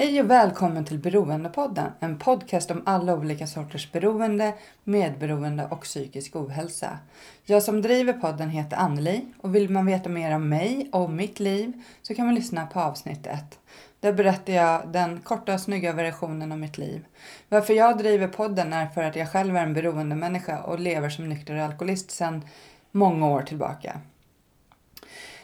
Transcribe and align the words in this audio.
Hej 0.00 0.20
och 0.20 0.30
välkommen 0.30 0.84
till 0.84 0.98
Beroendepodden, 0.98 1.92
en 2.00 2.18
podcast 2.18 2.70
om 2.70 2.82
alla 2.86 3.14
olika 3.14 3.46
sorters 3.46 3.92
beroende, 3.92 4.54
medberoende 4.84 5.66
och 5.70 5.82
psykisk 5.82 6.36
ohälsa. 6.36 6.98
Jag 7.44 7.62
som 7.62 7.82
driver 7.82 8.12
podden 8.12 8.50
heter 8.50 8.76
Anneli 8.76 9.24
och 9.40 9.54
vill 9.54 9.70
man 9.70 9.86
veta 9.86 10.08
mer 10.08 10.34
om 10.34 10.48
mig 10.48 10.88
och 10.92 11.10
mitt 11.10 11.40
liv 11.40 11.72
så 12.02 12.14
kan 12.14 12.26
man 12.26 12.34
lyssna 12.34 12.66
på 12.66 12.80
avsnitt 12.80 13.26
1. 13.26 13.58
Där 14.00 14.12
berättar 14.12 14.52
jag 14.52 14.88
den 14.88 15.20
korta 15.20 15.54
och 15.54 15.60
snygga 15.60 15.92
versionen 15.92 16.52
av 16.52 16.58
mitt 16.58 16.78
liv. 16.78 17.04
Varför 17.48 17.74
jag 17.74 17.98
driver 17.98 18.28
podden 18.28 18.72
är 18.72 18.86
för 18.86 19.02
att 19.02 19.16
jag 19.16 19.32
själv 19.32 19.56
är 19.56 19.62
en 19.62 19.74
beroendemänniska 19.74 20.62
och 20.62 20.80
lever 20.80 21.10
som 21.10 21.28
nykter 21.28 21.56
alkoholist 21.56 22.10
sedan 22.10 22.44
många 22.92 23.28
år 23.28 23.42
tillbaka. 23.42 24.00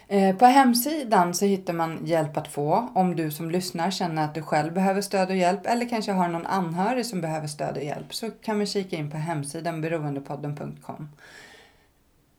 Eh, 0.09 0.37
på 0.37 0.47
hemsidan 0.47 1.35
så 1.35 1.45
hittar 1.45 1.73
man 1.73 1.99
hjälp 2.05 2.37
att 2.37 2.49
få 2.49 2.89
om 2.95 3.17
du 3.17 3.31
som 3.31 3.51
lyssnar 3.51 3.91
känner 3.91 4.25
att 4.25 4.35
du 4.35 4.43
själv 4.43 4.73
behöver 4.73 5.01
stöd 5.01 5.31
och 5.31 5.37
hjälp 5.37 5.67
eller 5.67 5.89
kanske 5.89 6.13
har 6.13 6.29
någon 6.29 6.47
anhörig 6.47 7.07
som 7.07 7.21
behöver 7.21 7.47
stöd 7.47 7.77
och 7.77 7.83
hjälp 7.83 8.15
så 8.15 8.31
kan 8.31 8.57
man 8.57 8.67
kika 8.67 8.97
in 8.97 9.11
på 9.11 9.17
hemsidan 9.17 9.81
beroendepodden.com. 9.81 11.09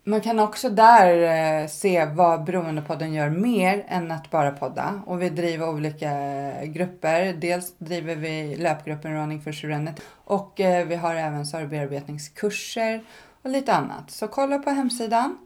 Man 0.03 0.21
kan 0.21 0.39
också 0.39 0.69
där 0.69 1.61
eh, 1.61 1.67
se 1.67 2.05
vad 2.05 2.43
Beroendepodden 2.43 3.13
gör 3.13 3.29
mer 3.29 3.85
än 3.87 4.11
att 4.11 4.31
bara 4.31 4.51
podda. 4.51 5.01
Och 5.05 5.21
vi 5.21 5.29
driver 5.29 5.69
olika 5.69 6.11
eh, 6.11 6.65
grupper. 6.65 7.33
Dels 7.33 7.73
driver 7.77 8.15
vi 8.15 8.55
löpgruppen 8.55 9.13
Running 9.13 9.41
for 9.41 9.51
Serenity 9.51 10.01
och 10.23 10.53
vi 10.57 10.95
har 10.95 11.15
även 11.15 11.45
sorgbearbetningskurser 11.45 13.03
och 13.41 13.49
lite 13.49 13.73
annat. 13.73 14.11
Så 14.11 14.27
kolla 14.27 14.59
på 14.59 14.69
hemsidan. 14.69 15.37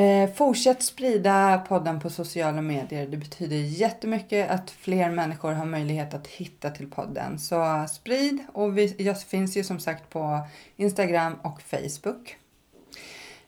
Eh, 0.00 0.30
fortsätt 0.30 0.82
sprida 0.82 1.64
podden 1.68 2.00
på 2.00 2.10
sociala 2.10 2.62
medier. 2.62 3.06
Det 3.06 3.16
betyder 3.16 3.56
jättemycket 3.56 4.50
att 4.50 4.70
fler 4.70 5.10
människor 5.10 5.52
har 5.52 5.64
möjlighet 5.64 6.14
att 6.14 6.26
hitta 6.26 6.70
till 6.70 6.90
podden. 6.90 7.38
Så 7.38 7.86
sprid 7.90 8.38
och 8.52 8.78
vi, 8.78 8.94
jag 8.98 9.22
finns 9.22 9.56
ju 9.56 9.64
som 9.64 9.78
sagt 9.78 10.10
på 10.10 10.40
Instagram 10.76 11.34
och 11.42 11.62
Facebook. 11.62 12.36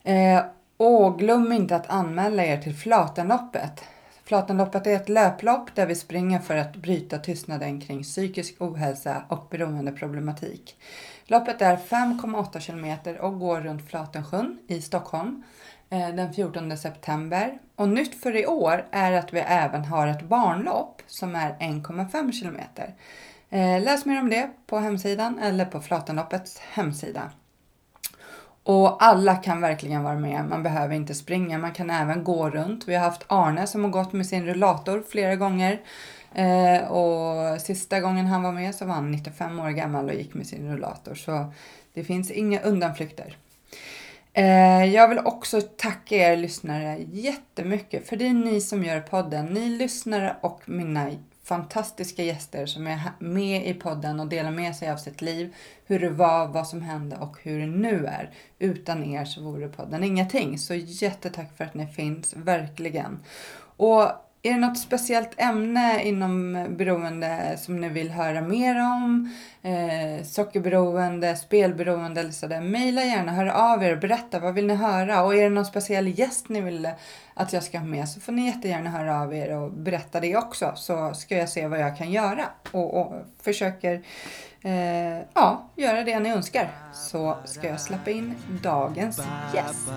Eh, 0.03 0.43
och 0.77 1.19
glöm 1.19 1.53
inte 1.53 1.77
att 1.77 1.91
anmäla 1.91 2.45
er 2.45 2.63
till 2.63 2.75
Flatenloppet. 2.75 3.85
Flatenloppet 4.25 4.87
är 4.87 4.97
ett 4.97 5.09
löplopp 5.09 5.75
där 5.75 5.87
vi 5.87 5.95
springer 5.95 6.39
för 6.39 6.57
att 6.57 6.77
bryta 6.77 7.19
tystnaden 7.19 7.81
kring 7.81 8.03
psykisk 8.03 8.55
ohälsa 8.59 9.23
och 9.29 9.47
beroendeproblematik. 9.51 10.77
Loppet 11.25 11.63
är 11.63 11.77
5,8 11.77 12.61
kilometer 12.61 13.19
och 13.19 13.39
går 13.39 13.61
runt 13.61 13.89
Flatensjön 13.91 14.59
i 14.67 14.83
Stockholm 14.83 15.43
Eh, 15.93 16.09
den 16.15 16.33
14 16.33 16.77
september. 16.77 17.59
Och 17.77 17.89
nytt 17.89 18.23
för 18.23 18.37
i 18.37 18.47
år 18.47 18.87
är 18.91 19.13
att 19.13 19.33
vi 19.33 19.39
även 19.39 19.85
har 19.85 20.07
ett 20.07 20.23
barnlopp 20.23 21.03
som 21.07 21.35
är 21.35 21.57
1,5 21.61 22.33
kilometer. 22.33 22.95
Eh, 23.51 23.83
läs 23.83 24.05
mer 24.05 24.21
om 24.21 24.31
det 24.31 24.51
på 24.67 24.79
hemsidan 24.79 25.39
eller 25.39 25.65
på 25.65 25.81
Flatenloppets 25.81 26.59
hemsida. 26.59 27.31
Och 28.63 29.05
alla 29.05 29.37
kan 29.37 29.61
verkligen 29.61 30.03
vara 30.03 30.19
med. 30.19 30.45
Man 30.49 30.63
behöver 30.63 30.95
inte 30.95 31.15
springa. 31.15 31.59
Man 31.59 31.73
kan 31.73 31.91
även 31.91 32.25
gå 32.25 32.51
runt. 32.51 32.89
Vi 32.89 32.95
har 32.95 33.05
haft 33.05 33.25
Arne 33.27 33.67
som 33.67 33.85
har 33.85 33.91
gått 33.91 34.13
med 34.13 34.27
sin 34.27 34.47
rullator 34.47 35.05
flera 35.09 35.37
gånger. 35.37 35.81
Eh, 36.35 36.89
och 36.89 37.61
sista 37.61 38.01
gången 38.01 38.27
han 38.27 38.43
var 38.43 38.53
med 38.53 38.75
så 38.75 38.85
var 38.85 38.95
han 38.95 39.11
95 39.11 39.61
år 39.61 39.71
gammal 39.71 40.09
och 40.09 40.15
gick 40.15 40.35
med 40.35 40.47
sin 40.47 40.73
rullator. 40.73 41.15
Så 41.15 41.53
det 41.95 42.05
finns 42.05 42.31
inga 42.31 42.61
undanflykter. 42.61 43.37
Eh, 44.35 44.85
jag 44.85 45.09
vill 45.09 45.19
också 45.19 45.61
tacka 45.61 46.17
er 46.17 46.37
lyssnare 46.37 46.99
jättemycket. 47.13 48.09
För 48.09 48.17
det 48.17 48.27
är 48.27 48.35
ni 48.35 48.61
som 48.61 48.85
gör 48.85 49.01
podden. 49.01 49.47
Ni 49.47 49.69
lyssnare 49.69 50.37
och 50.41 50.69
mina 50.69 51.11
fantastiska 51.45 52.23
gäster 52.23 52.67
som 52.67 52.87
är 52.87 53.01
med 53.19 53.67
i 53.67 53.75
podden 53.75 54.21
och 54.21 54.27
delar 54.27 54.51
med 54.51 54.77
sig 54.77 54.91
av 54.91 54.97
sitt 54.97 55.23
liv. 55.23 55.55
Hur 55.85 56.01
det 56.01 56.11
var, 56.11 56.47
vad 56.47 56.67
som 56.67 56.83
hände 56.83 57.17
och 57.17 57.37
hur 57.43 57.61
det 57.61 57.67
nu 57.67 58.07
är. 58.07 58.31
Utan 58.59 59.05
er 59.05 59.25
så 59.25 59.43
vore 59.43 59.69
podden 59.69 60.05
ingenting. 60.05 60.59
Så 60.59 60.75
jättetack 60.75 61.57
för 61.57 61.65
att 61.65 61.75
ni 61.75 61.87
finns, 61.87 62.35
verkligen. 62.37 63.19
Och 63.77 64.03
är 64.45 64.53
det 64.53 64.61
något 64.61 64.79
speciellt 64.79 65.35
ämne 65.37 66.03
inom 66.05 66.67
beroende 66.71 67.57
som 67.59 67.81
ni 67.81 67.89
vill 67.89 68.11
höra 68.11 68.41
mer 68.41 68.81
om? 68.81 69.31
Eh, 69.63 70.25
sockerberoende, 70.25 71.37
spelberoende 71.37 72.21
eller 72.21 72.31
sådär. 72.31 72.61
Mejla 72.61 73.03
gärna, 73.03 73.33
hör 73.33 73.47
av 73.47 73.85
er 73.85 73.93
och 73.93 73.99
berätta 73.99 74.39
vad 74.39 74.55
vill 74.55 74.67
ni 74.67 74.75
höra? 74.75 75.23
Och 75.23 75.35
är 75.35 75.43
det 75.43 75.49
någon 75.49 75.65
speciell 75.65 76.19
gäst 76.19 76.49
ni 76.49 76.61
vill 76.61 76.89
att 77.35 77.53
jag 77.53 77.63
ska 77.63 77.79
ha 77.79 77.85
med 77.85 78.09
så 78.09 78.21
får 78.21 78.33
ni 78.33 78.47
jättegärna 78.47 78.91
höra 78.91 79.21
av 79.21 79.35
er 79.35 79.57
och 79.57 79.73
berätta 79.73 80.21
det 80.21 80.37
också. 80.37 80.73
Så 80.77 81.15
ska 81.15 81.37
jag 81.37 81.49
se 81.49 81.67
vad 81.67 81.81
jag 81.81 81.97
kan 81.97 82.11
göra. 82.11 82.45
Och, 82.71 83.01
och 83.01 83.13
försöker 83.43 84.03
eh, 84.63 85.19
ja, 85.35 85.71
göra 85.77 86.05
det 86.05 86.21
ni 86.21 86.31
önskar. 86.31 86.71
Så 86.93 87.37
ska 87.45 87.69
jag 87.69 87.81
släppa 87.81 88.11
in 88.11 88.35
dagens 88.63 89.23
gäst. 89.55 89.89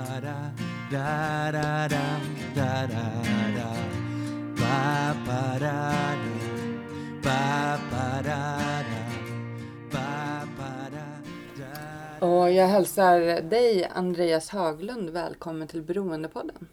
Och 12.20 12.52
jag 12.52 12.68
hälsar 12.68 13.42
dig 13.42 13.86
Andreas 13.86 14.50
Haglund 14.50 15.10
välkommen 15.10 15.68
till 15.68 15.82
Beroendepodden. 15.82 16.68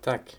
Tack. 0.00 0.36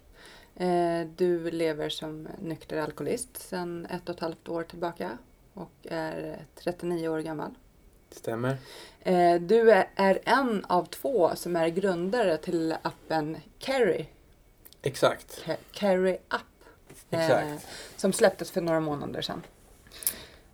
Eh, 0.56 1.02
Du 1.16 1.52
lever 1.52 1.90
som 1.90 2.28
nykter 2.42 2.78
alkoholist 2.78 3.38
sedan 3.38 3.86
ett 3.90 4.10
och 4.10 4.16
ett 4.16 4.22
halvt 4.22 4.50
år 4.50 4.64
tillbaka 4.64 5.18
och 5.54 5.72
är 5.84 6.38
39 6.56 7.08
år 7.10 7.20
gammal. 7.20 7.52
Stämmer. 8.12 8.58
Eh, 9.02 9.36
Du 9.42 9.72
är- 9.72 10.20
en 10.26 10.66
av 10.66 10.86
två 10.86 11.32
som 11.36 11.56
är 11.56 11.68
grundare 11.68 12.38
till 12.38 12.76
appen 12.82 13.38
Carry. 13.60 14.06
Exakt. 14.82 15.42
Ca- 15.46 15.56
Carry 15.72 16.18
App. 16.28 16.42
Eh. 17.10 17.56
Som 17.96 18.14
släpptes 18.14 18.52
för 18.52 18.62
några 18.62 18.80
månader 18.80 19.22
sedan. 19.22 19.44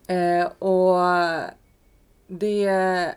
Eh, 0.07 0.45
Och 0.59 0.99
det... 2.27 3.15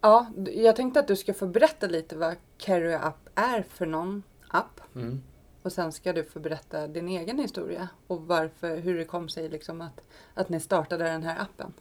Ja, 0.00 0.26
jag 0.52 0.76
tänkte 0.76 1.00
att 1.00 1.08
du 1.08 1.16
ska 1.16 1.34
få 1.34 1.46
berätta 1.46 1.86
lite 1.86 2.16
vad 2.16 2.36
Carry 2.58 2.94
App 2.94 3.28
är 3.34 3.64
för 3.68 3.86
någon 3.86 4.22
app. 4.48 4.80
Mm. 4.94 5.22
Och 5.62 5.72
sen 5.72 5.92
ska 5.92 6.12
du 6.12 6.24
få 6.24 6.40
berätta 6.40 6.86
din 6.86 7.08
egen 7.08 7.38
historia 7.38 7.88
och 8.06 8.22
varför, 8.22 8.76
hur 8.76 8.98
det 8.98 9.04
kom 9.04 9.28
sig 9.28 9.48
liksom 9.48 9.80
att, 9.80 10.00
att 10.34 10.48
ni 10.48 10.60
startade 10.60 11.04
den 11.04 11.22
här 11.22 11.40
appen. 11.40 11.72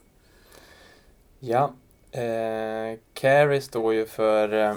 Ja. 1.40 1.74
Eh, 2.12 3.00
CARE 3.14 3.62
står 3.62 3.94
ju 3.94 4.06
för 4.06 4.54
eh, 4.54 4.76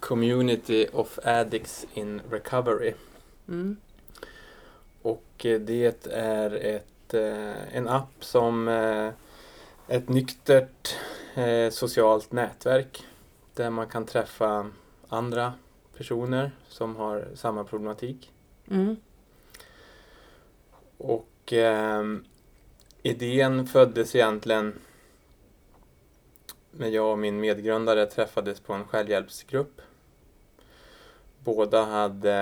Community 0.00 0.86
of 0.92 1.18
Addicts 1.24 1.86
in 1.94 2.20
Recovery. 2.30 2.94
Mm. 3.48 3.76
Och 5.02 5.46
eh, 5.46 5.60
det 5.60 6.06
är 6.12 6.54
ett, 6.54 7.14
eh, 7.14 7.76
en 7.76 7.88
app 7.88 8.24
som 8.24 8.68
eh, 8.68 9.10
ett 9.88 10.08
nyktert 10.08 10.94
eh, 11.34 11.70
socialt 11.70 12.32
nätverk 12.32 13.04
där 13.54 13.70
man 13.70 13.88
kan 13.88 14.06
träffa 14.06 14.70
andra 15.08 15.52
personer 15.96 16.50
som 16.68 16.96
har 16.96 17.28
samma 17.34 17.64
problematik. 17.64 18.32
Mm. 18.70 18.96
Och 20.96 21.52
ehm, 21.52 22.24
idén 23.02 23.66
föddes 23.66 24.14
egentligen 24.14 24.78
när 26.70 26.88
jag 26.88 27.12
och 27.12 27.18
min 27.18 27.40
medgrundare 27.40 28.06
träffades 28.06 28.60
på 28.60 28.72
en 28.72 28.84
självhjälpsgrupp. 28.84 29.80
Båda 31.44 31.84
hade 31.84 32.34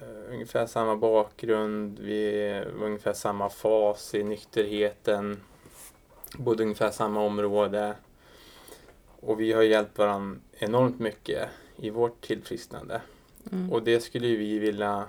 eh, 0.00 0.32
ungefär 0.32 0.66
samma 0.66 0.96
bakgrund, 0.96 1.98
vi 1.98 2.50
var 2.78 2.86
ungefär 2.86 3.12
samma 3.12 3.50
fas 3.50 4.14
i 4.14 4.22
nykterheten, 4.22 5.40
bodde 6.38 6.62
ungefär 6.62 6.90
samma 6.90 7.22
område. 7.22 7.94
Och 9.20 9.40
vi 9.40 9.52
har 9.52 9.62
hjälpt 9.62 9.98
varandra 9.98 10.40
enormt 10.52 10.98
mycket 10.98 11.48
i 11.76 11.90
vårt 11.90 12.20
tillfrisknande. 12.20 13.00
Mm. 13.52 13.72
Och 13.72 13.82
det 13.82 14.00
skulle 14.00 14.26
vi 14.26 14.58
vilja 14.58 15.04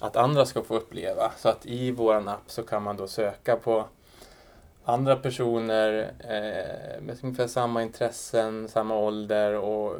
att 0.00 0.16
andra 0.16 0.46
ska 0.46 0.62
få 0.62 0.76
uppleva. 0.76 1.32
Så 1.36 1.48
att 1.48 1.66
i 1.66 1.90
våran 1.90 2.28
app 2.28 2.50
så 2.50 2.62
kan 2.62 2.82
man 2.82 2.96
då 2.96 3.06
söka 3.08 3.56
på 3.56 3.84
andra 4.84 5.16
personer 5.16 6.12
eh, 6.18 7.02
med 7.02 7.18
ungefär 7.22 7.46
samma 7.46 7.82
intressen, 7.82 8.68
samma 8.68 8.96
ålder 8.96 9.54
och 9.54 9.96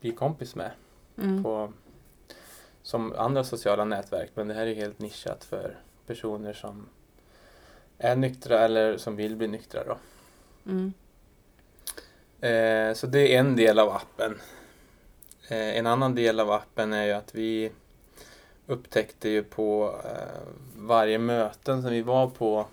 bli 0.00 0.12
kompis 0.12 0.54
med 0.54 0.70
Mm. 1.18 1.42
på, 1.42 1.72
som 2.82 3.12
andra 3.12 3.44
sociala 3.44 3.84
nätverk. 3.84 4.30
Men 4.34 4.48
det 4.48 4.54
här 4.54 4.66
är 4.66 4.74
helt 4.74 4.98
nischat 4.98 5.44
för 5.44 5.76
personer 6.06 6.52
som 6.52 6.86
är 7.98 8.16
nyktra 8.16 8.58
eller 8.60 8.96
som 8.96 9.16
vill 9.16 9.36
bli 9.36 9.48
nyktra. 9.48 9.84
Då. 9.84 9.98
Mm. 10.66 10.92
Eh, 12.40 12.94
så 12.94 13.06
det 13.06 13.34
är 13.34 13.40
en 13.40 13.56
del 13.56 13.78
av 13.78 13.88
appen. 13.88 14.38
Eh, 15.48 15.76
en 15.76 15.86
annan 15.86 16.14
del 16.14 16.40
av 16.40 16.50
appen 16.50 16.92
är 16.92 17.04
ju 17.04 17.12
att 17.12 17.34
vi 17.34 17.70
upptäckte 18.66 19.28
ju 19.28 19.42
på 19.42 20.00
eh, 20.04 20.48
varje 20.76 21.18
möten 21.18 21.82
som 21.82 21.90
vi 21.90 22.02
var 22.02 22.30
på 22.30 22.66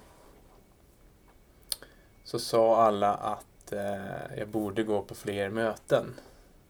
så 2.24 2.40
sa 2.40 2.82
alla 2.82 3.14
att 3.14 3.72
eh, 3.72 4.38
jag 4.38 4.48
borde 4.48 4.84
gå 4.84 5.02
på 5.02 5.16
fler 5.16 5.50
möten. 5.50 6.14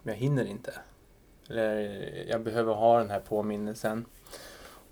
Men 0.01 0.13
jag 0.13 0.19
hinner 0.19 0.45
inte. 0.45 0.73
Eller 1.49 2.25
jag 2.29 2.41
behöver 2.41 2.73
ha 2.73 2.97
den 2.97 3.09
här 3.09 3.19
påminnelsen. 3.19 4.05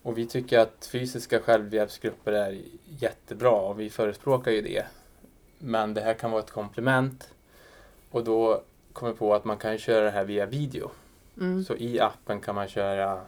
Och 0.02 0.18
vi 0.18 0.26
tycker 0.26 0.60
att 0.60 0.90
fysiska 0.92 1.40
självhjälpsgrupper 1.40 2.32
är 2.32 2.62
jättebra 2.86 3.52
och 3.52 3.80
vi 3.80 3.90
förespråkar 3.90 4.52
ju 4.52 4.62
det. 4.62 4.86
Men 5.58 5.94
det 5.94 6.02
här 6.02 6.14
kan 6.14 6.32
vara 6.32 6.44
ett 6.44 6.52
komplement. 6.52 7.34
Och 8.12 8.24
då 8.24 8.64
kom 8.94 9.12
vi 9.12 9.18
på 9.18 9.34
att 9.34 9.46
man 9.46 9.58
kan 9.58 9.78
köra 9.78 10.06
det 10.06 10.12
här 10.12 10.26
via 10.26 10.46
video. 10.46 10.92
Mm. 11.38 11.64
Så 11.64 11.76
i 11.76 12.00
appen 12.00 12.40
kan 12.40 12.56
man 12.56 12.68
köra 12.68 13.22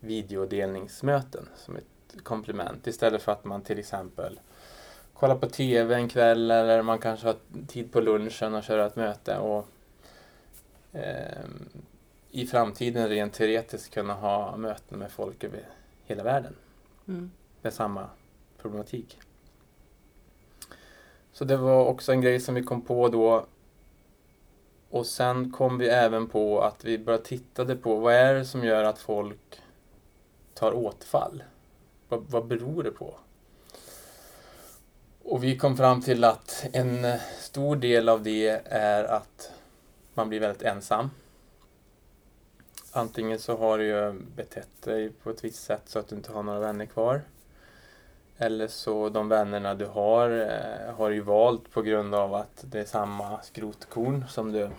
videodelningsmöten 0.00 1.48
som 1.56 1.76
ett 1.76 2.24
komplement 2.24 2.86
istället 2.86 3.22
för 3.22 3.32
att 3.32 3.44
man 3.44 3.62
till 3.62 3.78
exempel 3.78 4.40
kollar 5.14 5.36
på 5.36 5.48
TV 5.48 5.94
en 5.94 6.08
kväll 6.08 6.50
eller 6.50 6.82
man 6.82 6.98
kanske 6.98 7.26
har 7.26 7.36
tid 7.66 7.92
på 7.92 8.00
lunchen 8.00 8.54
och 8.54 8.62
köra 8.62 8.86
ett 8.86 8.96
möte 8.96 9.38
och 9.38 9.68
ehm, 10.92 11.68
i 12.36 12.46
framtiden 12.46 13.08
rent 13.08 13.32
teoretiskt 13.32 13.94
kunna 13.94 14.14
ha 14.14 14.56
möten 14.56 14.98
med 14.98 15.10
folk 15.10 15.44
över 15.44 15.68
hela 16.04 16.22
världen 16.22 16.56
Mm. 17.08 17.30
med 17.62 17.72
samma 17.72 18.08
problematik. 18.58 19.18
Så 21.32 21.44
det 21.44 21.56
var 21.56 21.84
också 21.84 22.12
en 22.12 22.20
grej 22.20 22.40
som 22.40 22.54
vi 22.54 22.62
kom 22.62 22.82
på 22.82 23.08
då. 23.08 23.46
Och 24.90 25.06
sen 25.06 25.52
kom 25.52 25.78
vi 25.78 25.88
även 25.88 26.26
på 26.28 26.60
att 26.60 26.84
vi 26.84 26.98
började 26.98 27.24
tittade 27.24 27.76
på 27.76 27.96
vad 27.96 28.14
är 28.14 28.34
det 28.34 28.44
som 28.44 28.64
gör 28.64 28.84
att 28.84 28.98
folk 28.98 29.60
tar 30.54 30.72
återfall? 30.72 31.42
Vad, 32.08 32.24
vad 32.30 32.46
beror 32.46 32.82
det 32.82 32.90
på? 32.90 33.14
Och 35.22 35.44
vi 35.44 35.58
kom 35.58 35.76
fram 35.76 36.02
till 36.02 36.24
att 36.24 36.66
en 36.72 37.18
stor 37.40 37.76
del 37.76 38.08
av 38.08 38.22
det 38.22 38.62
är 38.66 39.04
att 39.04 39.52
man 40.14 40.28
blir 40.28 40.40
väldigt 40.40 40.62
ensam. 40.62 41.10
Antingen 42.96 43.38
så 43.38 43.56
har 43.56 43.78
du 43.78 43.84
ju 43.84 44.12
betett 44.12 44.82
dig 44.82 45.10
på 45.10 45.30
ett 45.30 45.44
visst 45.44 45.62
sätt 45.64 45.82
så 45.84 45.98
att 45.98 46.08
du 46.08 46.16
inte 46.16 46.32
har 46.32 46.42
några 46.42 46.60
vänner 46.60 46.86
kvar. 46.86 47.22
Eller 48.38 48.68
så 48.68 49.08
de 49.08 49.28
vännerna 49.28 49.74
du 49.74 49.86
har 49.86 50.30
eh, 50.30 50.94
har 50.94 51.10
du 51.10 51.16
ju 51.16 51.22
valt 51.22 51.70
på 51.70 51.82
grund 51.82 52.14
av 52.14 52.34
att 52.34 52.64
det 52.66 52.80
är 52.80 52.84
samma 52.84 53.42
skrotkorn 53.42 54.24
som 54.28 54.52
du 54.52 54.70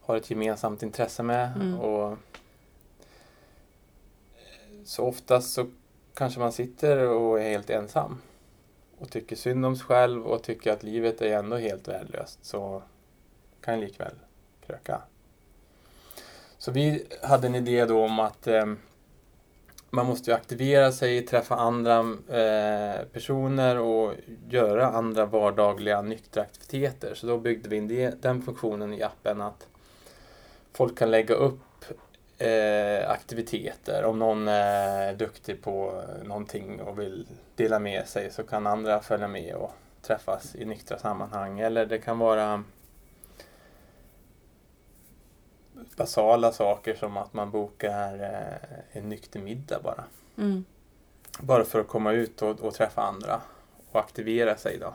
har 0.00 0.16
ett 0.16 0.30
gemensamt 0.30 0.82
intresse 0.82 1.22
med. 1.22 1.52
Mm. 1.56 1.80
Och 1.80 2.18
så 4.84 5.04
oftast 5.04 5.54
så 5.54 5.66
kanske 6.14 6.40
man 6.40 6.52
sitter 6.52 7.08
och 7.08 7.40
är 7.40 7.50
helt 7.50 7.70
ensam 7.70 8.18
och 8.98 9.10
tycker 9.10 9.36
synd 9.36 9.66
om 9.66 9.76
sig 9.76 9.86
själv 9.86 10.26
och 10.26 10.42
tycker 10.42 10.72
att 10.72 10.82
livet 10.82 11.22
är 11.22 11.38
ändå 11.38 11.56
helt 11.56 11.88
värdelöst 11.88 12.44
så 12.44 12.82
kan 13.60 13.74
jag 13.74 13.80
likväl 13.80 14.14
kröka. 14.66 15.02
Så 16.66 16.72
vi 16.72 17.06
hade 17.22 17.46
en 17.46 17.54
idé 17.54 17.84
då 17.84 18.04
om 18.04 18.18
att 18.18 18.46
eh, 18.46 18.66
man 19.90 20.06
måste 20.06 20.30
ju 20.30 20.34
aktivera 20.34 20.92
sig, 20.92 21.22
träffa 21.22 21.54
andra 21.54 21.98
eh, 22.28 23.04
personer 23.12 23.78
och 23.78 24.14
göra 24.48 24.86
andra 24.86 25.26
vardagliga 25.26 26.02
nyktra 26.02 26.42
aktiviteter. 26.42 27.14
Så 27.14 27.26
då 27.26 27.38
byggde 27.38 27.68
vi 27.68 27.76
in 27.76 27.88
det, 27.88 28.22
den 28.22 28.42
funktionen 28.42 28.94
i 28.94 29.02
appen 29.02 29.40
att 29.40 29.68
folk 30.72 30.98
kan 30.98 31.10
lägga 31.10 31.34
upp 31.34 31.84
eh, 32.38 33.10
aktiviteter. 33.10 34.04
Om 34.04 34.18
någon 34.18 34.48
eh, 34.48 34.54
är 34.54 35.14
duktig 35.14 35.62
på 35.62 36.02
någonting 36.24 36.80
och 36.80 36.98
vill 36.98 37.26
dela 37.56 37.78
med 37.78 38.06
sig 38.06 38.30
så 38.30 38.42
kan 38.42 38.66
andra 38.66 39.00
följa 39.00 39.28
med 39.28 39.54
och 39.54 39.72
träffas 40.02 40.54
i 40.54 40.64
nyktra 40.64 40.98
sammanhang. 40.98 41.60
Eller 41.60 41.86
det 41.86 41.98
kan 41.98 42.18
vara 42.18 42.64
basala 45.96 46.52
saker 46.52 46.94
som 46.94 47.16
att 47.16 47.34
man 47.34 47.50
bokar 47.50 48.22
eh, 48.22 48.98
en 48.98 49.08
nykter 49.08 49.40
middag 49.40 49.80
bara. 49.82 50.04
Mm. 50.38 50.64
Bara 51.40 51.64
för 51.64 51.80
att 51.80 51.88
komma 51.88 52.12
ut 52.12 52.42
och, 52.42 52.60
och 52.60 52.74
träffa 52.74 53.02
andra 53.02 53.40
och 53.90 54.00
aktivera 54.00 54.56
sig 54.56 54.78
då. 54.78 54.94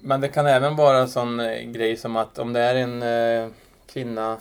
Men 0.00 0.20
det 0.20 0.28
kan 0.28 0.46
även 0.46 0.76
vara 0.76 0.98
en 0.98 1.08
sån 1.08 1.40
eh, 1.40 1.62
grej 1.62 1.96
som 1.96 2.16
att 2.16 2.38
om 2.38 2.52
det 2.52 2.60
är 2.60 2.74
en 2.74 3.02
eh, 3.02 3.50
kvinna 3.86 4.38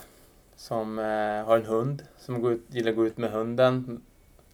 som 0.56 1.00
eh, 1.00 1.45
har 1.45 1.57
en 1.57 1.65
hund 1.65 2.04
som 2.18 2.42
går 2.42 2.54
ut, 2.54 2.65
gillar 2.68 2.92
att 2.92 2.98
gå 2.98 3.07
ut 3.07 3.18
med 3.18 3.31
hunden. 3.31 4.01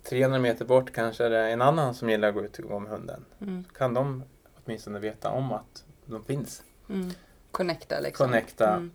300 0.03 0.39
meter 0.39 0.65
bort 0.65 0.93
kanske 0.93 1.25
är 1.25 1.29
det 1.29 1.49
en 1.49 1.61
annan 1.61 1.93
som 1.93 2.09
gillar 2.09 2.27
att 2.27 2.33
gå 2.35 2.43
ut 2.43 2.59
och 2.59 2.69
gå 2.69 2.79
med 2.79 2.91
hunden. 2.91 3.25
Mm. 3.41 3.63
Kan 3.77 3.93
de 3.93 4.23
åtminstone 4.63 4.99
veta 4.99 5.29
om 5.29 5.51
att 5.51 5.83
de 6.05 6.23
finns. 6.23 6.63
Mm. 6.89 7.11
Connecta 7.51 7.99
liksom. 7.99 8.27
Connecta. 8.27 8.73
Mm. 8.73 8.91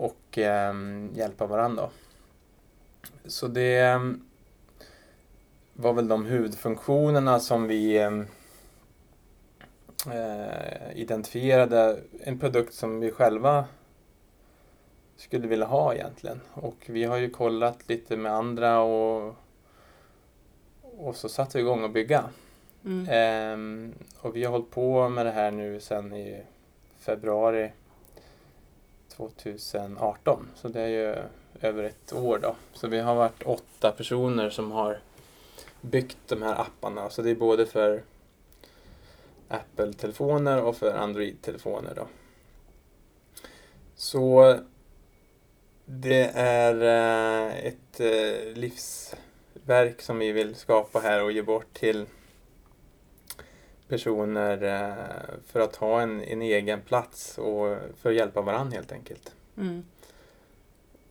Och 0.00 0.38
ehm, 0.38 1.10
hjälpa 1.14 1.46
varandra. 1.46 1.90
Så 3.24 3.48
det 3.48 3.78
ehm, 3.78 4.20
var 5.72 5.92
väl 5.92 6.08
de 6.08 6.26
huvudfunktionerna 6.26 7.40
som 7.40 7.66
vi 7.66 7.98
ehm, 7.98 8.26
eh, 10.12 10.98
identifierade. 10.98 11.98
En 12.20 12.38
produkt 12.38 12.74
som 12.74 13.00
vi 13.00 13.10
själva 13.10 13.64
skulle 15.16 15.48
vilja 15.48 15.66
ha 15.66 15.94
egentligen. 15.94 16.40
Och 16.52 16.86
vi 16.86 17.04
har 17.04 17.16
ju 17.16 17.30
kollat 17.30 17.88
lite 17.88 18.16
med 18.16 18.32
andra 18.32 18.80
och, 18.80 19.34
och 20.82 21.16
så 21.16 21.28
satte 21.28 21.58
vi 21.58 21.64
igång 21.64 21.84
att 21.84 21.92
bygga. 21.92 22.24
Mm. 22.84 23.06
Ehm, 23.10 23.94
och 24.18 24.36
vi 24.36 24.44
har 24.44 24.52
hållit 24.52 24.70
på 24.70 25.08
med 25.08 25.26
det 25.26 25.32
här 25.32 25.50
nu 25.50 25.80
sedan 25.80 26.12
i 26.12 26.42
februari 26.98 27.72
2018. 29.10 30.48
Så 30.54 30.68
det 30.68 30.80
är 30.80 30.88
ju 30.88 31.16
över 31.60 31.84
ett 31.84 32.12
år 32.12 32.38
då. 32.38 32.56
Så 32.72 32.88
vi 32.88 32.98
har 32.98 33.14
varit 33.14 33.42
åtta 33.42 33.92
personer 33.92 34.50
som 34.50 34.72
har 34.72 34.98
byggt 35.80 36.18
de 36.26 36.42
här 36.42 36.60
apparna. 36.60 37.10
Så 37.10 37.22
det 37.22 37.30
är 37.30 37.34
både 37.34 37.66
för 37.66 38.02
Apple-telefoner 39.48 40.62
och 40.62 40.76
för 40.76 40.92
Android-telefoner 40.92 41.94
då. 41.94 42.06
Så 43.94 44.56
det 45.84 46.30
är 46.34 46.74
eh, 46.82 47.66
ett 47.66 48.00
eh, 48.00 48.52
livsverk 48.54 50.02
som 50.02 50.18
vi 50.18 50.32
vill 50.32 50.54
skapa 50.54 51.00
här 51.00 51.22
och 51.22 51.32
ge 51.32 51.42
bort 51.42 51.72
till 51.72 52.06
personer 53.90 54.62
eh, 54.62 55.34
för 55.46 55.60
att 55.60 55.76
ha 55.76 56.00
en, 56.00 56.22
en 56.22 56.42
egen 56.42 56.80
plats 56.80 57.38
och 57.38 57.76
för 57.96 58.10
att 58.10 58.16
hjälpa 58.16 58.42
varandra 58.42 58.74
helt 58.76 58.92
enkelt. 58.92 59.34
Mm. 59.56 59.84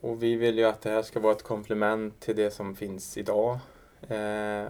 Och 0.00 0.22
vi 0.22 0.36
vill 0.36 0.58
ju 0.58 0.64
att 0.64 0.82
det 0.82 0.90
här 0.90 1.02
ska 1.02 1.20
vara 1.20 1.32
ett 1.32 1.42
komplement 1.42 2.20
till 2.20 2.36
det 2.36 2.50
som 2.50 2.76
finns 2.76 3.16
idag. 3.16 3.58
Eh, 4.08 4.66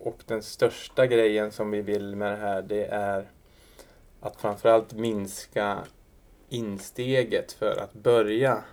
och 0.00 0.22
den 0.26 0.42
största 0.42 1.06
grejen 1.06 1.52
som 1.52 1.70
vi 1.70 1.82
vill 1.82 2.16
med 2.16 2.32
det 2.32 2.36
här 2.36 2.62
det 2.62 2.84
är 2.84 3.30
att 4.20 4.36
framförallt 4.36 4.92
minska 4.92 5.78
insteget 6.48 7.52
för 7.52 7.76
att 7.76 7.92
börja 7.92 8.64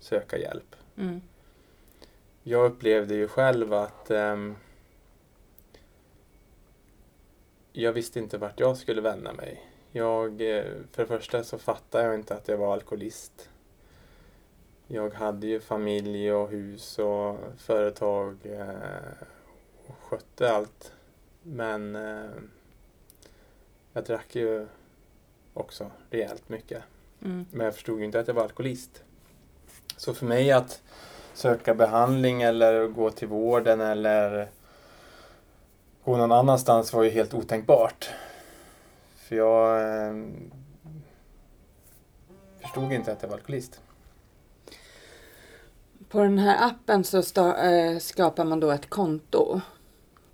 söka 0.00 0.38
hjälp. 0.38 0.76
Mm. 0.96 1.20
Jag 2.42 2.64
upplevde 2.64 3.14
ju 3.14 3.28
själv 3.28 3.72
att 3.72 4.10
ehm, 4.10 4.56
jag 7.76 7.92
visste 7.92 8.18
inte 8.18 8.38
vart 8.38 8.60
jag 8.60 8.76
skulle 8.76 9.00
vända 9.00 9.32
mig. 9.32 9.70
Jag, 9.92 10.40
eh, 10.40 10.64
för 10.92 11.02
det 11.02 11.06
första 11.06 11.44
så 11.44 11.58
fattade 11.58 12.04
jag 12.04 12.14
inte 12.14 12.34
att 12.34 12.48
jag 12.48 12.56
var 12.56 12.72
alkoholist. 12.72 13.48
Jag 14.86 15.14
hade 15.14 15.46
ju 15.46 15.60
familj 15.60 16.32
och 16.32 16.50
hus 16.50 16.98
och 16.98 17.38
företag 17.58 18.36
eh, 18.44 18.68
och 19.86 19.94
skötte 20.00 20.52
allt. 20.52 20.92
Men 21.42 21.96
eh, 21.96 22.30
jag 23.92 24.04
drack 24.04 24.36
ju 24.36 24.66
också 25.54 25.90
rejält 26.10 26.48
mycket. 26.48 26.82
Mm. 27.22 27.46
Men 27.50 27.64
jag 27.64 27.74
förstod 27.74 27.98
ju 27.98 28.04
inte 28.04 28.20
att 28.20 28.28
jag 28.28 28.34
var 28.34 28.42
alkoholist. 28.42 29.04
Så 29.96 30.14
för 30.14 30.26
mig 30.26 30.52
att 30.52 30.82
söka 31.32 31.74
behandling 31.74 32.42
eller 32.42 32.86
gå 32.86 33.10
till 33.10 33.28
vården 33.28 33.80
eller 33.80 34.50
gå 36.04 36.16
någon 36.16 36.32
annanstans 36.32 36.92
var 36.92 37.02
ju 37.02 37.10
helt 37.10 37.34
otänkbart. 37.34 38.10
För 39.16 39.36
jag 39.36 39.80
eh, 40.08 40.14
förstod 42.62 42.92
inte 42.92 43.12
att 43.12 43.22
jag 43.22 43.28
var 43.28 43.36
alkoholist. 43.36 43.80
På 46.08 46.18
den 46.20 46.38
här 46.38 46.66
appen 46.66 47.04
så 47.04 47.18
sta- 47.22 47.56
eh, 47.92 47.98
skapar 47.98 48.44
man 48.44 48.60
då 48.60 48.70
ett 48.70 48.90
konto. 48.90 49.60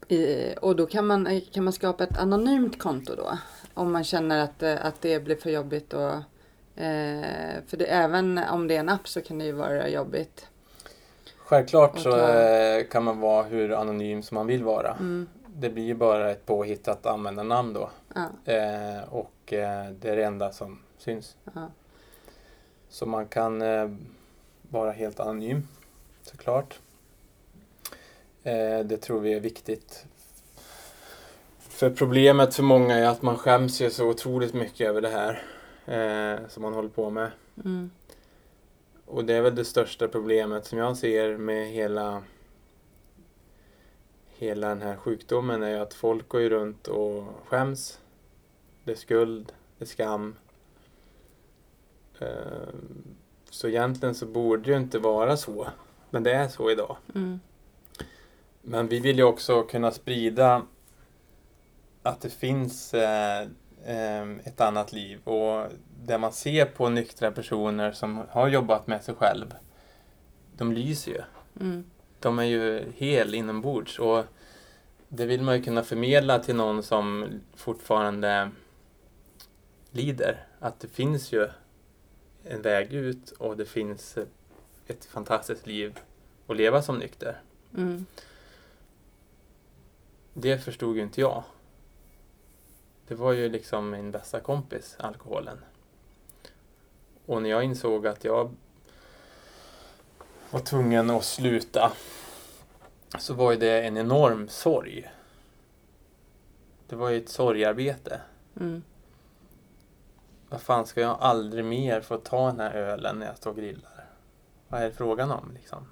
I, 0.09 0.55
och 0.61 0.77
då 0.77 0.87
kan 0.87 1.07
man, 1.07 1.27
eh, 1.27 1.43
kan 1.53 1.65
man 1.65 1.73
skapa 1.73 2.05
ett 2.05 2.19
anonymt 2.19 2.79
konto 2.79 3.15
då. 3.17 3.39
Om 3.75 3.93
man 3.93 4.05
känner 4.05 4.39
att, 4.45 4.63
eh, 4.63 4.87
att 4.87 5.01
det 5.01 5.21
blir 5.25 5.37
för 5.37 5.51
jobbigt. 5.51 5.93
Och, 5.93 6.13
eh, 6.83 7.55
för 7.67 7.77
det, 7.77 7.85
även 7.85 8.39
om 8.39 8.69
det 8.69 8.77
är 8.77 8.81
en 8.81 8.89
app 8.89 9.09
så 9.09 9.21
kan 9.21 9.39
det 9.39 9.45
ju 9.45 9.53
vara 9.53 9.89
jobbigt. 9.89 10.47
Självklart 11.39 11.99
så 11.99 12.19
eh, 12.19 12.85
kan 12.91 13.05
man 13.05 13.21
vara 13.21 13.43
hur 13.43 13.73
anonym 13.73 14.23
som 14.23 14.35
man 14.35 14.47
vill 14.47 14.65
vara. 14.65 14.91
Mm, 14.93 15.27
Det 15.57 15.71
blir 15.71 15.85
ju 15.85 15.95
bara 15.95 16.31
ett 16.31 16.47
påhittat 16.47 17.07
användarnamn 17.07 17.73
då. 17.73 17.91
ja, 18.15 18.29
Eh, 18.53 19.03
och 19.15 19.53
eh, 19.53 19.91
det 19.91 20.09
är 20.11 20.17
det 20.17 20.25
enda 20.25 20.53
som 20.53 20.79
syns. 20.99 21.37
ja. 21.55 21.69
Så 22.89 23.07
man 23.07 23.27
kan 23.29 23.63
eh, 23.63 23.91
vara 24.63 24.93
helt 24.93 25.21
anonym 25.21 25.69
såklart. 26.23 26.79
Eh, 28.43 28.79
det 28.85 28.97
tror 28.97 29.21
vi 29.21 29.33
är 29.33 29.41
viktigt. 29.41 30.05
För 31.59 31.91
problemet 31.91 32.55
för 32.55 32.63
många 32.63 32.95
är 32.97 33.07
att 33.09 33.23
man 33.23 33.37
skäms 33.39 33.81
ju 33.81 33.91
så 33.91 34.09
otroligt 34.09 34.55
mycket 34.55 34.89
över 34.89 35.01
det 35.01 35.09
här 35.09 35.43
eh, 35.87 36.49
som 36.49 36.63
man 36.63 36.75
håller 36.75 36.89
på 36.89 37.11
med. 37.11 37.31
Mm, 37.65 37.91
Och 39.07 39.25
det 39.25 39.35
är 39.35 39.41
väl 39.43 39.55
det 39.55 39.65
största 39.65 40.09
problemet 40.09 40.67
som 40.67 40.79
jag 40.79 40.97
ser 40.97 41.37
med 41.37 41.67
hela 41.69 42.23
hela 44.41 44.69
den 44.69 44.83
här 44.83 44.97
sjukdomen 44.97 45.63
är 45.63 45.69
ju 45.69 45.77
att 45.79 45.95
folk 45.95 46.29
går 46.29 46.41
ju 46.41 46.49
runt 46.49 46.89
och 46.89 47.25
skäms. 47.47 48.01
Det 48.85 48.93
är 48.93 48.97
skuld, 48.97 49.53
det 49.79 49.85
är 49.85 49.89
skam. 49.89 50.37
Ehm, 52.21 53.05
Så 53.51 53.69
egentligen 53.69 54.15
så 54.15 54.27
borde 54.27 54.63
det 54.63 54.71
ju 54.71 54.77
inte 54.77 54.99
vara 54.99 55.37
så. 55.37 55.69
Men 56.11 56.23
det 56.23 56.33
är 56.33 56.49
så 56.49 56.71
idag. 56.71 56.97
mm, 57.15 57.41
Men 58.63 58.89
vi 58.89 59.01
vill 59.01 59.19
ju 59.19 59.25
också 59.25 59.63
kunna 59.63 59.91
sprida 59.91 60.63
att 62.03 62.21
det 62.21 62.31
finns 62.31 62.95
eh, 62.95 63.41
eh, 63.85 64.31
ett 64.45 64.61
annat 64.61 64.93
liv 64.93 65.29
och 65.29 65.67
det 66.05 66.19
man 66.19 66.33
ser 66.33 66.67
på 66.67 66.89
nyktra 66.89 67.33
personer 67.33 67.93
som 67.93 68.23
har 68.31 68.49
jobbat 68.49 68.87
med 68.87 69.05
sig 69.05 69.15
själv, 69.15 69.55
de 70.57 70.73
lyser 70.73 71.13
ju. 71.13 71.23
mm, 71.61 71.85
De 72.21 72.39
är 72.39 72.45
ju 72.45 72.93
hel 72.97 73.35
inombords 73.35 73.99
och 73.99 74.25
det 75.09 75.27
vill 75.27 75.43
man 75.43 75.57
ju 75.57 75.63
kunna 75.63 75.83
förmedla 75.83 76.39
till 76.39 76.57
någon 76.57 76.83
som 76.83 77.27
fortfarande 77.55 78.51
lider. 79.91 80.47
Att 80.59 80.81
det 80.81 80.89
finns 80.89 81.33
ju 81.33 81.49
en 82.45 82.63
väg 82.63 82.93
ut 82.93 83.31
och 83.31 83.57
det 83.57 83.65
finns 83.65 84.19
ett 84.87 85.05
fantastiskt 85.05 85.67
liv 85.67 85.99
att 86.47 86.57
leva 86.57 86.83
som 86.83 86.99
nykter. 86.99 87.41
mm, 87.77 88.07
Det 90.33 90.59
förstod 90.59 90.97
ju 90.97 91.03
inte 91.03 91.21
jag. 91.21 91.43
Det 93.09 93.15
var 93.15 93.33
ju 93.33 93.49
liksom 93.49 93.91
min 93.91 94.11
bästa 94.11 94.41
kompis, 94.41 94.97
alkoholen. 94.99 95.59
Och 97.27 97.43
när 97.43 97.51
jag 97.51 97.65
insåg 97.65 98.07
att 98.07 98.25
jag 98.25 98.51
var 100.51 100.61
tvungen 100.61 101.11
att 101.11 101.25
sluta 101.25 101.93
så 103.19 103.35
var 103.35 103.53
ju 103.53 103.59
det 103.59 103.87
en 103.87 103.97
enorm 103.97 104.49
sorg. 104.49 105.11
Det 106.89 106.97
var 106.97 107.09
ju 107.09 107.17
ett 107.19 107.29
sorgarbete. 107.29 108.21
mm, 108.61 108.83
Vad 110.49 110.61
fan 110.63 110.87
ska 110.87 111.01
jag 111.01 111.17
aldrig 111.21 111.65
mer 111.65 112.01
få 112.01 112.17
ta 112.17 112.47
den 112.47 112.61
här 112.61 112.75
ölen 112.75 113.19
när 113.19 113.27
jag 113.27 113.37
står 113.37 113.51
och 113.51 113.57
grillar? 113.57 114.05
Vad 114.69 114.81
är 114.81 114.85
det 114.85 114.93
frågan 114.93 115.31
om 115.31 115.51
liksom? 115.55 115.87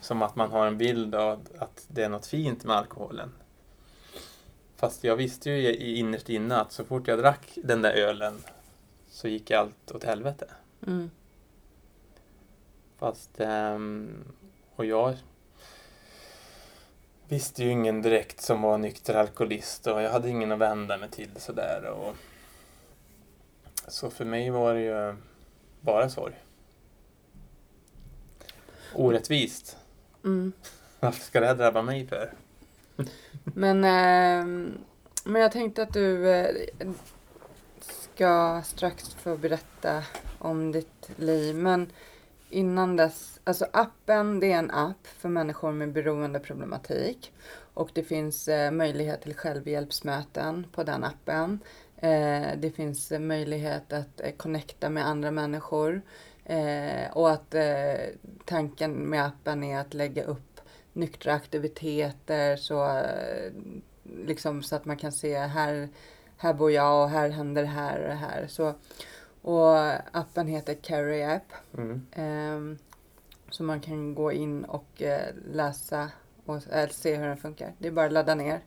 Som 0.00 0.22
att 0.22 0.36
man 0.36 0.50
har 0.50 0.66
en 0.66 0.78
bild 0.78 1.14
av 1.14 1.48
att 1.58 1.84
det 1.88 2.02
är 2.02 2.08
något 2.08 2.26
fint 2.26 2.64
med 2.64 2.76
alkoholen. 2.76 3.32
Fast 4.76 5.04
jag 5.04 5.16
visste 5.16 5.50
ju 5.50 5.68
i 5.68 5.98
innerst 5.98 6.28
inne 6.28 6.56
att 6.56 6.72
så 6.72 6.84
fort 6.84 7.08
jag 7.08 7.18
drack 7.18 7.58
den 7.64 7.82
där 7.82 7.92
ölen 7.92 8.42
så 9.10 9.28
gick 9.28 9.50
allt 9.50 9.90
åt 9.92 10.04
helvete. 10.04 10.46
mm, 10.86 11.10
Fast, 13.02 13.40
ehm, 13.40 14.24
och 14.76 14.84
jag 14.84 15.16
visste 17.28 17.64
ju 17.64 17.70
ingen 17.70 18.02
direkt 18.02 18.40
som 18.40 18.62
var 18.62 18.78
nykter 18.78 19.14
alkoholist 19.14 19.86
och 19.86 20.02
jag 20.02 20.10
hade 20.10 20.28
ingen 20.28 20.52
att 20.52 20.58
vända 20.58 20.98
mig 20.98 21.10
till 21.10 21.30
sådär. 21.36 21.84
Och, 21.84 22.16
så 23.88 24.10
för 24.10 24.24
mig 24.24 24.50
var 24.50 24.74
det 24.74 24.80
ju 24.80 25.16
bara 25.80 26.10
sorg. 26.10 26.34
Orättvist. 28.94 29.76
mm. 30.24 30.52
Varför 31.00 31.20
ska 31.20 31.40
det 31.40 31.46
här 31.46 31.54
drabba 31.54 31.82
mig 31.82 32.06
för? 32.06 32.32
Men, 33.44 33.84
ehm, 33.84 34.78
men 35.24 35.42
jag 35.42 35.52
tänkte 35.52 35.82
att 35.82 35.92
du 35.92 36.30
eh, 36.30 36.68
ska 37.80 38.62
strax 38.64 39.14
få 39.14 39.36
berätta 39.36 40.04
om 40.38 40.72
ditt 40.72 41.10
liv. 41.16 41.56
Men 41.56 41.90
innan 42.52 42.96
dess, 42.96 43.40
alltså 43.44 43.66
appen 43.72 44.40
det 44.40 44.52
är 44.52 44.58
en 44.58 44.70
app 44.70 45.06
för 45.06 45.28
människor 45.28 45.72
med 45.72 45.92
beroendeproblematik. 45.92 47.32
Och 47.74 47.90
det 47.92 48.02
finns 48.02 48.48
eh, 48.48 48.70
möjlighet 48.70 49.22
till 49.22 49.34
självhjälpsmöten 49.34 50.66
på 50.72 50.82
den 50.82 51.04
appen. 51.04 51.58
Eh, 51.96 52.48
det 52.56 52.72
finns 52.76 53.12
eh, 53.12 53.20
möjlighet 53.20 53.92
att 53.92 54.20
eh, 54.20 54.32
connecta 54.36 54.90
med 54.90 55.06
andra 55.06 55.30
människor. 55.30 56.02
Eh, 56.44 57.10
och 57.12 57.30
att 57.30 57.54
eh, 57.54 57.94
tanken 58.44 58.92
med 58.92 59.24
appen 59.26 59.64
är 59.64 59.80
att 59.80 59.94
lägga 59.94 60.24
upp 60.24 60.60
nyktra 60.92 61.34
aktiviteter 61.34 62.56
så, 62.56 62.98
eh, 62.98 63.52
liksom, 64.26 64.62
så 64.62 64.76
att 64.76 64.84
man 64.84 64.96
kan 64.96 65.12
se 65.12 65.38
här, 65.38 65.88
här 66.36 66.54
bor 66.54 66.70
jag 66.72 67.02
och 67.02 67.10
här 67.10 67.28
händer 67.28 67.62
det 67.62 67.68
här 67.68 68.00
och 68.00 68.08
det 68.08 68.14
här. 68.14 68.46
Så, 68.46 68.74
och 69.42 69.76
appen 70.18 70.46
heter 70.46 70.74
Carry 70.74 71.22
App. 71.22 71.52
Mm. 71.74 72.06
ehm, 72.12 72.78
så 73.50 73.62
man 73.62 73.80
kan 73.80 74.14
gå 74.14 74.32
in 74.32 74.64
och 74.64 75.02
eh, 75.02 75.34
läsa 75.52 76.10
och 76.46 76.60
eller 76.70 76.92
se 76.92 77.16
hur 77.16 77.26
den 77.26 77.36
funkar. 77.36 77.72
Det 77.78 77.88
är 77.88 77.92
bara 77.92 78.06
att 78.06 78.12
ladda 78.12 78.34
ner. 78.34 78.60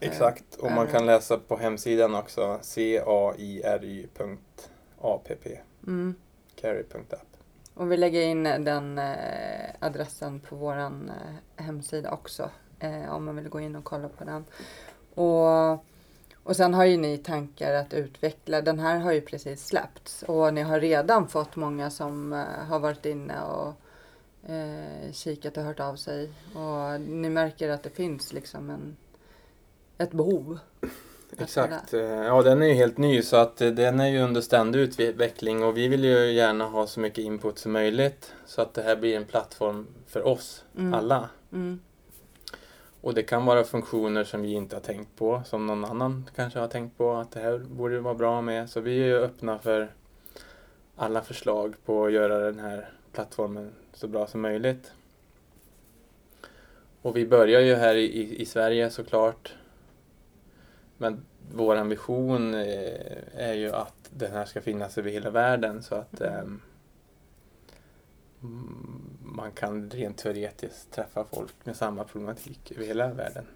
Exakt, 0.00 0.54
och 0.56 0.72
man 0.72 0.86
kan 0.86 1.06
läsa 1.06 1.38
på 1.38 1.56
hemsidan 1.56 2.14
också 2.14 2.60
cairy.app 2.74 4.08
Mm. 5.86 6.14
carry.app 6.60 7.36
Och 7.74 7.92
vi 7.92 7.96
lägger 7.96 8.22
in 8.22 8.42
den 8.44 8.98
eh, 8.98 9.70
adressen 9.78 10.40
på 10.40 10.56
våran 10.56 11.10
eh, 11.10 11.64
hemsida 11.64 12.10
också. 12.12 12.50
Eh, 12.80 13.14
om 13.14 13.24
man 13.24 13.36
vill 13.36 13.48
gå 13.48 13.60
in 13.60 13.76
och 13.76 13.84
kolla 13.84 14.08
på 14.08 14.24
den. 14.24 14.44
Och, 15.14 15.84
och 16.48 16.56
sen 16.56 16.74
har 16.74 16.84
ju 16.84 16.96
ni 16.96 17.18
tankar 17.18 17.74
att 17.74 17.94
utveckla. 17.94 18.60
Den 18.62 18.78
här 18.78 18.98
har 18.98 19.12
ju 19.12 19.20
precis 19.20 19.66
släppts. 19.66 20.22
Och 20.22 20.54
ni 20.54 20.62
har 20.62 20.80
redan 20.80 21.28
fått 21.28 21.56
många 21.56 21.90
som 21.90 22.32
eh, 22.32 22.38
har 22.68 22.78
varit 22.78 23.06
inne 23.06 23.34
och 23.42 23.72
eh, 24.52 25.12
kikat 25.12 25.56
och 25.56 25.62
hört 25.62 25.80
av 25.80 25.96
sig. 25.96 26.30
Och 26.54 27.00
ni 27.00 27.30
märker 27.30 27.68
att 27.68 27.82
det 27.82 27.90
finns 27.90 28.32
liksom 28.32 28.70
en, 28.70 28.96
ett 29.98 30.10
behov. 30.10 30.58
Exakt. 31.38 31.94
Eh, 31.94 32.00
Ja, 32.00 32.42
den 32.42 32.62
är 32.62 32.66
ju 32.66 32.74
helt 32.74 32.98
ny 32.98 33.22
så 33.22 33.36
att 33.36 33.60
eh, 33.60 33.68
den 33.70 34.00
är 34.00 34.08
ju 34.08 34.18
under 34.20 34.40
ständig 34.40 34.80
utveckling 34.80 35.64
och 35.64 35.76
vi 35.76 35.88
vill 35.88 36.04
ju 36.04 36.32
gärna 36.32 36.64
ha 36.64 36.86
så 36.86 37.00
mycket 37.00 37.24
input 37.24 37.58
som 37.58 37.72
möjligt 37.72 38.32
så 38.46 38.62
att 38.62 38.74
det 38.74 38.82
här 38.82 38.96
blir 38.96 39.16
en 39.16 39.24
plattform 39.24 39.86
för 40.06 40.26
oss 40.26 40.64
Mm. 40.78 40.94
alla. 40.94 41.28
Mm, 41.52 41.80
Och 43.00 43.14
det 43.14 43.22
kan 43.22 43.46
vara 43.46 43.64
funktioner 43.64 44.24
som 44.24 44.42
vi 44.42 44.52
inte 44.52 44.76
har 44.76 44.80
tänkt 44.80 45.16
på, 45.16 45.42
som 45.44 45.66
någon 45.66 45.84
annan 45.84 46.30
kanske 46.36 46.58
har 46.58 46.68
tänkt 46.68 46.98
på 46.98 47.12
att 47.12 47.30
det 47.30 47.40
här 47.40 47.58
borde 47.58 48.00
vara 48.00 48.14
bra 48.14 48.40
med. 48.40 48.70
Så 48.70 48.80
vi 48.80 49.00
är 49.00 49.06
ju 49.06 49.18
öppna 49.18 49.58
för 49.58 49.88
alla 50.96 51.22
förslag 51.22 51.74
på 51.84 52.06
att 52.06 52.12
göra 52.12 52.38
den 52.38 52.58
här 52.58 52.90
plattformen 53.12 53.72
så 53.92 54.08
bra 54.08 54.26
som 54.26 54.40
möjligt. 54.40 54.92
Och 57.02 57.16
vi 57.16 57.26
börjar 57.26 57.60
ju 57.60 57.74
här 57.74 57.94
i, 57.94 58.40
i 58.40 58.46
Sverige 58.46 58.90
såklart. 58.90 59.54
Men 60.96 61.24
vår 61.52 61.76
ambition 61.76 62.54
eh, 62.54 63.12
är 63.34 63.54
ju 63.54 63.72
att 63.72 64.10
den 64.10 64.32
här 64.32 64.44
ska 64.44 64.60
finnas 64.60 64.98
över 64.98 65.10
hela 65.10 65.30
världen 65.30 65.82
så 65.82 65.94
att 65.94 66.20
mm, 66.20 66.60
man 69.34 69.52
kan 69.52 69.90
rent 69.90 70.16
teoretiskt 70.16 70.90
träffa 70.90 71.24
folk 71.24 71.54
med 71.64 71.76
samma 71.76 72.04
problematik 72.04 72.72
över 72.72 72.86
hela 72.86 73.08
världen. 73.08 73.46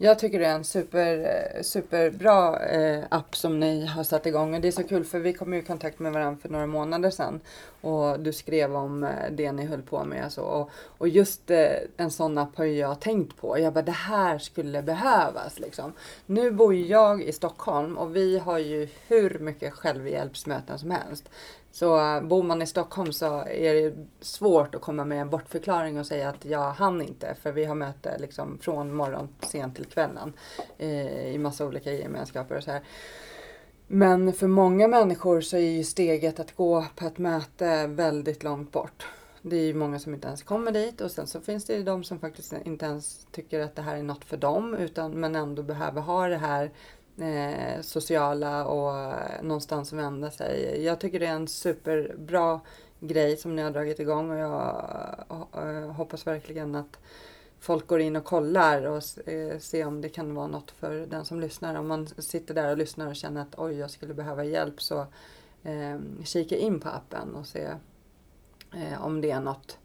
Jag 0.00 0.18
tycker 0.18 0.38
det 0.38 0.46
är 0.46 0.54
en 0.54 0.64
super, 0.64 1.18
eh, 1.18 1.62
superbra 1.62 2.66
eh, 2.66 3.04
app 3.10 3.36
som 3.36 3.60
ni 3.60 3.86
har 3.86 4.04
satt 4.04 4.26
igång. 4.26 4.54
Och 4.54 4.60
det 4.60 4.68
är 4.68 4.72
så 4.72 4.82
kul 4.82 5.04
för 5.04 5.18
vi 5.18 5.32
kom 5.32 5.54
i 5.54 5.62
kontakt 5.62 5.98
med 5.98 6.12
varandra 6.12 6.40
för 6.42 6.48
några 6.48 6.66
månader 6.66 7.10
sedan. 7.10 7.40
Och 7.80 8.20
du 8.20 8.32
skrev 8.32 8.76
om 8.76 9.04
eh, 9.04 9.10
det 9.30 9.52
ni 9.52 9.64
höll 9.66 9.82
på 9.82 10.04
med. 10.04 10.24
Alltså. 10.24 10.40
Och, 10.40 10.70
och 10.98 11.08
just 11.08 11.50
eh, 11.50 11.72
en 11.96 12.10
sån 12.10 12.38
app 12.38 12.56
har 12.56 12.64
jag 12.64 13.00
tänkt 13.00 13.36
på. 13.36 13.58
Jag 13.58 13.72
bara, 13.72 13.82
det 13.82 13.92
här 13.92 14.38
skulle 14.38 14.82
behövas. 14.82 15.60
Liksom. 15.60 15.92
Nu 16.26 16.50
bor 16.50 16.74
jag 16.74 17.22
i 17.22 17.32
Stockholm 17.32 17.98
och 17.98 18.16
vi 18.16 18.38
har 18.38 18.58
ju 18.58 18.88
hur 19.06 19.38
mycket 19.38 19.72
självhjälpsmöten 19.72 20.78
som 20.78 20.90
helst. 20.90 21.28
Så 21.78 21.98
eh, 21.98 22.22
bor 22.22 22.42
man 22.42 22.62
i 22.62 22.66
Stockholm 22.66 23.12
så 23.12 23.44
är 23.46 23.74
det 23.74 23.94
svårt 24.20 24.74
att 24.74 24.80
komma 24.80 25.04
med 25.04 25.20
en 25.20 25.30
bortförklaring 25.30 25.98
och 25.98 26.06
säga 26.06 26.28
att 26.28 26.44
jag 26.44 26.70
hann 26.72 27.02
inte 27.02 27.36
för 27.42 27.52
vi 27.52 27.64
har 27.64 27.74
möte 27.74 28.18
liksom 28.18 28.58
från 28.58 28.94
morgon 28.94 29.28
sent 29.40 29.76
till 29.76 29.84
kvällen 29.84 30.32
eh, 30.78 31.34
i 31.34 31.38
massa 31.38 31.66
olika 31.66 31.92
gemenskaper 31.92 32.56
och 32.56 32.64
så 32.64 32.70
här. 32.70 32.82
Men 33.86 34.32
för 34.32 34.46
många 34.46 34.88
människor 34.88 35.40
så 35.40 35.56
är 35.56 35.60
ju 35.60 35.84
steget 35.84 36.40
att 36.40 36.56
gå 36.56 36.86
på 36.96 37.06
ett 37.06 37.18
möte 37.18 37.86
väldigt 37.86 38.42
långt 38.42 38.72
bort. 38.72 39.06
Det 39.42 39.56
är 39.56 39.66
ju 39.66 39.74
många 39.74 39.98
som 39.98 40.14
inte 40.14 40.28
ens 40.28 40.42
kommer 40.42 40.72
dit 40.72 41.00
och 41.00 41.10
sen 41.10 41.26
så 41.26 41.40
finns 41.40 41.64
det 41.64 41.74
ju 41.74 41.82
de 41.82 42.04
som 42.04 42.18
faktiskt 42.18 42.54
inte 42.64 42.86
ens 42.86 43.26
tycker 43.32 43.60
att 43.60 43.76
det 43.76 43.82
här 43.82 43.96
är 43.96 44.02
något 44.02 44.24
för 44.24 44.36
dem 44.36 44.74
utan 44.74 45.12
men 45.12 45.34
ändå 45.34 45.62
behöver 45.62 46.00
ha 46.00 46.28
det 46.28 46.36
här 46.36 46.70
eh, 47.20 47.80
sociala 47.80 48.64
och 48.64 49.12
någonstans 49.42 49.92
vända 49.92 50.30
sig. 50.30 50.84
Jag 50.84 51.00
tycker 51.00 51.20
det 51.20 51.26
är 51.26 51.34
en 51.34 51.48
superbra 51.48 52.60
grej 53.00 53.36
som 53.36 53.56
ni 53.56 53.62
har 53.62 53.70
dragit 53.70 54.00
igång 54.00 54.30
och 54.30 54.38
jag 54.38 54.84
eh, 55.52 55.90
hoppas 55.92 56.26
verkligen 56.26 56.74
att 56.74 56.98
folk 57.60 57.86
går 57.86 58.00
in 58.00 58.16
och 58.16 58.24
kollar 58.24 58.86
och 58.86 59.28
eh, 59.28 59.58
ser 59.58 59.86
om 59.86 60.00
det 60.00 60.08
kan 60.08 60.34
vara 60.34 60.46
något 60.46 60.70
för 60.70 61.06
den 61.06 61.24
som 61.24 61.40
lyssnar. 61.40 61.74
Om 61.74 61.88
man 61.88 62.06
sitter 62.06 62.54
där 62.54 62.70
och 62.70 62.78
lyssnar 62.78 63.06
och 63.06 63.16
känner 63.16 63.40
att 63.42 63.58
oj, 63.58 63.74
jag 63.74 63.90
skulle 63.90 64.14
behöva 64.14 64.44
hjälp 64.44 64.82
så 64.82 65.06
eh, 65.62 65.98
kika 66.24 66.56
in 66.56 66.80
på 66.80 66.88
appen 66.88 67.34
och 67.34 67.46
se 67.46 67.68
eh, 68.74 69.04
om 69.04 69.20
det 69.20 69.30
är 69.30 69.40
något 69.40 69.78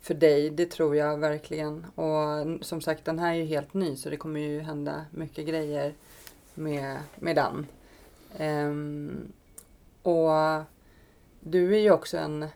för 0.00 0.14
dig. 0.14 0.50
Det 0.50 0.66
tror 0.66 0.96
jag 0.96 1.18
verkligen. 1.18 1.86
Och 1.94 2.64
som 2.66 2.80
sagt, 2.80 3.04
den 3.04 3.18
här 3.18 3.30
är 3.30 3.36
ju 3.36 3.44
helt 3.44 3.74
ny 3.74 3.96
så 3.96 4.10
det 4.10 4.16
kommer 4.16 4.40
ju 4.40 4.60
hända 4.60 5.04
mycket 5.10 5.46
grejer 5.46 5.94
med, 6.54 6.98
med 7.16 7.36
den. 7.36 7.66
Um, 8.38 9.32
och 10.02 10.30
du 11.40 11.74
är 11.74 11.80
ju 11.80 11.90
också 11.90 12.18
en 12.18 12.48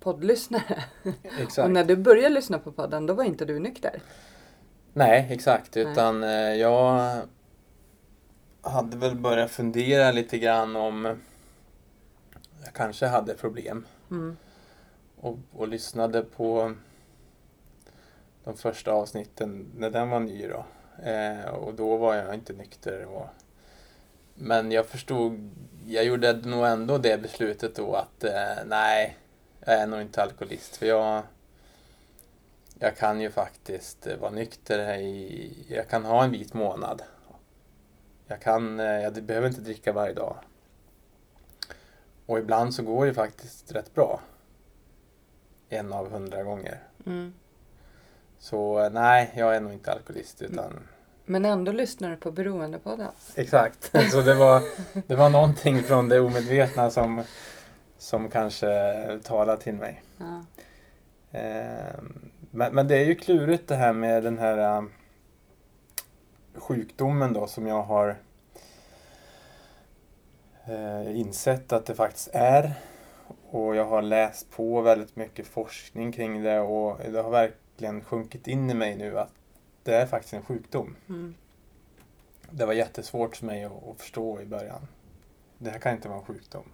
poddlyssnare. 0.00 0.84
Exakt. 1.40 1.58
och 1.58 1.70
när 1.70 1.84
du 1.84 1.96
började 1.96 2.34
lyssna 2.34 2.58
på 2.58 2.72
podden 2.72 3.06
då 3.06 3.14
var 3.14 3.24
inte 3.24 3.44
du 3.44 3.58
nykter. 3.58 4.02
Nej, 4.92 5.26
exakt. 5.30 5.76
Utan 5.76 6.22
eh, 6.22 6.30
jag 6.54 7.20
hade 8.60 8.96
väl 8.96 9.16
börjat 9.16 9.50
fundera 9.50 10.12
lite 10.12 10.38
grann 10.38 10.76
om 10.76 11.04
jag 12.64 12.74
kanske 12.74 13.06
hade 13.06 13.34
problem. 13.34 13.86
Mm. 14.10 14.36
Och, 15.20 15.38
och 15.52 15.68
lyssnade 15.68 16.22
på 16.22 16.74
de 18.44 18.56
första 18.56 18.92
avsnitten 18.92 19.66
när 19.76 19.90
den 19.90 20.10
var 20.10 20.20
ny 20.20 20.48
då. 20.48 20.64
Eh, 21.02 21.48
och 21.48 21.74
då 21.74 21.96
var 21.96 22.14
jag 22.14 22.34
inte 22.34 22.52
nykter. 22.52 23.04
Och, 23.04 23.26
men 24.34 24.72
jag 24.72 24.86
förstod, 24.86 25.50
jag 25.86 26.04
gjorde 26.04 26.32
nog 26.32 26.66
ändå 26.66 26.98
det 26.98 27.22
beslutet 27.22 27.74
då 27.74 27.94
att 27.94 28.24
eh, 28.24 28.64
nej, 28.66 29.16
jag 29.60 29.74
är 29.74 29.86
nog 29.86 30.00
inte 30.00 30.22
alkoholist. 30.22 30.76
För 30.76 30.86
jag, 30.86 31.22
jag 32.78 32.96
kan 32.96 33.20
ju 33.20 33.30
faktiskt 33.30 34.06
vara 34.20 34.30
nykter 34.30 34.98
i, 34.98 35.52
jag 35.68 35.88
kan 35.88 36.04
ha 36.04 36.24
en 36.24 36.30
vit 36.30 36.54
månad. 36.54 37.02
Jag 38.26 38.40
kan, 38.40 38.80
eh, 38.80 38.86
jag 38.86 39.22
behöver 39.22 39.48
inte 39.48 39.60
dricka 39.60 39.92
varje 39.92 40.14
dag. 40.14 40.36
Och 42.26 42.38
ibland 42.38 42.74
så 42.74 42.82
går 42.82 43.06
det 43.06 43.14
faktiskt 43.14 43.72
rätt 43.72 43.94
bra. 43.94 44.20
En 45.68 45.92
av 45.92 46.10
hundra 46.10 46.42
gånger. 46.42 46.82
Mm. 47.06 47.34
Så 48.38 48.84
eh, 48.84 48.90
nej, 48.90 49.32
jag 49.36 49.56
är 49.56 49.60
nog 49.60 49.72
inte 49.72 49.92
alkoholist 49.92 50.42
utan 50.42 50.80
Men 51.24 51.44
ändå 51.44 51.72
lyssnar 51.72 52.10
du 52.10 52.16
på 52.16 52.30
Beroendepodden. 52.30 53.10
Exakt, 53.34 53.92
så 54.12 54.20
det 54.20 54.34
var, 54.34 54.62
det 55.06 55.16
var 55.16 55.30
någonting 55.30 55.82
från 55.82 56.08
det 56.08 56.20
omedvetna 56.20 56.90
som, 56.90 57.22
som 57.98 58.30
kanske 58.30 58.68
talade 59.22 59.62
till 59.62 59.74
mig. 59.74 60.02
Ja. 60.18 60.44
Eh, 61.38 61.94
men, 62.50 62.74
men 62.74 62.88
det 62.88 62.96
är 62.96 63.04
ju 63.04 63.14
klurigt 63.14 63.68
det 63.68 63.74
här 63.74 63.92
med 63.92 64.22
den 64.22 64.38
här 64.38 64.58
eh, 64.58 64.82
sjukdomen 66.54 67.32
då 67.32 67.46
som 67.46 67.66
jag 67.66 67.82
har 67.82 68.16
eh, 70.66 71.18
insett 71.18 71.72
att 71.72 71.86
det 71.86 71.94
faktiskt 71.94 72.28
är. 72.32 72.72
Och 73.50 73.76
jag 73.76 73.84
har 73.84 74.02
läst 74.02 74.50
på 74.50 74.80
väldigt 74.80 75.16
mycket 75.16 75.46
forskning 75.46 76.12
kring 76.12 76.42
det 76.42 76.60
och 76.60 76.98
det 77.12 77.22
har 77.22 77.30
verkligen 77.30 77.67
sjunkit 78.02 78.48
in 78.48 78.70
i 78.70 78.74
mig 78.74 78.96
nu 78.96 79.18
att 79.18 79.32
det 79.82 79.94
är 79.94 80.06
faktiskt 80.06 80.34
en 80.34 80.42
sjukdom. 80.42 80.96
Mm. 81.08 81.34
Det 82.50 82.66
var 82.66 82.72
jättesvårt 82.72 83.36
för 83.36 83.46
mig 83.46 83.64
att, 83.64 83.88
att 83.88 84.00
förstå 84.00 84.40
i 84.40 84.46
början. 84.46 84.88
Det 85.58 85.70
här 85.70 85.78
kan 85.78 85.94
inte 85.94 86.08
vara 86.08 86.18
en 86.18 86.24
sjukdom. 86.24 86.64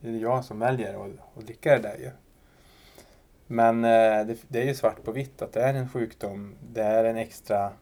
Det 0.00 0.08
är 0.08 0.12
jag 0.12 0.44
som 0.44 0.58
väljer 0.58 1.04
att, 1.04 1.38
att 1.38 1.46
dricka 1.46 1.70
det 1.70 1.82
där 1.82 1.96
ju. 1.98 2.10
Men 3.46 3.84
eh, 3.84 4.26
det, 4.26 4.36
det 4.48 4.62
är 4.62 4.66
ju 4.66 4.74
svart 4.74 5.04
på 5.04 5.12
vitt 5.12 5.42
att 5.42 5.52
det 5.52 5.62
är 5.62 5.74
en 5.74 5.88
sjukdom. 5.88 6.54
Det 6.72 6.82
är 6.82 7.04
en 7.04 7.16
extra 7.16 7.72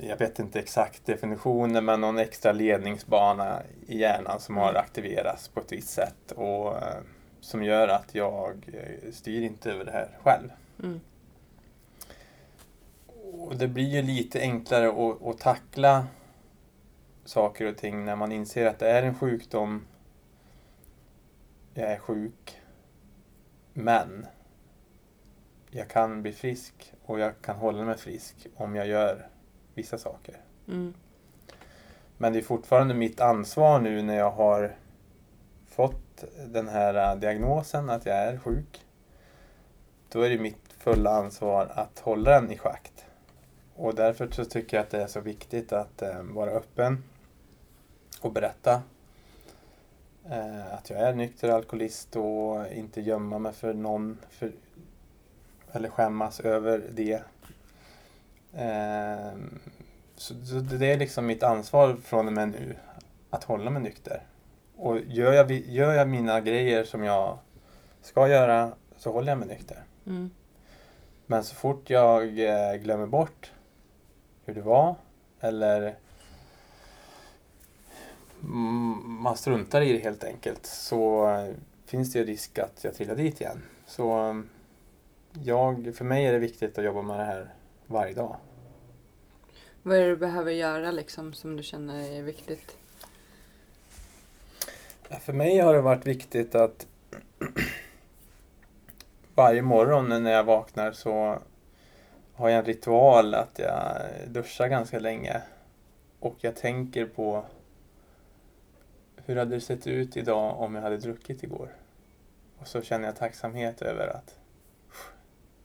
jag 0.00 0.16
vet 0.16 0.38
inte 0.38 0.58
exakt 0.58 1.06
definitionen, 1.06 1.84
men 1.84 2.00
någon 2.00 2.18
extra 2.18 2.52
ledningsbana 2.52 3.62
i 3.86 3.98
hjärnan 3.98 4.40
som 4.40 4.56
har 4.56 4.74
aktiverats 4.74 5.48
på 5.48 5.60
ett 5.60 5.72
visst 5.72 5.88
sätt 5.88 6.32
och 6.32 6.76
eh, 6.76 7.00
som 7.46 7.62
gör 7.62 7.88
att 7.88 8.14
jag 8.14 8.68
eh, 8.72 9.12
styr 9.12 9.42
inte 9.42 9.72
över 9.72 9.84
det 9.84 9.90
här 9.90 10.18
själv. 10.22 10.52
Mm. 10.82 11.00
Och 13.32 13.56
det 13.56 13.68
blir 13.68 13.88
ju 13.88 14.02
lite 14.02 14.40
enklare 14.40 14.88
att, 14.88 15.22
att 15.22 15.38
tackla 15.38 16.06
saker 17.24 17.66
och 17.66 17.76
ting 17.76 18.04
när 18.04 18.16
man 18.16 18.32
inser 18.32 18.66
att 18.66 18.78
det 18.78 18.90
är 18.90 19.02
en 19.02 19.14
sjukdom. 19.14 19.86
Jag 21.74 21.92
är 21.92 21.98
sjuk. 21.98 22.60
Men 23.72 24.26
jag 25.70 25.88
kan 25.88 26.22
bli 26.22 26.32
frisk 26.32 26.92
och 27.04 27.20
jag 27.20 27.32
kan 27.42 27.56
hålla 27.56 27.84
mig 27.84 27.96
frisk 27.96 28.46
om 28.56 28.76
jag 28.76 28.86
gör 28.86 29.28
vissa 29.74 29.98
saker. 29.98 30.36
Mm. 30.68 30.94
Men 32.18 32.32
det 32.32 32.38
är 32.38 32.42
fortfarande 32.42 32.94
mitt 32.94 33.20
ansvar 33.20 33.80
nu 33.80 34.02
när 34.02 34.16
jag 34.16 34.30
har 34.30 34.76
fått 35.66 36.05
den 36.46 36.68
här 36.68 37.12
äh, 37.12 37.20
diagnosen 37.20 37.90
att 37.90 38.06
jag 38.06 38.16
är 38.16 38.38
sjuk. 38.38 38.84
Då 40.08 40.22
är 40.22 40.30
det 40.30 40.38
mitt 40.38 40.72
fulla 40.78 41.10
ansvar 41.10 41.66
att 41.74 41.98
hålla 41.98 42.30
den 42.30 42.52
i 42.52 42.58
schakt. 42.58 43.04
Och 43.76 43.94
därför 43.94 44.28
så 44.30 44.44
tycker 44.44 44.76
jag 44.76 44.84
att 44.84 44.90
det 44.90 45.02
är 45.02 45.06
så 45.06 45.20
viktigt 45.20 45.72
att 45.72 46.02
eh, 46.02 46.22
vara 46.22 46.50
öppen 46.50 47.04
och 48.20 48.32
berätta 48.32 48.82
eh, 50.30 50.74
att 50.74 50.90
jag 50.90 51.00
är 51.00 51.14
nykter 51.14 51.48
alkoholist 51.48 52.16
och 52.16 52.72
inte 52.72 53.00
gömma 53.00 53.38
mig 53.38 53.52
för 53.52 53.74
någon 53.74 54.18
för, 54.30 54.52
eller 55.72 55.88
skämmas 55.88 56.40
över 56.40 56.82
det. 56.92 57.22
Eh, 58.54 59.36
så, 60.16 60.34
så 60.44 60.54
det 60.54 60.92
är 60.92 60.98
liksom 60.98 61.26
mitt 61.26 61.42
ansvar 61.42 61.96
från 62.04 62.26
och 62.26 62.32
med 62.32 62.48
nu 62.48 62.76
att 63.30 63.44
hålla 63.44 63.70
mig 63.70 63.82
nykter. 63.82 64.22
Och 64.76 65.00
gör 65.06 65.32
jag, 65.32 65.50
gör 65.50 65.94
jag 65.94 66.08
mina 66.08 66.40
grejer 66.40 66.84
som 66.84 67.04
jag 67.04 67.38
ska 68.00 68.28
göra 68.28 68.72
så 68.96 69.12
håller 69.12 69.28
jag 69.28 69.38
mig 69.38 69.48
nykter. 69.48 69.82
Mm. 70.06 70.30
Men 71.26 71.44
så 71.44 71.54
fort 71.54 71.90
jag 71.90 72.22
eh, 72.22 72.76
glömmer 72.76 73.06
bort 73.06 73.52
hur 74.44 74.54
det 74.54 74.62
var 74.62 74.94
eller 75.40 75.96
man 79.04 79.36
struntar 79.36 79.82
i 79.82 79.92
det 79.92 79.98
helt 79.98 80.24
enkelt 80.24 80.66
så 80.66 81.28
eh, 81.28 81.54
finns 81.86 82.12
det 82.12 82.18
ju 82.18 82.24
risk 82.24 82.58
att 82.58 82.84
jag 82.84 82.94
trillar 82.94 83.16
dit 83.16 83.40
igen. 83.40 83.62
Så 83.86 84.28
eh, 84.28 84.40
jag, 85.42 85.94
för 85.96 86.04
mig 86.04 86.26
är 86.26 86.32
det 86.32 86.38
viktigt 86.38 86.78
att 86.78 86.84
jobba 86.84 87.02
med 87.02 87.18
det 87.18 87.24
här 87.24 87.54
varje 87.86 88.14
dag. 88.14 88.36
Vad 89.82 89.96
är 89.96 90.00
det 90.00 90.08
du 90.08 90.16
behöver 90.16 90.52
göra 90.52 90.90
liksom 90.90 91.32
som 91.32 91.56
du 91.56 91.62
känner 91.62 92.10
är 92.10 92.22
viktigt? 92.22 92.76
För 95.10 95.32
mig 95.32 95.58
har 95.58 95.74
det 95.74 95.80
varit 95.80 96.06
viktigt 96.06 96.54
att 96.54 96.86
varje 99.34 99.62
morgon 99.62 100.22
när 100.22 100.32
jag 100.32 100.44
vaknar 100.44 100.92
så 100.92 101.38
har 102.34 102.48
jag 102.48 102.58
en 102.58 102.64
ritual 102.64 103.34
att 103.34 103.58
jag 103.58 103.96
duschar 104.28 104.68
ganska 104.68 104.98
länge. 104.98 105.42
Och 106.20 106.34
jag 106.40 106.56
tänker 106.56 107.06
på 107.06 107.44
hur 109.24 109.36
hade 109.36 109.54
det 109.54 109.60
sett 109.60 109.86
ut 109.86 110.16
idag 110.16 110.60
om 110.60 110.74
jag 110.74 110.82
hade 110.82 110.96
druckit 110.96 111.42
igår? 111.42 111.68
Och 112.58 112.66
så 112.68 112.82
känner 112.82 113.06
jag 113.06 113.16
tacksamhet 113.16 113.82
över 113.82 114.06
att 114.06 114.38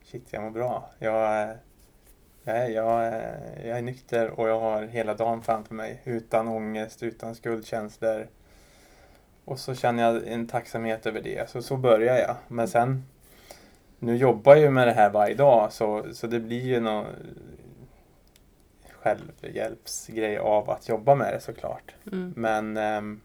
shit, 0.04 0.28
jag 0.30 0.44
mår 0.44 0.50
bra. 0.52 0.90
Jag, 1.00 1.50
Nej, 2.44 2.72
jag, 2.72 3.06
är- 3.06 3.62
jag 3.68 3.78
är 3.78 3.82
nykter 3.82 4.30
och 4.30 4.50
jag 4.50 4.60
har 4.60 4.84
hela 4.84 5.14
dagen 5.14 5.42
framför 5.42 5.76
mig 5.76 6.02
utan 6.04 6.48
ångest, 6.48 7.04
utan 7.04 7.36
skuldkänslor. 7.36 8.28
Och 9.46 9.60
så 9.60 9.76
känner 9.76 10.04
jag 10.04 10.28
en 10.28 10.48
tacksamhet 10.48 11.06
över 11.06 11.22
det. 11.22 11.50
Så, 11.50 11.62
så 11.62 11.78
börjar 11.78 12.18
jag. 12.18 12.36
Men 12.48 12.68
sen, 12.68 13.06
nu 14.00 14.16
jobbar 14.16 14.56
jag 14.56 14.62
ju 14.62 14.70
med 14.70 14.88
det 14.88 14.94
här 14.94 15.10
varje 15.10 15.36
dag 15.36 15.74
så, 15.74 16.14
så 16.14 16.28
det 16.28 16.40
blir 16.40 16.62
ju 16.62 16.80
någon 16.80 17.06
självhjälpsgrej 19.02 20.38
av 20.38 20.70
att 20.70 20.90
jobba 20.90 21.16
med 21.16 21.34
det 21.34 21.40
såklart. 21.40 21.96
Mm. 22.12 22.34
Men 22.38 22.78
ehm, 22.78 23.22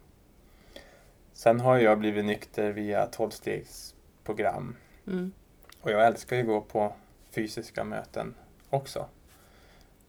sen 1.33 1.61
har 1.61 1.79
jag 1.79 1.99
blivit 1.99 2.25
nykter 2.25 2.71
via 2.71 3.07
12-stegsprogram. 3.07 4.75
Mm. 5.07 5.33
Och 5.81 5.91
jag 5.91 6.07
älskar 6.07 6.37
ju 6.37 6.43
att 6.43 6.49
gå 6.49 6.61
på 6.61 6.93
fysiska 7.31 7.85
möten 7.85 8.35
också. 8.71 9.07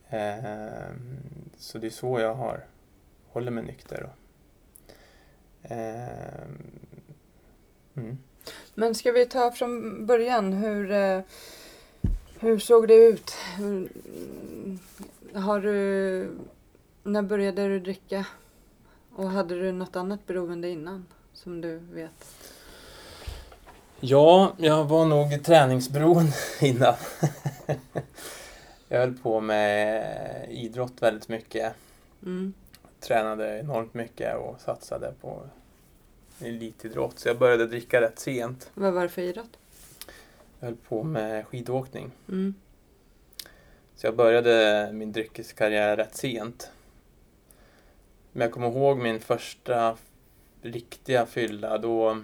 Ehm, 0.10 1.18
så 1.58 1.78
det 1.78 1.88
är 1.88 1.92
så 1.92 2.20
jag 2.20 2.34
har, 2.34 2.66
håller 3.28 3.52
mig 3.52 3.64
nykter. 3.64 4.02
Då. 4.02 4.10
Ehm, 5.68 6.80
mm. 7.96 8.18
Men 8.76 8.96
ska 8.96 9.12
vi 9.12 9.26
ta 9.26 9.52
från 9.52 10.06
början, 10.06 10.54
hur, 10.54 10.92
eh, 10.92 11.22
hur 12.40 12.60
såg 12.60 12.88
det 12.88 12.96
ut? 12.96 13.32
Hur, 13.58 13.90
har 15.34 15.60
du, 15.60 16.30
när 17.04 17.22
började 17.22 17.68
du 17.68 17.80
dricka? 17.80 18.26
Och 19.16 19.30
hade 19.30 19.56
du 19.56 19.72
något 19.72 19.96
annat 19.96 20.28
beroende 20.28 20.70
innan 20.70 21.06
som 21.34 21.62
du 21.62 21.78
vet? 21.78 22.26
Ja, 24.00 24.54
jag 24.58 24.86
var 24.86 25.06
nog 25.06 25.44
träningsberoende 25.44 26.34
innan. 26.62 26.94
jag 28.88 29.00
höll 29.00 29.14
på 29.14 29.42
med 29.42 30.48
idrott 30.50 30.94
väldigt 31.00 31.28
mycket. 31.28 31.74
Mm. 32.24 32.54
Tränade 33.00 33.60
enormt 33.60 33.94
mycket 33.94 34.38
och 34.38 34.62
satsade 34.62 35.14
på 35.22 35.42
elitidrott. 36.40 37.20
Så 37.20 37.28
jag 37.28 37.40
började 37.40 37.68
dricka 37.68 38.02
rätt 38.02 38.20
sent. 38.20 38.72
Vad 38.74 38.94
var 38.94 39.04
det 39.04 39.10
för 39.10 39.22
idrott? 39.22 39.58
Jag 40.60 40.68
höll 40.68 40.76
på 40.76 41.04
med 41.04 41.48
skidåkning. 41.48 42.12
Mm. 42.30 42.54
Så 43.96 44.08
jag 44.08 44.16
började 44.16 44.90
min 44.94 45.12
dryckeskarriär 45.12 45.98
rätt 45.98 46.16
sent. 46.16 46.72
Men 48.32 48.42
jag 48.42 48.52
kommer 48.52 48.68
ihåg 48.68 48.98
min 48.98 49.20
första 49.20 49.98
riktiga 50.62 51.26
fylla. 51.26 51.78
Då 51.78 52.22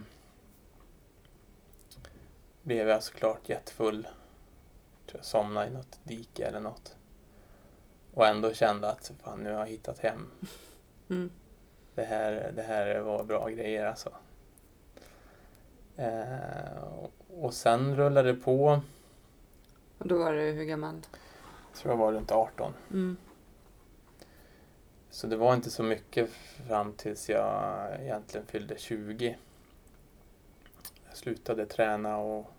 blev 2.63 2.89
jag 2.89 3.03
såklart 3.03 3.49
jättefull. 3.49 4.07
Tror 5.05 5.19
jag 5.19 5.25
somnade 5.25 5.67
i 5.67 5.69
något 5.69 5.99
dike 6.03 6.45
eller 6.45 6.59
något. 6.59 6.95
Och 8.13 8.27
ändå 8.27 8.53
kände 8.53 8.89
att 8.89 9.11
fan, 9.23 9.43
nu 9.43 9.51
har 9.51 9.59
jag 9.59 9.67
hittat 9.67 9.99
hem. 9.99 10.31
Mm. 11.09 11.29
Det 11.95 12.03
här, 12.03 12.51
det 12.55 12.61
här 12.61 12.99
var 12.99 13.23
bra 13.23 13.49
grejer 13.49 13.85
alltså. 13.85 14.09
Eh, 15.97 16.93
och 17.27 17.53
sen 17.53 17.95
rullade 17.95 18.33
det 18.33 18.39
på. 18.39 18.81
Och 19.97 20.07
då 20.07 20.17
var 20.17 20.33
du 20.33 20.41
hur 20.41 20.63
gammal? 20.63 20.95
Jag 21.71 21.79
tror 21.79 21.93
jag 21.93 21.97
var 21.97 22.13
runt 22.13 22.31
18. 22.31 22.73
Mm. 22.91 23.17
Så 25.09 25.27
det 25.27 25.35
var 25.35 25.53
inte 25.53 25.69
så 25.69 25.83
mycket 25.83 26.29
fram 26.67 26.93
tills 26.93 27.29
jag 27.29 27.87
egentligen 28.01 28.47
fyllde 28.47 28.77
20. 28.77 29.37
Jag 31.07 31.17
slutade 31.17 31.65
träna 31.65 32.17
och 32.17 32.51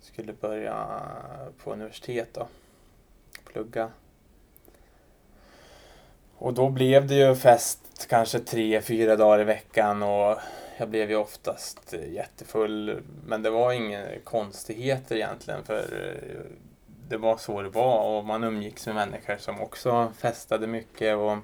skulle 0.00 0.32
börja 0.32 1.00
på 1.58 1.72
universitet 1.72 2.28
då. 2.34 2.48
Plugga. 3.44 3.90
Och 6.36 6.54
då 6.54 6.70
blev 6.70 7.06
det 7.06 7.14
ju 7.14 7.34
fest 7.34 7.83
kanske 8.08 8.38
tre, 8.38 8.80
fyra 8.80 9.16
dagar 9.16 9.40
i 9.40 9.44
veckan 9.44 10.02
och 10.02 10.38
jag 10.76 10.88
blev 10.88 11.10
ju 11.10 11.16
oftast 11.16 11.94
jättefull. 12.08 13.02
Men 13.26 13.42
det 13.42 13.50
var 13.50 13.72
inga 13.72 14.06
konstigheter 14.24 15.16
egentligen 15.16 15.64
för 15.64 15.82
eh, 15.82 16.40
det 17.08 17.16
var 17.16 17.36
så 17.36 17.62
det 17.62 17.68
var 17.68 18.16
och 18.16 18.24
man 18.24 18.44
umgicks 18.44 18.86
med 18.86 18.94
människor 18.94 19.36
som 19.36 19.60
också 19.60 20.12
festade 20.18 20.66
mycket. 20.66 21.16
Och... 21.16 21.38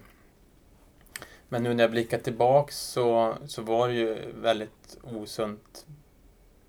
Men 1.49 1.63
nu 1.63 1.75
när 1.75 1.85
jag 1.85 1.91
blickar 1.91 2.19
tillbaks 2.19 2.79
så, 2.79 3.35
så 3.47 3.63
var 3.63 3.89
det 3.89 3.95
ju 3.95 4.33
väldigt 4.35 4.99
osunt 5.03 5.87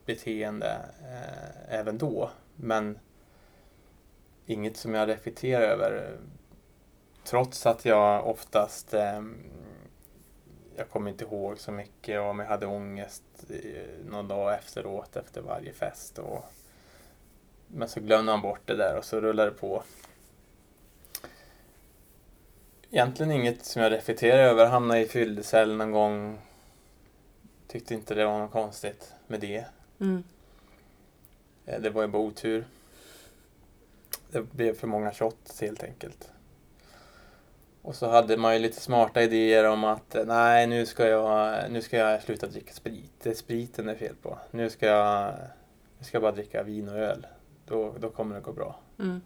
beteende 0.06 0.78
eh, 1.02 1.80
även 1.80 1.98
då. 1.98 2.32
Men 2.56 3.00
inget 4.46 4.78
som 4.78 4.94
jag 4.94 5.10
reflekterar 5.10 5.62
över. 5.62 6.18
Trots 7.24 7.66
att 7.66 7.86
jag 7.86 8.28
oftast 8.28 8.94
eh, 8.94 9.22
jag 10.82 10.90
kommer 10.90 11.12
inte 11.12 11.24
ihåg 11.24 11.60
så 11.60 11.72
mycket 11.72 12.20
om 12.20 12.40
jag 12.40 12.46
hade 12.46 12.66
ångest 12.66 13.24
någon 14.06 14.28
dag 14.28 14.54
efteråt 14.54 15.16
efter 15.16 15.42
varje 15.42 15.74
fest. 15.74 16.20
Och, 16.20 16.46
men 17.68 17.90
så 17.90 18.00
glömde 18.00 18.32
han 18.32 18.42
bort 18.42 18.62
det 18.66 18.76
där 18.76 18.98
och 18.98 19.06
så 19.06 19.22
rullade 19.22 19.50
det 19.50 19.56
på. 19.58 19.84
Egentligen 22.92 23.32
inget 23.32 23.66
som 23.66 23.82
jag 23.82 23.92
reflekterar 23.92 24.44
över. 24.44 24.66
Hamnade 24.66 25.00
i 25.00 25.08
fyllecell 25.08 25.76
någon 25.76 25.92
gång. 25.92 26.40
Tyckte 27.68 27.94
inte 27.94 28.16
det 28.16 28.26
var 28.26 28.40
något 28.40 28.52
konstigt 28.52 29.14
med 29.28 29.40
det. 29.40 29.66
Mm. 30.00 30.24
Eh, 31.66 31.82
Det 31.82 31.90
var 31.90 32.02
ju 32.02 32.08
bara 32.08 32.22
otur. 32.22 32.66
Det 34.32 34.42
blev 34.42 34.74
för 34.76 34.88
många 34.88 35.14
shots 35.14 35.62
helt 35.62 35.84
enkelt. 35.84 36.32
Och 37.82 37.96
så 37.96 38.10
hade 38.10 38.38
man 38.38 38.54
ju 38.54 38.60
lite 38.60 38.82
smarta 38.82 39.22
idéer 39.22 39.64
om 39.64 39.84
att 39.84 40.16
eh, 40.16 40.26
nej, 40.26 40.68
nu 40.68 40.86
ska 40.86 41.08
jag, 41.08 41.72
nu 41.72 41.82
ska 41.82 41.98
jag 41.98 42.22
sluta 42.22 42.48
dricka 42.48 42.74
sprit. 42.74 43.12
Det 43.24 43.30
är 43.30 43.34
spriten 43.34 43.86
det 43.86 43.92
är 43.92 43.96
fel 43.96 44.16
på. 44.16 44.40
Nu 44.52 44.70
ska 44.70 44.86
jag, 44.86 45.34
nu 45.98 46.06
ska 46.06 46.16
jag 46.16 46.22
bara 46.22 46.32
dricka 46.32 46.64
vin 46.64 46.90
och 46.90 46.98
öl. 46.98 47.28
Då, 47.66 47.94
då 48.00 48.10
kommer 48.10 48.36
det 48.36 48.42
gå 48.42 48.52
bra. 48.52 48.80
Mm. 49.00 49.22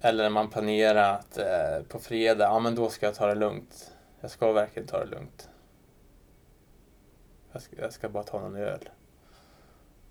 Eller 0.00 0.22
när 0.22 0.30
man 0.30 0.50
planerar 0.50 1.14
att 1.14 1.38
eh, 1.38 1.82
på 1.88 1.98
fredag, 1.98 2.44
ja 2.44 2.58
men 2.58 2.74
då 2.74 2.88
ska 2.88 3.06
jag 3.06 3.14
ta 3.14 3.26
det 3.26 3.34
lugnt. 3.34 3.92
Jag 4.20 4.30
ska 4.30 4.52
verkligen 4.52 4.88
ta 4.88 4.98
det 4.98 5.10
lugnt. 5.10 5.48
Jag 7.52 7.62
ska, 7.62 7.76
jag 7.80 7.92
ska 7.92 8.08
bara 8.08 8.22
ta 8.22 8.40
någon 8.40 8.56
öl. 8.56 8.88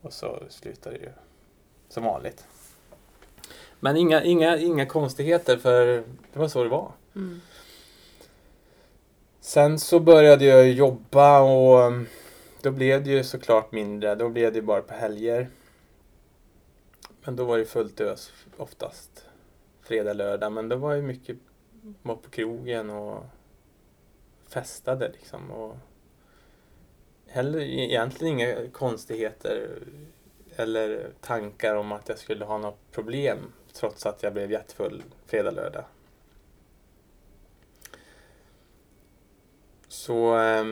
Och 0.01 0.13
så 0.13 0.43
slutar 0.49 0.91
det 0.91 0.97
ju 0.97 1.09
som 1.89 2.03
vanligt. 2.03 2.47
Men 3.79 3.97
inga, 3.97 4.23
inga, 4.23 4.57
inga 4.57 4.85
konstigheter 4.85 5.57
för 5.57 5.85
det 6.33 6.39
var 6.39 6.47
så 6.47 6.63
det 6.63 6.69
var. 6.69 6.91
Mm. 7.15 7.41
Sen 9.39 9.79
så 9.79 9.99
började 9.99 10.45
jag 10.45 10.69
jobba 10.69 11.41
och 11.41 11.79
um, 11.79 12.07
då 12.61 12.71
blev 12.71 13.03
det 13.03 13.09
ju 13.09 13.23
såklart 13.23 13.71
mindre. 13.71 14.15
Då 14.15 14.29
blev 14.29 14.53
det 14.53 14.59
ju 14.59 14.65
bara 14.65 14.81
på 14.81 14.93
helger. 14.93 15.49
Men 17.23 17.35
då 17.35 17.45
var 17.45 17.57
det 17.57 17.65
fullt 17.65 18.01
ös 18.01 18.31
oftast. 18.57 19.25
Fredag, 19.81 20.13
lördag. 20.13 20.51
Men 20.51 20.69
då 20.69 20.75
var 20.75 20.93
ju 20.93 21.01
mycket 21.01 21.37
var 22.01 22.15
på 22.15 22.29
krogen 22.29 22.89
och 22.89 23.23
festade 24.49 25.11
liksom. 25.11 25.51
Och 25.51 25.77
heller 27.27 27.59
egentligen 27.59 28.39
inga 28.39 28.55
konstigheter 28.71 29.69
eller 30.55 31.09
tankar 31.21 31.75
om 31.75 31.91
att 31.91 32.09
jag 32.09 32.17
skulle 32.17 32.45
ha 32.45 32.57
något 32.57 32.91
problem 32.91 33.37
trots 33.79 34.05
att 34.05 34.23
jag 34.23 34.33
blev 34.33 34.51
jättefull 34.51 35.03
fredag, 35.25 35.51
lördag. 35.51 35.83
Så 39.87 40.39
eh, 40.39 40.65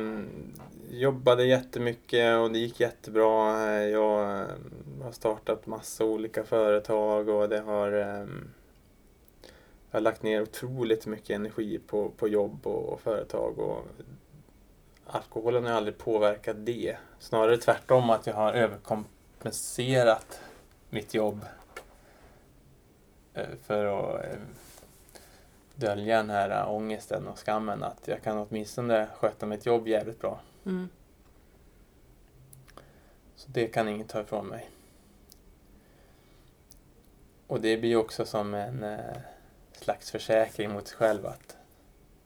jobbade 0.90 1.46
jättemycket 1.46 2.38
och 2.38 2.52
det 2.52 2.60
gick 2.60 2.80
jättebra. 2.80 3.64
Jag 3.84 4.22
eh, 4.22 4.48
har 5.04 5.12
startat 5.12 5.68
massa 5.68 6.06
olika 6.06 6.44
företag 6.44 7.30
och 7.30 7.50
det 7.50 7.60
har 7.60 7.92
eh, 7.92 8.28
jag 9.92 10.00
har 10.00 10.02
lagt 10.02 10.24
ner 10.24 10.42
otroligt 10.42 11.06
mycket 11.06 11.30
energi 11.30 11.80
på, 11.88 12.10
på 12.10 12.28
jobb 12.28 12.68
och, 12.68 12.90
och 12.94 13.02
företag 13.02 13.60
och 13.60 13.86
alkoholen 15.06 15.66
har 15.66 15.72
aldrig 15.72 15.98
påverkat 15.98 16.56
det. 16.60 16.98
Snarare 17.20 17.58
tvärtom 17.58 18.10
att 18.10 18.28
jag 18.28 18.34
har 18.34 18.54
överkompenserat 18.54 20.40
mitt 20.90 21.14
jobb 21.14 21.46
för 23.64 23.86
att 23.86 24.26
eh, 24.26 24.40
dölja 25.76 26.18
den 26.18 26.30
här 26.30 26.70
ångesten 26.70 27.28
och 27.28 27.40
skammen 27.40 27.84
att 27.84 28.08
jag 28.08 28.24
kan 28.24 28.38
åtminstone 28.38 29.08
sköta 29.16 29.46
mitt 29.46 29.66
jobb 29.66 29.88
jävligt 29.88 30.22
bra. 30.22 30.40
Mm. 30.66 30.90
Så 33.36 33.52
det 33.52 33.68
kan 33.68 33.90
ingen 33.90 34.08
ta 34.08 34.22
ifrån 34.22 34.48
mig. 34.48 34.70
Och 37.48 37.62
det 37.62 37.78
blir 37.78 37.96
också 37.96 38.26
som 38.26 38.54
en 38.54 38.84
eh, 38.84 39.18
slags 39.72 40.12
försäkring 40.12 40.72
mot 40.72 40.88
sig 40.88 40.98
själv 40.98 41.26
att 41.26 41.58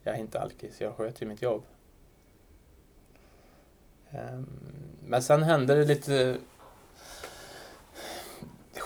jag 0.03 0.15
är 0.15 0.19
inte 0.19 0.39
alkis, 0.39 0.81
jag 0.81 0.95
sköter 0.95 1.23
ju 1.23 1.29
mitt 1.29 1.41
jobb. 1.41 1.63
Ehm, 4.11 4.47
men 5.05 5.23
sen 5.23 5.43
hände 5.43 5.75
det 5.75 5.85
lite 5.85 6.37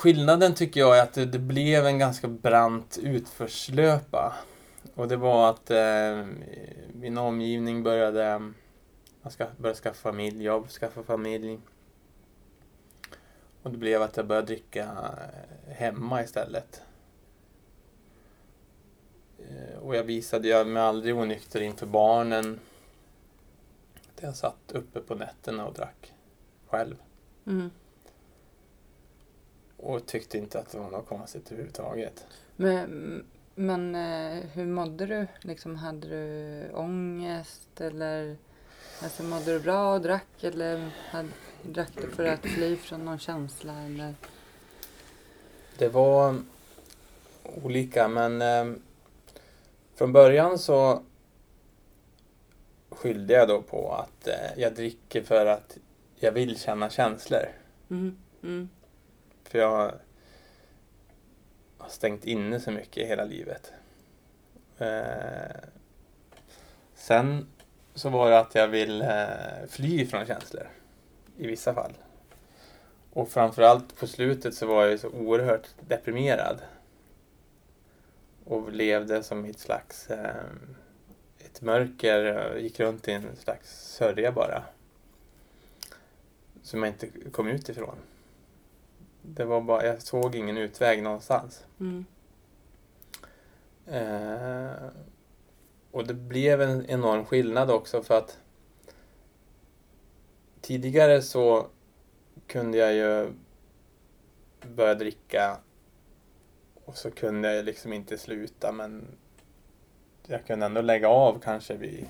skillnaden 0.03 0.53
tycker 0.55 0.79
jag 0.79 0.97
är 0.97 1.03
att 1.03 1.13
det, 1.13 1.25
det 1.25 1.39
blev 1.39 1.85
en 1.85 1.99
ganska 1.99 2.27
brant 2.27 2.99
utförslöpa. 3.01 4.35
Och 4.95 5.07
det 5.07 5.15
var 5.15 5.49
att 5.49 5.71
eh, 5.71 6.25
min 6.93 7.17
omgivning 7.17 7.83
började, 7.83 8.51
jag 9.21 9.31
ska, 9.31 9.47
började 9.57 9.79
skaffa 9.79 10.11
familj, 10.11 10.43
jag 10.43 10.69
skaffa 10.69 11.03
familj. 11.03 11.59
Och 13.61 13.71
det 13.71 13.77
blev 13.77 14.01
att 14.01 14.17
jag 14.17 14.27
började 14.27 14.47
dricka 14.47 14.83
eh, 15.67 15.73
hemma 15.73 16.23
istället. 16.23 16.81
Eh, 19.37 19.79
och 19.79 19.95
jag 19.95 20.03
visade 20.03 20.47
jag 20.47 20.67
mig 20.67 20.83
aldrig 20.83 21.15
onykter 21.15 21.61
inför 21.61 21.85
barnen. 21.85 22.59
Jag 24.19 24.35
satt 24.35 24.71
uppe 24.71 24.99
på 24.99 25.15
nätterna 25.15 25.65
och 25.67 25.73
drack 25.73 26.13
själv. 26.67 26.95
Mm. 27.45 27.69
Och 29.83 30.05
tyckte 30.05 30.37
inte 30.37 30.59
att 30.59 30.71
det 30.71 30.77
var 30.77 30.89
något 30.89 31.07
konstigt 31.07 31.51
överhuvudtaget. 31.51 32.25
Men, 32.55 33.25
men 33.55 33.95
eh, 33.95 34.43
hur 34.53 34.65
mådde 34.65 35.05
du? 35.05 35.27
Liksom, 35.41 35.75
hade 35.75 36.07
du 36.07 36.69
ångest 36.73 37.81
eller 37.81 38.37
alltså, 39.01 39.23
mådde 39.23 39.53
du 39.53 39.59
bra 39.59 39.93
och 39.93 40.01
drack 40.01 40.43
eller 40.43 40.91
hade, 41.09 41.29
drack 41.61 41.91
du 42.01 42.09
för 42.09 42.25
att 42.25 42.39
fly 42.39 42.75
från 42.75 43.05
någon 43.05 43.19
känsla? 43.19 43.73
Eller? 43.81 44.15
Det 45.77 45.89
var 45.89 46.35
olika 47.63 48.07
men 48.07 48.41
eh, 48.41 48.77
från 49.95 50.13
början 50.13 50.59
så 50.59 51.01
skyllde 52.89 53.33
jag 53.33 53.47
då 53.47 53.61
på 53.61 53.91
att 53.91 54.27
eh, 54.27 54.61
jag 54.61 54.75
dricker 54.75 55.23
för 55.23 55.45
att 55.45 55.77
jag 56.15 56.31
vill 56.31 56.59
känna 56.59 56.89
känslor. 56.89 57.45
Mm. 57.89 58.17
Mm. 58.43 58.69
För 59.53 59.59
jag 59.59 59.93
har 61.77 61.89
stängt 61.89 62.25
inne 62.25 62.59
så 62.59 62.71
mycket 62.71 63.07
hela 63.07 63.23
livet. 63.23 63.73
Eh, 64.77 65.55
sen 66.93 67.47
så 67.93 68.09
var 68.09 68.29
det 68.29 68.39
att 68.39 68.55
jag 68.55 68.67
vill 68.67 69.01
eh, 69.01 69.67
fly 69.69 70.05
från 70.05 70.25
känslor. 70.25 70.69
I 71.37 71.47
vissa 71.47 71.73
fall. 71.73 71.93
Och 73.13 73.29
framförallt 73.29 73.95
på 73.95 74.07
slutet 74.07 74.55
så 74.55 74.65
var 74.65 74.85
jag 74.85 74.99
så 74.99 75.09
oerhört 75.09 75.67
deprimerad. 75.87 76.61
Och 78.45 78.71
levde 78.71 79.23
som 79.23 79.45
i 79.45 79.49
ett 79.49 79.59
slags 79.59 80.09
eh, 80.09 80.45
ett 81.39 81.61
mörker, 81.61 82.55
gick 82.55 82.79
runt 82.79 83.07
i 83.07 83.11
en 83.11 83.35
slags 83.35 83.93
sörja 83.95 84.31
bara. 84.31 84.63
Som 86.61 86.83
jag 86.83 86.93
inte 86.93 87.07
kom 87.31 87.47
ut 87.47 87.69
ifrån. 87.69 87.97
Det 89.25 89.45
var 89.45 89.61
bara, 89.61 89.85
jag 89.85 90.01
såg 90.01 90.35
ingen 90.35 90.57
utväg 90.57 91.03
någonstans. 91.03 91.65
Mm. 91.79 92.05
Eh, 93.85 94.89
och 95.91 96.07
det 96.07 96.13
blev 96.13 96.61
en 96.61 96.85
enorm 96.85 97.25
skillnad 97.25 97.71
också 97.71 98.03
för 98.03 98.17
att 98.17 98.39
tidigare 100.61 101.21
så 101.21 101.67
kunde 102.47 102.77
jag 102.77 102.93
ju 102.93 103.33
börja 104.75 104.95
dricka 104.95 105.57
och 106.85 106.97
så 106.97 107.11
kunde 107.11 107.55
jag 107.55 107.65
liksom 107.65 107.93
inte 107.93 108.17
sluta 108.17 108.71
men 108.71 109.07
jag 110.27 110.45
kunde 110.45 110.65
ändå 110.65 110.81
lägga 110.81 111.09
av 111.09 111.39
kanske 111.39 111.75
vid 111.75 112.09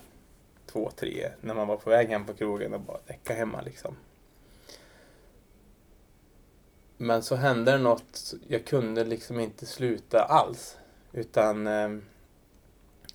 två, 0.65 0.91
tre 0.95 1.31
när 1.41 1.53
man 1.53 1.67
var 1.67 1.77
på 1.77 1.89
väg 1.89 2.07
hem 2.07 2.25
på 2.25 2.33
krogen 2.33 2.73
och 2.73 2.81
bara 2.81 2.99
däcka 3.07 3.33
hemma 3.33 3.61
liksom. 3.61 3.95
Men 6.97 7.23
så 7.23 7.35
hände 7.35 7.71
det 7.71 7.77
något, 7.77 8.33
jag 8.47 8.65
kunde 8.65 9.03
liksom 9.03 9.39
inte 9.39 9.65
sluta 9.65 10.23
alls. 10.23 10.77
Utan 11.11 11.67
eh, 11.67 11.89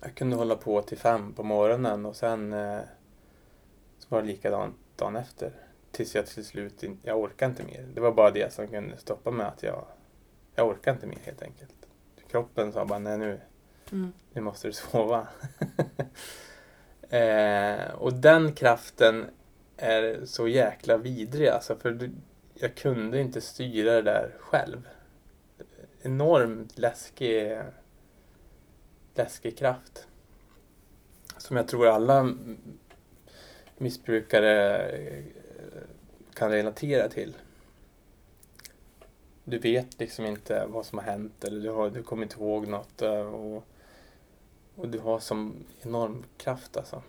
jag 0.01 0.15
kunde 0.15 0.35
hålla 0.35 0.55
på 0.55 0.81
till 0.81 0.97
fem 0.97 1.33
på 1.33 1.43
morgonen 1.43 2.05
och 2.05 2.15
sen 2.15 2.53
eh, 2.53 2.79
så 3.99 4.05
var 4.09 4.21
det 4.21 4.27
likadant 4.27 4.75
dagen 4.95 5.15
efter. 5.15 5.51
Tills 5.91 6.15
jag 6.15 6.25
till 6.27 6.45
slut, 6.45 6.83
in, 6.83 6.99
jag 7.03 7.19
orkade 7.19 7.49
inte 7.49 7.63
mer. 7.63 7.87
Det 7.93 8.01
var 8.01 8.11
bara 8.11 8.31
det 8.31 8.53
som 8.53 8.67
kunde 8.67 8.97
stoppa 8.97 9.31
mig 9.31 9.45
att 9.45 9.63
jag, 9.63 9.85
jag 10.55 10.67
orkade 10.67 10.95
inte 10.95 11.07
mer 11.07 11.19
helt 11.23 11.41
enkelt. 11.41 11.73
Kroppen 12.31 12.73
sa 12.73 12.85
bara 12.85 12.99
nej 12.99 13.17
nu, 13.17 13.39
Mm. 13.91 14.13
nu 14.33 14.41
måste 14.41 14.67
du 14.67 14.73
sova. 14.73 15.27
eh, 17.09 17.91
och 17.93 18.13
den 18.13 18.53
kraften 18.53 19.25
är 19.77 20.25
så 20.25 20.47
jäkla 20.47 20.97
vidrig 20.97 21.47
alltså. 21.47 21.75
För 21.75 21.91
du, 21.91 22.11
jag 22.61 22.75
kunde 22.75 23.21
inte 23.21 23.41
styra 23.41 23.91
det 23.91 24.01
där 24.01 24.35
själv. 24.39 24.89
Enormt 26.01 26.77
läskig, 26.77 27.57
läskig 29.15 29.57
kraft. 29.57 30.07
Som 31.37 31.57
jag 31.57 31.67
tror 31.67 31.87
alla 31.87 32.35
missbrukare 33.77 34.77
eh, 34.89 35.23
kan 36.33 36.51
relatera 36.51 37.09
till. 37.09 37.35
Du 39.43 39.57
vet 39.57 39.99
liksom 39.99 40.25
inte 40.25 40.65
vad 40.67 40.85
som 40.85 40.97
har 40.97 41.05
hänt 41.05 41.43
eller 41.43 41.61
du, 41.61 41.69
har, 41.69 41.89
du 41.89 42.03
kommer 42.03 42.23
inte 42.23 42.39
ihåg 42.39 42.67
något. 42.67 43.01
Eh, 43.01 43.33
och, 43.33 43.63
och 44.75 44.89
du 44.89 44.99
har 44.99 45.19
som 45.19 45.65
enorm 45.81 46.23
kraft 46.37 46.77
alltså. 46.77 47.03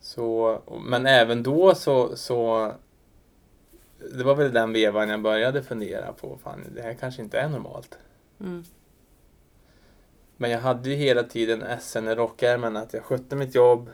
Så, 0.00 0.58
men 0.86 1.06
även 1.06 1.42
då 1.42 1.74
så, 1.74 2.16
så 2.16 2.72
det 3.98 4.24
var 4.24 4.34
väl 4.34 4.52
den 4.52 4.72
vevan 4.72 5.08
jag 5.08 5.22
började 5.22 5.62
fundera 5.62 6.12
på, 6.12 6.38
fan 6.42 6.64
det 6.74 6.82
här 6.82 6.94
kanske 6.94 7.22
inte 7.22 7.38
är 7.38 7.48
normalt. 7.48 7.98
Mm. 8.40 8.64
Men 10.36 10.50
jag 10.50 10.60
hade 10.60 10.90
ju 10.90 10.94
hela 10.94 11.22
tiden 11.22 11.64
SN 11.80 12.08
i 12.08 12.14
rockärmen 12.14 12.76
att 12.76 12.92
jag 12.92 13.02
skötte 13.02 13.36
mitt 13.36 13.54
jobb, 13.54 13.90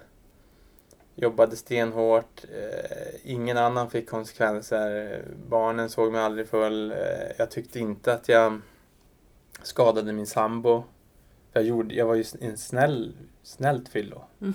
jobbade 1.14 1.57
stenhårt, 1.57 2.45
eh, 2.45 3.14
ingen 3.25 3.57
annan 3.57 3.90
fick 3.90 4.11
konsekvenser, 4.11 5.23
barnen 5.49 5.90
såg 5.90 6.12
mig 6.12 6.21
aldrig 6.21 6.49
full, 6.49 6.90
eh, 6.90 6.97
jag 7.38 7.51
tyckte 7.51 7.79
inte 7.79 8.12
att 8.12 8.29
jag 8.29 8.61
skadade 9.62 10.12
min 10.12 10.27
sambo. 10.27 10.85
Jag, 11.53 11.64
gjorde, 11.64 11.95
jag 11.95 12.07
var 12.07 12.14
ju 12.14 12.25
en 12.40 12.59
snäll, 12.59 13.17
snällt 13.43 13.88
fyllo. 13.88 14.25
Mm. 14.40 14.55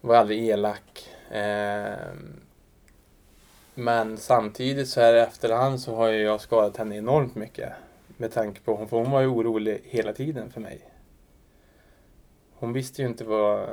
Var 0.00 0.16
aldrig 0.16 0.48
elak. 0.48 1.08
Eh, 1.30 2.14
men 3.80 4.16
samtidigt 4.16 4.88
så 4.88 5.00
här 5.00 5.14
i 5.14 5.18
efterhand 5.18 5.80
så 5.80 5.94
har 5.94 6.08
ju 6.08 6.22
jag 6.22 6.40
skadat 6.40 6.76
henne 6.76 6.96
enormt 6.96 7.34
mycket. 7.34 7.72
Med 8.16 8.32
tanke 8.32 8.60
på, 8.60 8.86
för 8.86 8.96
hon 8.96 9.10
var 9.10 9.20
ju 9.20 9.26
orolig 9.26 9.80
hela 9.84 10.12
tiden 10.12 10.50
för 10.50 10.60
mig. 10.60 10.80
Hon 12.54 12.72
visste 12.72 13.02
ju 13.02 13.08
inte 13.08 13.24
vad, 13.24 13.68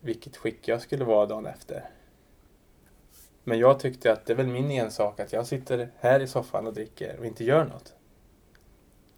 vilket 0.00 0.36
skick 0.36 0.68
jag 0.68 0.80
skulle 0.80 1.04
vara 1.04 1.26
dagen 1.26 1.46
efter. 1.46 1.84
Men 3.44 3.58
jag 3.58 3.80
tyckte 3.80 4.12
att 4.12 4.26
det 4.26 4.32
är 4.32 4.36
väl 4.36 4.46
min 4.46 4.70
ensak 4.70 5.20
att 5.20 5.32
jag 5.32 5.46
sitter 5.46 5.88
här 5.98 6.20
i 6.20 6.26
soffan 6.26 6.66
och 6.66 6.74
dricker 6.74 7.18
och 7.18 7.26
inte 7.26 7.44
gör 7.44 7.64
något. 7.64 7.94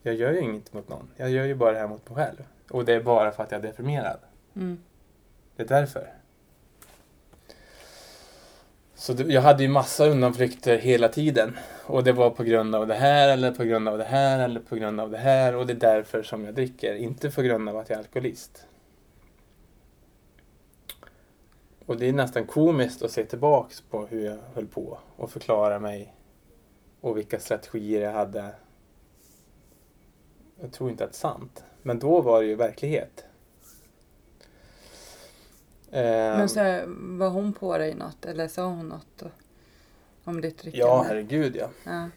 Jag 0.02 0.14
gör 0.14 0.32
ju 0.32 0.40
inget 0.40 0.72
mot 0.72 0.88
någon. 0.88 1.08
Jag 1.16 1.30
gör 1.30 1.44
ju 1.44 1.54
bara 1.54 1.72
det 1.72 1.78
här 1.78 1.88
mot 1.88 2.10
mig 2.10 2.16
själv. 2.16 2.44
Och 2.70 2.84
det 2.84 2.94
är 2.94 3.02
bara 3.02 3.32
för 3.32 3.42
att 3.42 3.50
jag 3.50 3.58
är 3.58 3.68
deprimerad. 3.68 4.18
Mm. 4.56 4.82
Det 5.56 5.62
är 5.62 5.68
därför. 5.68 6.15
Så 8.98 9.12
det, 9.12 9.32
jag 9.32 9.42
hade 9.42 9.62
ju 9.62 9.68
massa 9.68 10.06
undanflykter 10.06 10.78
hela 10.78 11.08
tiden. 11.08 11.56
Och 11.86 12.04
det 12.04 12.12
var 12.12 12.30
på 12.30 12.44
grund 12.44 12.74
av 12.74 12.86
det 12.86 12.94
här, 12.94 13.28
eller 13.28 13.52
på 13.52 13.64
grund 13.64 13.88
av 13.88 13.98
det 13.98 14.04
här, 14.04 14.44
eller 14.44 14.60
på 14.60 14.76
grund 14.76 15.00
av 15.00 15.10
det 15.10 15.18
här. 15.18 15.54
Och 15.56 15.66
det 15.66 15.72
är 15.72 15.76
därför 15.76 16.22
som 16.22 16.44
jag 16.44 16.54
dricker. 16.54 16.94
Inte 16.94 17.30
på 17.30 17.42
grund 17.42 17.68
av 17.68 17.76
att 17.76 17.90
jag 17.90 17.96
är 17.96 18.02
alkoholist. 18.02 18.66
Och 21.86 21.96
det 21.96 22.08
är 22.08 22.12
nästan 22.12 22.46
komiskt 22.46 23.02
att 23.02 23.10
se 23.10 23.24
tillbaks 23.24 23.80
på 23.80 24.06
hur 24.06 24.24
jag 24.24 24.38
höll 24.54 24.66
på 24.66 24.98
och 25.16 25.30
förklara 25.30 25.78
mig. 25.78 26.14
Och 27.00 27.16
vilka 27.16 27.38
strategier 27.38 28.02
jag 28.02 28.12
hade. 28.12 28.54
Jag 30.60 30.72
tror 30.72 30.90
inte 30.90 31.04
att 31.04 31.10
det 31.10 31.16
är 31.16 31.18
sant. 31.18 31.64
Men 31.82 31.98
då 31.98 32.20
var 32.20 32.42
det 32.42 32.48
ju 32.48 32.54
verklighet. 32.54 33.25
Ehm, 35.90 36.38
Men 36.38 36.48
så 36.48 36.60
här, 36.60 36.84
var 37.18 37.28
hon 37.28 37.52
på 37.52 37.78
dig 37.78 37.94
något 37.94 38.24
eller 38.24 38.48
sa 38.48 38.64
hon 38.64 38.88
något 38.88 39.22
om 40.24 40.40
ditt 40.40 40.58
drickande? 40.58 40.78
Ja, 40.86 41.02
herregud 41.08 41.56
ja. 41.56 41.68
ja. 41.84 42.08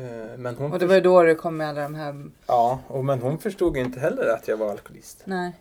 Eh, 0.00 0.36
Men 0.38 0.54
hon, 0.56 0.72
Och 0.72 0.78
det 0.78 0.86
var 0.86 0.94
ju 0.94 1.00
då 1.00 1.22
det 1.22 1.34
kom 1.34 1.56
med 1.56 1.68
alla 1.68 1.82
de 1.82 1.94
här... 1.94 2.30
ja, 2.46 2.80
och 2.86 3.04
men 3.04 3.20
hon 3.22 3.38
förstod 3.38 3.76
inte 3.76 4.00
heller 4.00 4.28
att 4.28 4.48
jag 4.48 4.56
var 4.56 4.70
alkoholist. 4.70 5.22
Nej. 5.24 5.52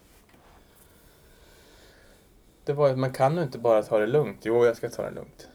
Det 2.63 2.73
var 2.73 2.87
ju, 2.89 2.95
man 2.95 3.13
kan 3.13 3.37
ju 3.37 3.43
inte 3.43 3.57
bara 3.57 3.83
ta 3.83 3.99
det 3.99 4.07
lugnt. 4.07 4.37
Jo, 4.41 4.65
jag 4.65 4.77
ska 4.77 4.89
ta 4.89 5.03
det 5.03 5.11
lugnt. 5.11 5.47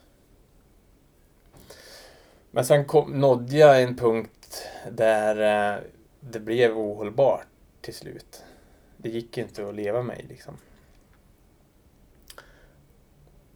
Men 2.51 2.65
sen 2.65 2.85
kom, 2.85 3.21
nådde 3.21 3.57
jag 3.57 3.83
en 3.83 3.97
punkt 3.97 4.67
där 4.91 5.73
eh, 5.75 5.81
det 6.21 6.41
blev 6.41 6.79
ohållbart 6.79 7.47
till 7.81 7.95
slut. 7.95 8.43
Det 8.97 9.09
gick 9.09 9.39
inte 9.39 9.69
att 9.69 9.75
leva 9.75 10.03
mig 10.03 10.27
liksom. 10.29 10.57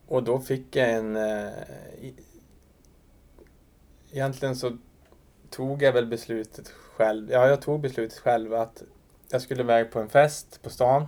Och 0.07 0.22
då 0.22 0.40
fick 0.40 0.76
jag 0.76 0.90
en, 0.90 1.16
eh, 1.16 1.53
egentligen 4.11 4.57
så 4.57 4.76
tog 5.50 5.83
jag 5.83 5.92
väl 5.92 6.07
beslutet 6.07 6.68
själv. 6.68 7.31
Ja, 7.31 7.48
jag 7.48 7.62
tog 7.62 7.81
beslutet 7.81 8.18
själv 8.18 8.55
att 8.55 8.83
jag 9.29 9.42
skulle 9.42 9.62
iväg 9.62 9.90
på 9.90 10.00
en 10.00 10.09
fest 10.09 10.62
på 10.62 10.70
stan. 10.70 11.07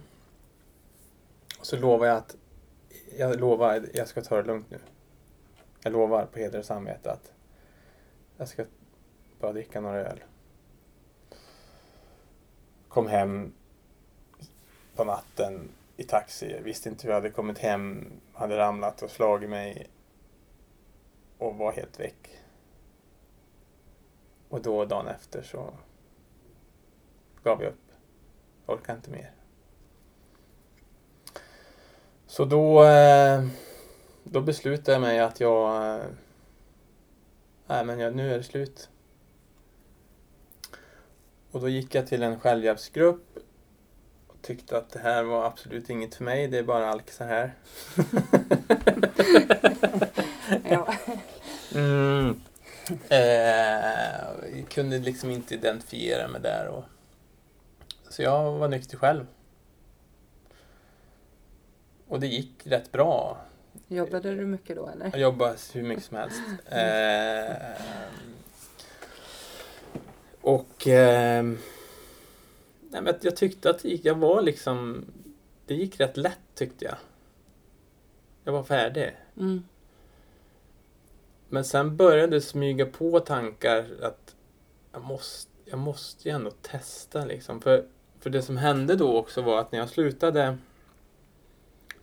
Och 1.58 1.66
så 1.66 1.76
lovade 1.76 2.10
jag 2.10 2.18
att 2.18 2.36
jag 3.18 3.40
lovar, 3.40 3.88
jag 3.94 4.08
ska 4.08 4.22
ta 4.22 4.36
det 4.36 4.42
lugnt 4.42 4.70
nu. 4.70 4.78
Jag 5.82 5.92
lovar 5.92 6.26
på 6.26 6.38
heder 6.38 6.58
och 6.58 6.64
samvete 6.64 7.12
att 7.12 7.32
jag 8.36 8.48
ska 8.48 8.64
bara 9.40 9.52
dricka 9.52 9.80
några 9.80 10.00
öl. 10.00 10.24
Kom 12.88 13.06
hem 13.06 13.52
på 14.94 15.04
natten 15.04 15.68
i 15.96 16.04
taxi. 16.04 16.52
Jag 16.52 16.62
Visste 16.62 16.88
inte 16.88 17.02
hur 17.02 17.10
jag 17.10 17.20
hade 17.20 17.30
kommit 17.30 17.58
hem. 17.58 18.12
Hade 18.32 18.58
ramlat 18.58 19.02
och 19.02 19.10
slagit 19.10 19.50
mig. 19.50 19.86
Och 21.38 21.56
var 21.56 21.72
helt 21.72 22.00
väck. 22.00 22.38
Och 24.48 24.62
då 24.62 24.84
dagen 24.84 25.06
efter 25.06 25.42
så 25.42 25.74
gav 27.42 27.62
jag 27.62 27.72
upp. 27.72 27.92
Orkade 28.66 28.96
inte 28.96 29.10
mer. 29.10 29.32
Så 32.26 32.44
då, 32.44 32.84
eh, 32.84 33.46
då 34.24 34.40
beslutade 34.40 34.92
jag 34.92 35.00
mig 35.00 35.20
att 35.20 35.40
jag... 35.40 35.96
Eh, 35.96 36.04
nej, 37.66 37.84
men 37.84 37.98
jag, 37.98 38.16
nu 38.16 38.32
är 38.32 38.38
det 38.38 38.44
slut. 38.44 38.90
Och 41.50 41.60
då 41.60 41.68
gick 41.68 41.94
jag 41.94 42.06
till 42.06 42.22
en 42.22 42.40
självhjälpsgrupp 42.40 43.38
tyckte 44.42 44.76
att 44.76 44.90
det 44.90 44.98
här 44.98 45.22
var 45.22 45.46
absolut 45.46 45.90
inget 45.90 46.14
för 46.14 46.24
mig. 46.24 46.48
Det 46.48 46.58
är 46.58 46.62
bara 46.62 46.88
alk 46.90 47.10
så 47.10 47.24
här. 47.24 47.52
Ja. 50.70 50.94
Mm. 51.74 52.40
Eh, 53.08 54.64
kunde 54.68 54.98
liksom 54.98 55.30
inte 55.30 55.54
identifiera 55.54 56.28
mig 56.28 56.40
där. 56.40 56.66
Och... 56.66 56.84
Så 58.08 58.22
jag 58.22 58.52
var 58.52 58.68
nykter 58.68 58.96
själv. 58.96 59.26
Och 62.08 62.20
det 62.20 62.26
gick 62.26 62.66
rätt 62.66 62.92
bra. 62.92 63.38
Jobbade 63.88 64.34
du 64.34 64.46
mycket 64.46 64.76
då 64.76 64.88
eller? 64.88 65.10
Jag 65.12 65.20
jobbade 65.20 65.56
hur 65.72 65.82
mycket 65.82 66.04
som 66.04 66.16
helst. 66.16 66.40
Eh, 66.66 67.56
och 70.40 70.88
eh, 70.88 71.44
nej, 72.92 73.02
men 73.02 73.14
jag 73.20 73.36
tyckte 73.36 73.70
att 73.70 73.84
gick, 73.84 74.04
jag 74.04 74.14
var 74.14 74.42
liksom, 74.42 75.04
det 75.66 75.74
gick 75.74 76.00
rätt 76.00 76.16
lätt 76.16 76.40
tyckte 76.54 76.84
jag. 76.84 76.96
Jag 78.44 78.52
var 78.52 78.62
färdig. 78.62 79.16
Mm. 79.36 79.64
Men 81.48 81.64
sen 81.64 81.96
började 81.96 82.36
det 82.36 82.40
smyga 82.40 82.86
på 82.86 83.20
tankar 83.20 83.86
att 84.02 84.36
jag 84.92 85.04
måste, 85.04 85.50
jag 85.64 85.78
måste 85.78 86.28
ju 86.28 86.34
ändå 86.34 86.50
testa 86.50 87.24
liksom. 87.24 87.60
För, 87.60 87.84
för 88.20 88.30
det 88.30 88.42
som 88.42 88.56
hände 88.56 88.96
då 88.96 89.16
också 89.16 89.42
var 89.42 89.60
att 89.60 89.72
när 89.72 89.78
jag 89.78 89.88
slutade 89.88 90.58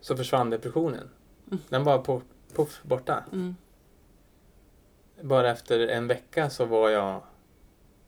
så 0.00 0.16
försvann 0.16 0.50
depressionen. 0.50 1.10
Mm. 1.46 1.58
Den 1.68 1.84
var 1.84 1.98
på, 1.98 2.22
puff, 2.54 2.80
borta. 2.82 3.24
Mm. 3.32 3.56
Bara 5.20 5.50
efter 5.50 5.88
en 5.88 6.06
vecka 6.06 6.50
så 6.50 6.64
var 6.64 6.90
jag... 6.90 7.22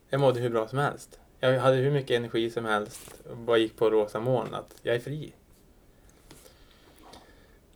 Jag 0.08 0.20
mådde 0.20 0.40
hur 0.40 0.50
bra 0.50 0.68
som 0.68 0.78
helst. 0.78 1.20
Jag 1.44 1.60
hade 1.60 1.76
hur 1.76 1.90
mycket 1.90 2.16
energi 2.16 2.50
som 2.50 2.64
helst 2.64 3.14
och 3.30 3.36
bara 3.36 3.58
gick 3.58 3.76
på 3.76 3.90
rosa 3.90 4.20
moln 4.20 4.54
att 4.54 4.74
jag 4.82 4.94
är 4.94 5.00
fri. 5.00 5.32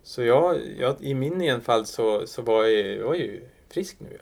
Så 0.03 0.23
jag, 0.23 0.61
jag 0.79 0.97
i 1.01 1.15
min 1.15 1.41
enfald 1.41 1.89
så, 1.89 2.27
så 2.27 2.43
var 2.43 2.65
jag, 2.65 2.97
jag 2.97 3.07
var 3.07 3.15
ju 3.15 3.43
frisk 3.69 3.97
nu. 3.99 4.19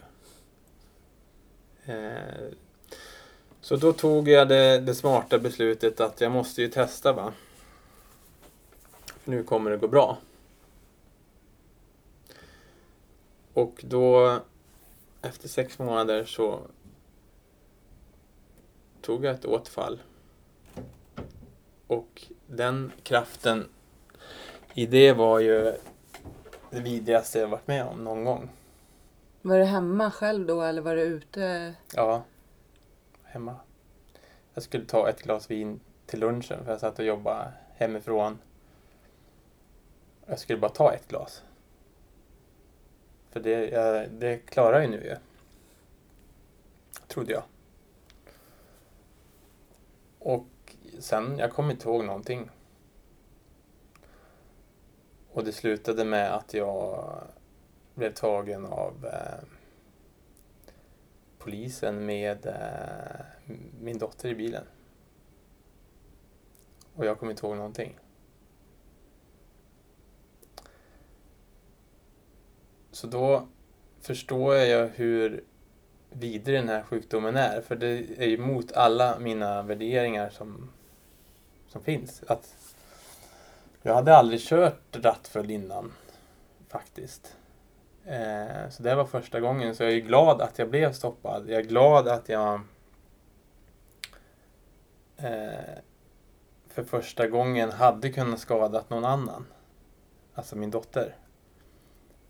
Eh, 1.85 2.53
så 3.61 3.77
då 3.77 3.93
tog 3.93 4.29
jag 4.29 4.49
det, 4.49 4.79
det 4.79 4.95
smarta 4.95 5.39
beslutet 5.39 6.01
att 6.01 6.21
jag 6.21 6.33
måste 6.33 6.63
ju 6.63 6.69
testa 6.69 7.13
va. 7.13 7.33
För 9.23 9.31
nu 9.31 9.43
kommer 9.43 9.71
det 9.71 9.77
gå 9.77 9.89
bra. 9.89 10.19
Och 13.53 13.81
då 13.85 14.39
efter 15.23 15.49
sex 15.49 15.79
månader 15.79 16.25
så 16.25 16.61
tog 19.05 19.25
jag 19.25 19.35
ett 19.35 19.45
återfall. 19.45 20.03
Och 21.87 22.23
den 22.47 22.93
kraften 23.03 23.69
i 24.75 24.87
det 24.87 25.13
var 25.13 25.41
ju 25.41 25.75
det 26.71 26.81
vidrigaste 26.81 27.39
jag 27.39 27.49
varit 27.49 27.67
med 27.67 27.85
om 27.85 28.05
någon 28.05 28.25
gång. 28.25 28.49
Var 29.43 29.59
du 29.59 29.65
hemma 29.65 30.11
själv 30.11 30.47
då 30.47 30.63
eller 30.63 30.83
var 30.83 30.97
du 30.97 31.03
ute? 31.03 31.75
Ja, 31.95 32.23
hemma. 33.23 33.57
Jag 34.55 34.63
skulle 34.63 34.85
ta 34.85 35.09
ett 35.09 35.23
glas 35.23 35.51
vin 35.51 35.81
till 36.07 36.21
lunchen 36.21 36.65
för 36.65 36.71
jag 36.71 36.81
satt 36.81 36.99
och 36.99 37.05
jobbade 37.05 37.53
hemifrån. 37.77 38.39
Jag 40.27 40.39
skulle 40.39 40.59
bara 40.59 40.71
ta 40.71 40.93
ett 40.93 41.09
glas. 41.09 41.43
För 43.31 43.41
det, 43.41 43.69
jag, 43.69 44.11
det 44.11 44.39
klarar 44.39 44.73
jag 44.73 44.83
ju 44.83 44.91
nu 44.91 45.05
ju. 45.05 45.17
Trodde 47.09 47.33
jag. 47.33 47.43
Och 50.25 50.77
sen, 50.99 51.39
jag 51.39 51.53
kommer 51.53 51.71
inte 51.73 51.89
ihåg 51.89 52.05
någonting. 52.05 52.51
Och 55.33 55.45
det 55.45 55.53
slutade 55.53 56.05
med 56.05 56.35
att 56.35 56.55
jag 56.55 57.15
blev 57.95 58.15
tagen 58.15 58.67
av 58.67 59.07
eh, 59.07 59.45
polisen 61.39 62.07
med 62.07 62.47
eh, 62.47 63.55
min 63.81 63.99
dotter 63.99 64.29
i 64.29 64.35
bilen. 64.35 64.65
Och 66.95 67.07
jag 67.07 67.19
kommer 67.19 67.33
inte 67.33 67.47
ihåg 67.47 67.57
någonting. 67.57 67.99
Så 72.91 73.07
då 73.07 73.49
förstår 74.01 74.55
jag 74.55 74.89
hur 74.89 75.45
vidrig 76.15 76.59
den 76.59 76.69
här 76.69 76.83
sjukdomen 76.83 77.37
är. 77.37 77.61
För 77.61 77.77
det 77.77 77.89
är 78.19 78.27
ju 78.27 78.39
mot 78.39 78.73
alla 78.73 79.19
mina 79.19 79.63
värderingar 79.63 80.31
som, 80.31 80.71
som 81.69 81.83
finns. 81.83 82.23
Att 82.27 82.55
jag 83.83 83.95
hade 83.95 84.17
aldrig 84.17 84.41
kört 84.41 84.97
rattfull 84.97 85.51
innan, 85.51 85.93
faktiskt. 86.69 87.37
Eh, 88.05 88.69
så 88.71 88.83
det 88.83 88.95
var 88.95 89.05
första 89.05 89.41
gången. 89.41 89.75
Så 89.75 89.83
jag 89.83 89.93
är 89.93 89.99
glad 89.99 90.41
att 90.41 90.59
jag 90.59 90.71
blev 90.71 90.93
stoppad. 90.93 91.49
Jag 91.49 91.61
är 91.61 91.65
glad 91.65 92.09
att 92.09 92.29
jag 92.29 92.61
eh, 95.17 95.79
för 96.69 96.85
första 96.85 97.29
gången 97.29 97.71
hade 97.71 98.11
kunnat 98.11 98.41
skada 98.41 98.85
någon 98.89 99.05
annan. 99.05 99.47
Alltså 100.35 100.57
min 100.57 100.71
dotter. 100.71 101.17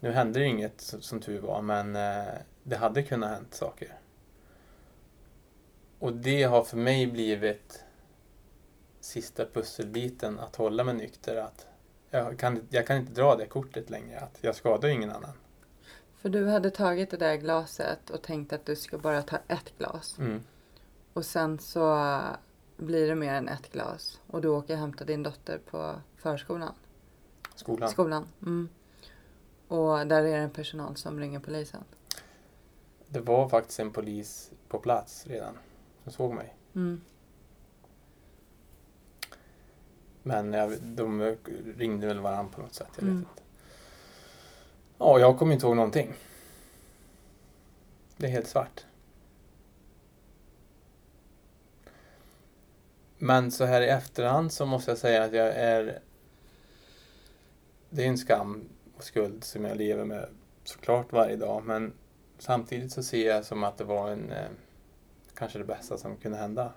Nu 0.01 0.11
hände 0.11 0.39
det 0.39 0.45
ju 0.45 0.51
inget 0.51 0.81
som, 0.81 1.01
som 1.01 1.21
tur 1.21 1.41
var, 1.41 1.63
men 1.63 1.97
eh, 1.97 2.35
det 2.65 2.77
hade 2.77 3.03
kunnat 3.03 3.31
hänt 3.31 3.55
saker. 3.55 3.99
Och 5.99 6.13
det 6.13 6.43
har 6.43 6.65
för 6.65 6.77
mig 6.77 7.07
blivit 7.07 7.85
sista 9.01 9.47
pusselbiten 9.47 10.39
att 10.39 10.57
hålla 10.57 10.85
mig 10.85 10.95
nykter. 10.95 11.37
Att 11.37 11.67
jag, 12.11 12.39
kan, 12.39 12.67
jag 12.71 12.87
kan 12.87 12.97
inte 12.97 13.13
dra 13.13 13.37
det 13.37 13.47
kortet 13.47 13.91
längre. 13.91 14.21
Att 14.21 14.39
jag 14.41 14.55
skadar 14.55 14.89
ingen 14.89 15.11
annan. 15.11 15.33
För 16.17 16.29
du 16.29 16.49
hade 16.49 16.71
tagit 16.71 17.11
det 17.11 17.17
där 17.17 17.37
glaset 17.37 18.11
och 18.11 18.23
tänkt 18.23 18.53
att 18.53 18.67
du 18.67 18.77
ska 18.77 18.99
bara 18.99 19.23
ta 19.23 19.39
ett 19.49 19.79
glas. 19.79 20.19
Mm. 20.19 20.43
Och 21.13 21.25
sen 21.25 21.59
så 21.59 22.21
blir 22.77 23.09
det 23.09 23.15
mer 23.15 23.35
än 23.35 23.49
ett 23.49 23.73
glas. 23.73 24.21
Och 24.27 24.41
du 24.41 24.49
åker 24.49 24.75
och 24.75 24.81
hämtar 24.81 25.05
din 25.05 25.23
dotter 25.23 25.59
på 25.71 25.95
förskolan. 26.17 26.75
Skolan. 27.55 27.89
Skolan. 27.89 28.27
Mm. 28.43 28.69
Och 29.69 30.07
där 30.07 30.25
är 30.25 30.37
det 30.37 30.43
en 30.43 30.51
personal 30.51 30.97
som 30.97 31.21
ringer 31.21 31.41
polisen. 31.41 31.85
Det 33.09 33.21
var 33.21 33.49
faktiskt 33.49 33.81
en 33.81 33.93
polis 33.93 34.51
på 34.69 34.79
plats 34.79 35.27
redan 35.27 35.59
som 36.05 36.13
såg 36.13 36.35
mig. 36.35 36.55
Mm. 36.75 37.01
Men 40.23 40.53
jag, 40.53 40.83
de 40.83 41.37
ringde 41.77 42.07
väl 42.07 42.21
varandra 42.21 42.53
på 42.53 42.63
något 42.63 42.75
sätt. 42.75 42.89
Jag 42.97 43.03
vet 43.03 43.11
Mm. 43.11 43.19
inte. 43.19 43.43
Ja, 44.99 45.19
jag 45.19 45.39
kommer 45.39 45.53
inte 45.55 45.67
ihåg 45.67 45.77
någonting. 45.77 46.13
Det 48.17 48.27
är 48.27 48.31
helt 48.31 48.47
svart. 48.49 48.85
Men 53.19 53.53
så 53.53 53.65
här 53.65 53.83
i 53.83 53.89
efterhand 53.89 54.53
så 54.53 54.67
måste 54.67 54.91
jag 54.91 54.99
säga 54.99 55.25
att 55.25 55.33
jag 55.33 55.47
är... 55.49 55.99
Det 57.91 58.05
är 58.05 58.09
en 58.09 58.19
skam 58.19 58.69
och 58.97 59.05
skuld 59.05 59.45
som 59.45 59.65
jag 59.65 59.77
lever 59.77 60.05
med 60.05 60.29
såklart 60.65 61.13
varje 61.13 61.37
dag. 61.37 61.65
Men 61.65 61.93
samtidigt 62.45 62.93
så 62.93 63.03
ser 63.03 63.27
jag 63.27 63.45
som 63.45 63.65
att 63.65 63.79
det 63.79 63.85
var 63.85 64.11
en... 64.11 64.33
Eh, 64.33 64.49
kanske 65.35 65.59
det 65.59 65.65
bästa 65.65 65.99
som 65.99 66.17
kunde 66.17 66.39
hända. 66.39 66.73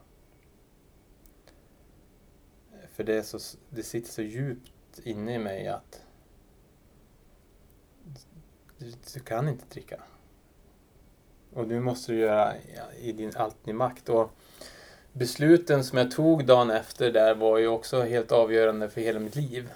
För 2.93 3.03
det, 3.03 3.13
är 3.13 3.21
så, 3.21 3.39
det 3.69 3.83
sitter 3.83 4.11
så 4.11 4.21
djupt 4.21 4.99
inne 5.03 5.35
i 5.35 5.39
mig 5.39 5.67
att 5.67 6.01
du, 8.77 8.93
du 9.13 9.19
kan 9.19 9.49
inte 9.49 9.65
dricka. 9.69 10.01
Och 11.53 11.67
nu 11.67 11.79
måste 11.79 12.11
du 12.11 12.19
göra 12.19 12.53
i 12.99 13.11
din, 13.11 13.31
allt 13.35 13.63
din 13.63 13.77
makt. 13.77 14.09
Och 14.09 14.31
besluten 15.13 15.83
som 15.83 15.97
jag 15.97 16.11
tog 16.11 16.45
dagen 16.45 16.69
efter 16.69 17.11
där 17.11 17.35
var 17.35 17.57
ju 17.57 17.67
också 17.67 18.01
helt 18.01 18.31
avgörande 18.31 18.89
för 18.89 19.01
hela 19.01 19.19
mitt 19.19 19.35
liv. 19.35 19.69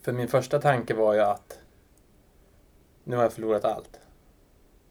För 0.00 0.12
min 0.12 0.28
första 0.28 0.60
tanke 0.60 0.94
var 0.94 1.14
ju 1.14 1.20
att 1.20 1.58
nu 3.04 3.16
har 3.16 3.22
jag 3.22 3.32
förlorat 3.32 3.64
allt. 3.64 4.00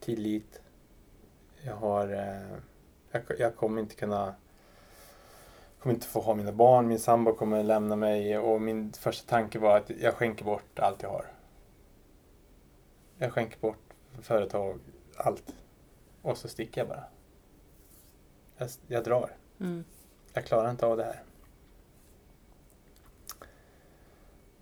Tillit. 0.06 0.62
Jag 1.64 1.76
har... 1.76 2.08
Eh, 2.14 2.58
jag, 3.12 3.22
jag 3.40 3.56
kommer 3.56 3.82
inte 3.82 3.96
kunna... 3.96 4.36
kommer 5.80 5.94
inte 5.94 6.08
få 6.08 6.22
ha 6.22 6.36
mina 6.36 6.52
barn, 6.52 6.88
min 6.88 7.00
sambo 7.00 7.34
kommer 7.34 7.64
lämna 7.64 7.96
mig 7.96 8.38
och 8.38 8.62
min 8.62 8.94
första 8.94 9.30
tanke 9.30 9.60
var 9.60 9.78
att 9.78 9.90
jag 9.90 10.14
skänker 10.14 10.46
bort 10.46 10.80
allt 10.80 11.04
jag 11.04 11.10
har. 11.10 11.26
Jag 13.18 13.34
skänker 13.34 13.60
bort 13.60 13.94
företag, 14.22 14.80
allt. 15.18 15.56
Och 16.22 16.38
så 16.38 16.48
sticker 16.48 16.82
jag 16.82 16.88
bara. 16.88 17.04
Jag, 18.58 18.70
jag 18.88 19.04
drar. 19.04 19.30
Mm. 19.60 19.84
Jag 20.34 20.46
klarar 20.46 20.72
inte 20.72 20.86
av 20.86 20.98
det 20.98 21.04
här. 21.04 21.24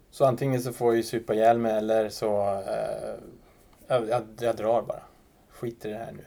Så 0.09 0.25
antingen 0.25 0.61
så 0.61 0.73
får 0.73 0.87
jag 0.87 0.97
ju 0.97 1.03
supa 1.03 1.33
ihjäl 1.33 1.57
mig 1.57 1.77
eller 1.77 2.09
så 2.09 2.41
eh, 2.59 3.15
jag, 3.87 4.09
jag, 4.09 4.23
jag 4.39 4.55
drar 4.55 4.81
bara. 4.81 5.01
Skiter 5.63 5.89
i 5.89 5.91
det 5.91 5.97
här 5.97 6.11
nu. 6.11 6.25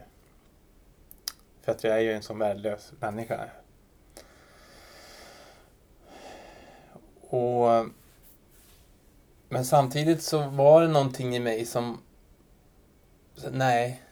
För 1.62 1.72
att 1.72 1.84
jag 1.84 1.96
är 1.96 2.00
ju 2.00 2.12
en 2.12 2.22
sån 2.22 2.38
värdelös 2.38 2.92
människa. 3.00 3.50
Och 7.20 7.86
Men 9.48 9.64
samtidigt 9.64 10.22
så 10.22 10.48
var 10.48 10.82
det 10.82 10.88
någonting 10.88 11.36
i 11.36 11.40
mig 11.40 11.66
som 11.66 12.02
Nej, 13.50 14.02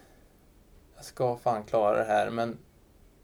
jag 0.96 1.04
ska 1.04 1.36
fan 1.36 1.64
klara 1.64 1.98
det 1.98 2.04
här 2.04 2.30
men 2.30 2.58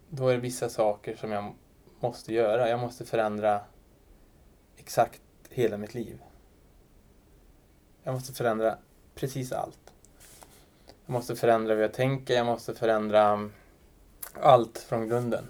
då 0.08 0.28
är 0.28 0.34
det 0.34 0.40
vissa 0.40 0.68
saker 0.68 1.16
som 1.16 1.32
jag 1.32 1.54
måste 2.00 2.34
göra. 2.34 2.68
Jag 2.68 2.80
måste 2.80 3.04
förändra 3.04 3.60
exakt 4.76 5.22
hela 5.50 5.76
mitt 5.76 5.94
liv. 5.94 6.22
Jag 8.02 8.14
måste 8.14 8.32
förändra 8.32 8.78
precis 9.14 9.52
allt. 9.52 9.92
Jag 11.10 11.14
måste 11.14 11.36
förändra 11.36 11.74
hur 11.74 11.82
jag 11.82 11.92
tänker, 11.92 12.34
jag 12.34 12.46
måste 12.46 12.74
förändra 12.74 13.50
allt 14.40 14.78
från 14.78 15.08
grunden. 15.08 15.44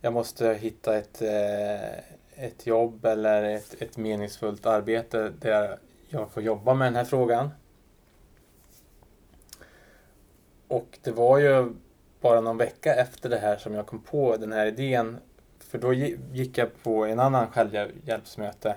Jag 0.00 0.12
måste 0.12 0.54
hitta 0.54 0.96
ett, 0.96 1.22
eh, 1.22 2.44
ett 2.44 2.66
jobb 2.66 3.04
eller 3.04 3.42
ett, 3.42 3.82
ett 3.82 3.96
meningsfullt 3.96 4.66
arbete 4.66 5.32
där 5.40 5.78
jag 6.08 6.30
får 6.30 6.42
jobba 6.42 6.74
med 6.74 6.86
den 6.86 6.96
här 6.96 7.04
frågan. 7.04 7.50
Och 10.68 10.98
det 11.02 11.10
var 11.10 11.38
ju 11.38 11.74
bara 12.20 12.40
någon 12.40 12.58
vecka 12.58 12.94
efter 12.94 13.28
det 13.28 13.38
här 13.38 13.56
som 13.56 13.74
jag 13.74 13.86
kom 13.86 14.00
på 14.00 14.36
den 14.36 14.52
här 14.52 14.66
idén. 14.66 15.16
För 15.58 15.78
då 15.78 15.92
gick 16.32 16.58
jag 16.58 16.82
på 16.82 17.04
en 17.04 17.20
annan 17.20 17.50
självhjälpsmöte. 17.50 18.76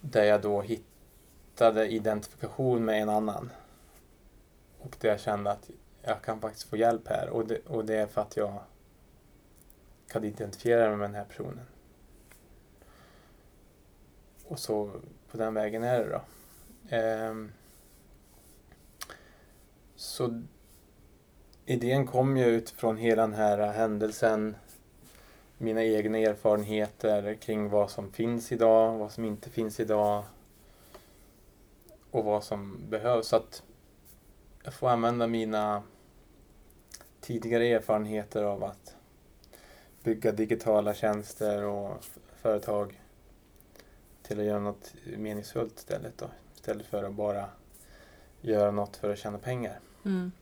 Där 0.00 0.24
jag 0.24 0.40
då 0.40 0.60
hittade 0.60 1.88
identifikation 1.88 2.84
med 2.84 3.02
en 3.02 3.08
annan. 3.08 3.50
Och 4.84 4.96
där 5.00 5.08
jag 5.08 5.20
kände 5.20 5.50
att 5.50 5.70
jag 6.02 6.22
kan 6.22 6.40
faktiskt 6.40 6.70
få 6.70 6.76
hjälp 6.76 7.08
här. 7.08 7.28
Och 7.28 7.46
det, 7.46 7.66
och 7.66 7.84
det 7.84 7.96
är 7.96 8.06
för 8.06 8.20
att 8.20 8.36
jag 8.36 8.60
kan 10.08 10.24
identifiera 10.24 10.88
mig 10.88 10.96
med 10.96 11.08
den 11.08 11.14
här 11.14 11.24
personen. 11.24 11.66
Och 14.44 14.58
så 14.58 14.90
på 15.30 15.36
den 15.36 15.54
vägen 15.54 15.82
är 15.82 16.04
det 16.04 16.10
då. 16.10 16.20
Ehm, 16.96 17.52
så 19.96 20.42
idén 21.66 22.06
kom 22.06 22.36
ju 22.36 22.44
utifrån 22.44 22.96
hela 22.96 23.22
den 23.22 23.34
här 23.34 23.58
händelsen. 23.58 24.56
Mina 25.58 25.84
egna 25.84 26.18
erfarenheter 26.18 27.34
kring 27.34 27.70
vad 27.70 27.90
som 27.90 28.12
finns 28.12 28.52
idag, 28.52 28.98
vad 28.98 29.12
som 29.12 29.24
inte 29.24 29.50
finns 29.50 29.80
idag. 29.80 30.24
Och 32.10 32.24
vad 32.24 32.44
som 32.44 32.78
behövs. 32.88 33.28
Så 33.28 33.36
att 33.36 33.62
jag 34.62 34.74
får 34.74 34.88
använda 34.88 35.26
mina 35.26 35.82
tidigare 37.20 37.66
erfarenheter 37.66 38.42
av 38.42 38.64
att 38.64 38.96
bygga 40.02 40.32
digitala 40.32 40.94
tjänster 40.94 41.64
och 41.64 42.04
företag 42.42 43.00
till 44.22 44.40
att 44.40 44.46
göra 44.46 44.60
något 44.60 44.94
meningsfullt 45.16 45.78
istället 45.78 46.18
då. 46.18 46.30
Istället 46.54 46.86
för 46.86 47.04
att 47.04 47.12
bara 47.12 47.48
göra 48.40 48.70
något 48.70 48.96
för 48.96 49.12
att 49.12 49.18
tjäna 49.18 49.38
pengar. 49.38 49.80
Mm. 50.04 50.32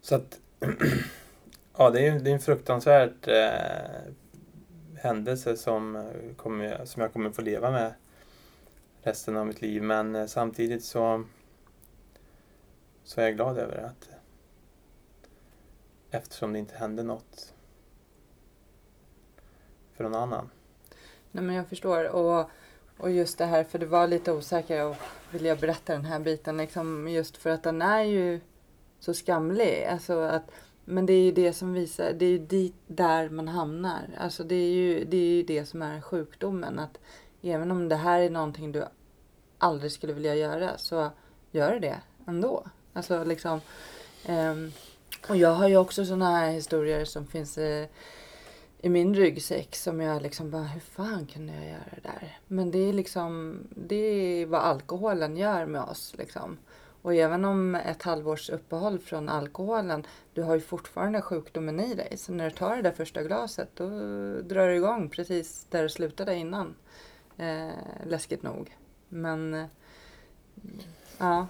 Så 0.00 0.14
att 0.14 0.40
ja, 1.76 1.90
det 1.90 2.06
är, 2.06 2.20
det 2.20 2.30
är 2.30 2.34
en 2.34 2.40
fruktansvärd 2.40 3.28
eh, 3.28 4.12
händelse 4.96 5.56
som, 5.56 6.10
kommer, 6.36 6.84
som 6.84 7.02
jag 7.02 7.12
kommer 7.12 7.30
få 7.30 7.42
leva 7.42 7.70
med 7.70 7.94
resten 9.02 9.36
av 9.36 9.46
mitt 9.46 9.62
liv. 9.62 9.82
Men 9.82 10.14
eh, 10.14 10.26
samtidigt 10.26 10.84
så, 10.84 11.24
så 13.04 13.20
är 13.20 13.24
jag 13.24 13.36
glad 13.36 13.58
över 13.58 13.76
att 13.76 14.08
eh, 14.08 14.16
eftersom 16.10 16.52
det 16.52 16.58
inte 16.58 16.74
hände 16.74 17.02
något 17.02 17.54
för 19.92 20.04
någon 20.04 20.14
annan. 20.14 20.50
Nej 21.30 21.44
men 21.44 21.56
jag 21.56 21.68
förstår. 21.68 22.04
Och, 22.04 22.50
och 22.98 23.10
just 23.10 23.38
det 23.38 23.44
här, 23.44 23.64
för 23.64 23.78
det 23.78 23.86
var 23.86 24.06
lite 24.06 24.32
osäker 24.32 24.84
och 24.86 24.96
vill 25.30 25.44
jag 25.44 25.58
berätta 25.58 25.92
den 25.92 26.04
här 26.04 26.20
biten 26.20 26.56
liksom 26.56 27.08
just 27.08 27.36
för 27.36 27.50
att 27.50 27.62
den 27.62 27.82
är 27.82 28.02
ju 28.02 28.40
så 28.98 29.14
skamlig. 29.14 29.84
Alltså 29.84 30.18
att, 30.18 30.50
men 30.84 31.06
det 31.06 31.12
är 31.12 31.22
ju 31.22 31.32
det 31.32 31.52
som 31.52 31.72
visar, 31.72 32.12
det 32.12 32.24
är 32.24 32.30
ju 32.30 32.38
dit 32.38 32.74
där 32.86 33.28
man 33.28 33.48
hamnar. 33.48 34.10
Alltså 34.18 34.44
det 34.44 34.54
är 34.54 34.72
ju 34.72 35.04
det, 35.04 35.16
är 35.16 35.36
ju 35.36 35.42
det 35.42 35.66
som 35.66 35.82
är 35.82 36.00
sjukdomen. 36.00 36.78
Att 36.78 36.98
även 37.42 37.70
om 37.70 37.88
det 37.88 37.96
här 37.96 38.20
är 38.20 38.30
någonting 38.30 38.72
du 38.72 38.84
aldrig 39.58 39.92
skulle 39.92 40.12
vilja 40.12 40.34
göra 40.34 40.78
så 40.78 41.10
gör 41.50 41.80
det 41.80 42.00
ändå. 42.26 42.64
Alltså 42.94 43.24
liksom. 43.24 43.60
Um, 44.28 44.72
och 45.28 45.36
jag 45.36 45.54
har 45.54 45.68
ju 45.68 45.76
också 45.76 46.04
sådana 46.04 46.30
här 46.30 46.50
historier 46.50 47.04
som 47.04 47.26
finns 47.26 47.58
i, 47.58 47.88
i 48.80 48.88
min 48.88 49.14
ryggsäck 49.14 49.76
som 49.76 50.00
jag 50.00 50.22
liksom 50.22 50.50
bara, 50.50 50.62
hur 50.62 50.80
fan 50.80 51.26
kunde 51.26 51.52
jag 51.54 51.64
göra 51.64 51.84
det 51.94 52.00
där? 52.02 52.38
Men 52.46 52.70
det 52.70 52.78
är 52.78 52.92
liksom, 52.92 53.58
det 53.70 53.96
är 53.96 54.46
vad 54.46 54.60
alkoholen 54.60 55.36
gör 55.36 55.66
med 55.66 55.82
oss 55.82 56.14
liksom. 56.18 56.58
Och 57.02 57.14
även 57.14 57.44
om 57.44 57.74
ett 57.74 58.02
halvårs 58.02 58.50
uppehåll 58.50 58.98
från 58.98 59.28
alkoholen, 59.28 60.06
du 60.34 60.42
har 60.42 60.54
ju 60.54 60.60
fortfarande 60.60 61.22
sjukdomen 61.22 61.80
i 61.80 61.94
dig. 61.94 62.16
Så 62.16 62.32
när 62.32 62.44
du 62.44 62.50
tar 62.50 62.76
det 62.76 62.82
där 62.82 62.92
första 62.92 63.22
glaset, 63.22 63.68
då 63.74 63.88
drar 64.40 64.68
du 64.68 64.76
igång 64.76 65.08
precis 65.08 65.66
där 65.70 65.82
du 65.82 65.88
slutade 65.88 66.34
innan. 66.34 66.74
Eh, 67.36 67.70
läskigt 68.06 68.42
nog. 68.42 68.76
Men, 69.08 69.54
eh, 69.54 69.66
ja. 71.18 71.46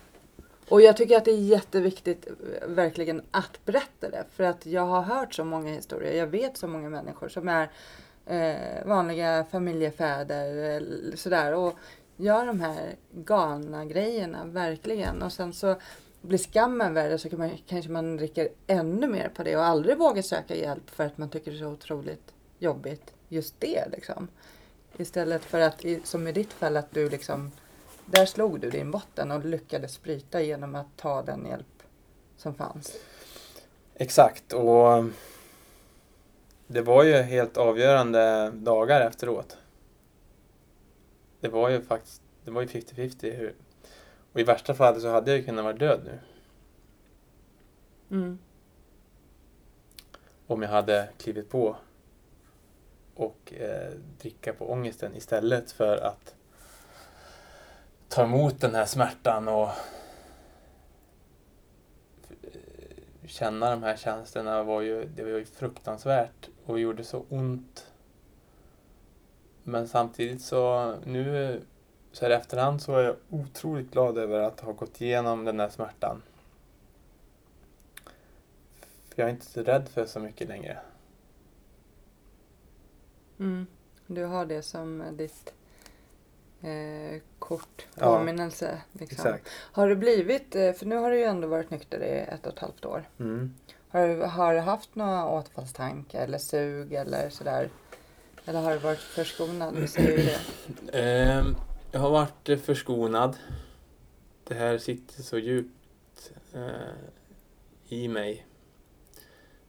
Och 0.69 0.81
jag 0.81 0.97
tycker 0.97 1.17
att 1.17 1.25
det 1.25 1.31
är 1.31 1.39
jätteviktigt 1.39 2.27
eh, 2.27 2.69
verkligen 2.69 3.23
att 3.31 3.65
berätta 3.65 4.11
det. 4.11 4.25
För 4.33 4.45
att 4.45 4.67
jag 4.67 4.87
har 4.87 5.03
hört 5.03 5.35
så 5.35 5.45
många 5.45 5.73
historier. 5.73 6.12
Jag 6.12 6.27
vet 6.27 6.57
så 6.57 6.67
många 6.67 6.89
människor 6.89 7.29
som 7.29 7.49
är 7.49 7.71
eh, 8.27 8.87
vanliga 8.87 9.45
familjefäder. 9.45 10.83
Sådär. 11.17 11.55
Och 11.55 11.75
gör 12.17 12.47
de 12.47 12.61
här 12.61 12.97
galna 13.11 13.85
grejerna, 13.85 14.45
verkligen. 14.45 15.23
Och 15.23 15.33
sen 15.33 15.53
så 15.53 15.77
blir 16.21 16.39
skammen 16.39 16.95
värre 16.95 17.19
så 17.19 17.31
kan 17.31 17.39
man, 17.39 17.51
kanske 17.67 17.91
man 17.91 18.17
dricker 18.17 18.49
ännu 18.67 19.07
mer 19.07 19.29
på 19.29 19.43
det 19.43 19.57
och 19.57 19.65
aldrig 19.65 19.99
vågar 19.99 20.23
söka 20.23 20.57
hjälp 20.57 20.91
för 20.91 21.05
att 21.05 21.19
man 21.19 21.29
tycker 21.29 21.51
det 21.51 21.57
är 21.57 21.61
så 21.61 21.67
otroligt 21.67 22.35
jobbigt 22.59 23.15
just 23.29 23.55
det 23.61 23.85
liksom. 23.93 24.29
Istället 24.97 25.45
för 25.45 25.61
att, 25.61 25.85
som 26.05 26.27
i 26.27 26.33
ditt 26.33 26.53
fall, 26.53 26.77
att 26.77 26.91
du 26.91 27.09
liksom, 27.09 27.51
där 28.07 28.27
slog 28.27 28.61
du 28.61 28.71
din 28.71 28.91
botten 28.91 29.31
och 29.31 29.45
lyckades 29.45 30.03
bryta 30.03 30.43
genom 30.43 30.75
att 30.75 30.97
ta 30.97 31.23
den 31.23 31.47
hjälp 31.47 31.83
som 32.37 32.55
fanns. 32.55 32.97
Exakt 33.95 34.53
och 34.53 35.05
det 36.67 36.83
var 36.83 37.05
ju 37.05 37.13
helt 37.13 37.57
avgörande 37.57 38.51
dagar 38.51 39.01
efteråt 39.01 39.59
det 41.45 41.51
var 41.51 41.69
ju 41.69 41.83
faktiskt 41.83 42.23
det 42.45 42.51
var 42.51 42.63
ju 42.63 42.69
50-50. 42.69 43.53
Och 44.33 44.41
i 44.41 44.45
värsta 44.45 44.75
fall 44.75 45.01
så 45.01 45.09
hade 45.09 45.31
jag 45.31 45.39
ju 45.39 45.45
kunnat 45.45 45.65
vara 45.65 45.77
död 45.77 46.01
nu. 46.05 46.19
Mm. 48.17 48.39
Om 50.47 50.63
jag 50.63 50.69
hade 50.69 51.09
klivit 51.19 51.51
på 51.51 51.77
och 53.15 53.53
eh, 53.53 53.93
dricka 54.21 54.53
på 54.53 54.71
ångesten 54.71 55.17
istället 55.17 55.73
för 55.73 55.97
att 55.97 56.35
ta 58.09 58.23
emot 58.23 58.61
den 58.61 58.75
här 58.75 58.87
smärtan 58.87 59.49
och 59.49 59.69
eh, 62.43 62.49
känna 63.27 63.71
de 63.71 63.83
här 63.83 63.97
känslorna 63.97 64.63
var 64.63 64.81
ju, 64.81 65.05
det 65.05 65.23
var 65.23 65.31
ju 65.31 65.45
fruktansvärt 65.45 66.49
och 66.67 66.81
gjorde 66.81 67.05
så 67.05 67.25
ont 67.29 67.87
men 69.67 69.89
samtidigt 69.89 70.43
så 70.43 70.95
nu 71.05 71.61
så 72.13 72.25
här 72.25 72.31
i 72.33 72.35
efterhand 72.35 72.83
så 72.83 72.97
är 72.97 73.05
jag 73.05 73.17
otroligt 73.31 73.91
glad 73.91 74.19
över 74.19 74.41
att 74.41 74.61
ha 74.61 74.73
gått 74.73 75.01
igenom 75.01 75.45
den 75.45 75.61
här 75.61 75.69
smärtan. 75.69 76.23
För 79.09 79.23
jag 79.23 79.29
är 79.29 79.33
inte 79.33 79.47
så 79.47 79.63
rädd 79.63 79.89
för 79.89 80.07
så 80.07 80.21
mycket 80.21 80.49
längre. 80.49 80.79
Mm. 83.39 83.67
Du 84.07 84.25
har 84.25 84.47
det 84.47 84.63
som 84.63 85.05
ditt 85.17 85.55
eh, 86.65 87.21
kort 87.39 87.87
Ja, 87.95 88.19
påminnelse. 88.19 88.79
liksom. 88.93 89.27
Exakt. 89.27 89.49
Har 89.73 89.89
det 89.89 89.97
blivit, 89.97 90.57
eh, 90.57 90.73
för 90.73 90.87
nu 90.87 90.97
har 90.97 91.11
du 91.11 91.17
ju 91.19 91.25
ändå 91.25 91.49
varit 91.49 91.71
nykter 91.71 92.03
i 92.03 92.19
ett 92.35 92.47
och 92.47 92.53
ett 92.53 92.59
halvt 92.59 92.85
år. 92.85 93.09
Mm. 93.21 93.55
Har 93.89 94.09
du, 94.09 94.23
har 94.23 94.55
du 94.55 94.61
haft 94.61 94.95
några 94.95 95.29
återfallstankar 95.29 96.23
eller 96.23 96.39
sug 96.39 96.93
eller 96.93 97.31
sådär? 97.31 97.69
Eller 98.45 98.61
har 98.61 98.73
du 98.73 98.79
varit 98.79 98.99
förskonad? 98.99 99.77
Vi 99.77 99.89
säger 99.89 100.17
det. 100.17 100.39
Ehm, 100.99 101.57
jag 101.93 102.01
har 102.01 102.11
varit 102.11 102.49
eh, 102.49 102.59
förskonad. 102.59 103.37
Det 104.45 104.55
här 104.55 104.79
sitter 104.79 105.23
så 105.23 105.39
djupt 105.39 106.33
eh, 106.55 106.61
i 107.89 108.09
mig. 108.09 108.47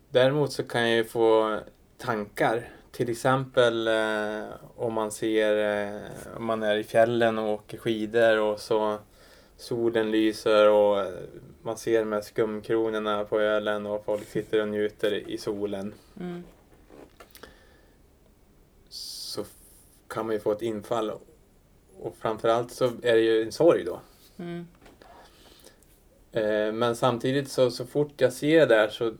Däremot 0.10 0.54
så 0.54 0.64
kan 0.64 0.82
jag 0.82 0.98
ju 0.98 1.04
få 1.06 1.60
tankar. 1.98 2.70
Till 2.96 3.10
exempel 3.10 3.88
eh, 3.88 4.44
om 4.76 4.94
man 4.94 5.12
ser 5.12 5.84
eh, 5.86 6.38
om 6.38 6.46
man 6.46 6.64
är 6.64 6.76
i 6.76 6.84
fjällen 6.84 7.38
och 7.38 7.54
åker 7.54 7.78
skidor 7.78 8.40
och 8.40 8.60
så 8.60 8.98
solen 9.58 10.12
lyser 10.12 10.70
och 10.70 11.00
eh, 11.00 11.14
man 11.62 11.78
ser 11.78 12.00
de 12.00 12.12
här 12.12 12.22
skumkronorna 12.22 13.26
på 13.26 13.40
ölen 13.40 13.86
och 13.86 14.06
folk 14.06 14.28
sitter 14.28 14.62
och 14.62 14.68
njuter 14.68 15.12
i 15.30 15.38
solen. 15.38 15.94
Mm. 16.20 16.44
Så 18.90 19.46
kan 20.08 20.26
man 20.26 20.36
ju 20.36 20.40
få 20.40 20.52
ett 20.52 20.62
infall. 20.62 21.12
Och 22.00 22.16
framförallt 22.20 22.72
så 22.72 22.86
är 22.86 23.16
det 23.16 23.22
ju 23.22 23.44
en 23.44 23.52
sorg 23.52 23.84
då. 23.84 24.00
Mm. 24.38 24.68
Eh, 26.32 26.74
Men 26.74 26.96
samtidigt 26.96 27.52
så, 27.52 27.72
så 27.72 27.86
fort 27.86 28.22
jag 28.22 28.34
ser 28.34 28.60
det 28.60 28.76
där 28.76 28.90
så 28.90 29.14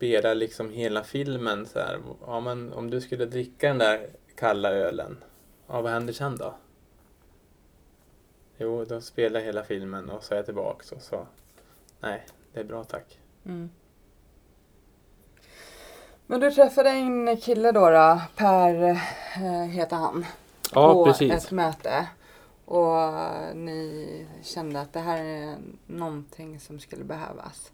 spelar 0.00 0.34
liksom 0.34 0.70
hela 0.70 1.04
filmen 1.04 1.66
så 1.66 1.78
här. 1.78 2.00
Ja, 2.26 2.40
men 2.40 2.72
om 2.72 2.90
du 2.90 3.00
skulle 3.00 3.26
dricka 3.26 3.68
den 3.68 3.78
där 3.78 4.06
kalla 4.34 4.70
ölen, 4.70 5.24
ja, 5.66 5.80
vad 5.80 5.92
händer 5.92 6.12
sen 6.12 6.36
då? 6.36 6.54
Jo, 8.58 8.84
då 8.84 9.00
spelar 9.00 9.40
hela 9.40 9.64
filmen 9.64 10.10
och 10.10 10.24
så 10.24 10.34
är 10.34 10.36
jag 10.36 10.44
tillbaks 10.44 10.92
och 10.92 11.02
så, 11.02 11.26
nej, 12.00 12.26
det 12.52 12.60
är 12.60 12.64
bra 12.64 12.84
tack. 12.84 13.18
Mm. 13.44 13.70
Men 16.26 16.40
du 16.40 16.50
träffade 16.50 16.90
en 16.90 17.36
kille 17.36 17.72
då, 17.72 17.90
då 17.90 18.20
Per 18.36 18.82
eh, 18.84 19.64
heter 19.68 19.96
han. 19.96 20.26
Ja, 20.74 20.92
på 20.92 21.04
precis. 21.04 21.32
ett 21.32 21.50
möte. 21.50 22.06
Och 22.64 22.96
ni 23.54 24.26
kände 24.42 24.80
att 24.80 24.92
det 24.92 25.00
här 25.00 25.24
är 25.24 25.56
någonting 25.86 26.60
som 26.60 26.80
skulle 26.80 27.04
behövas. 27.04 27.72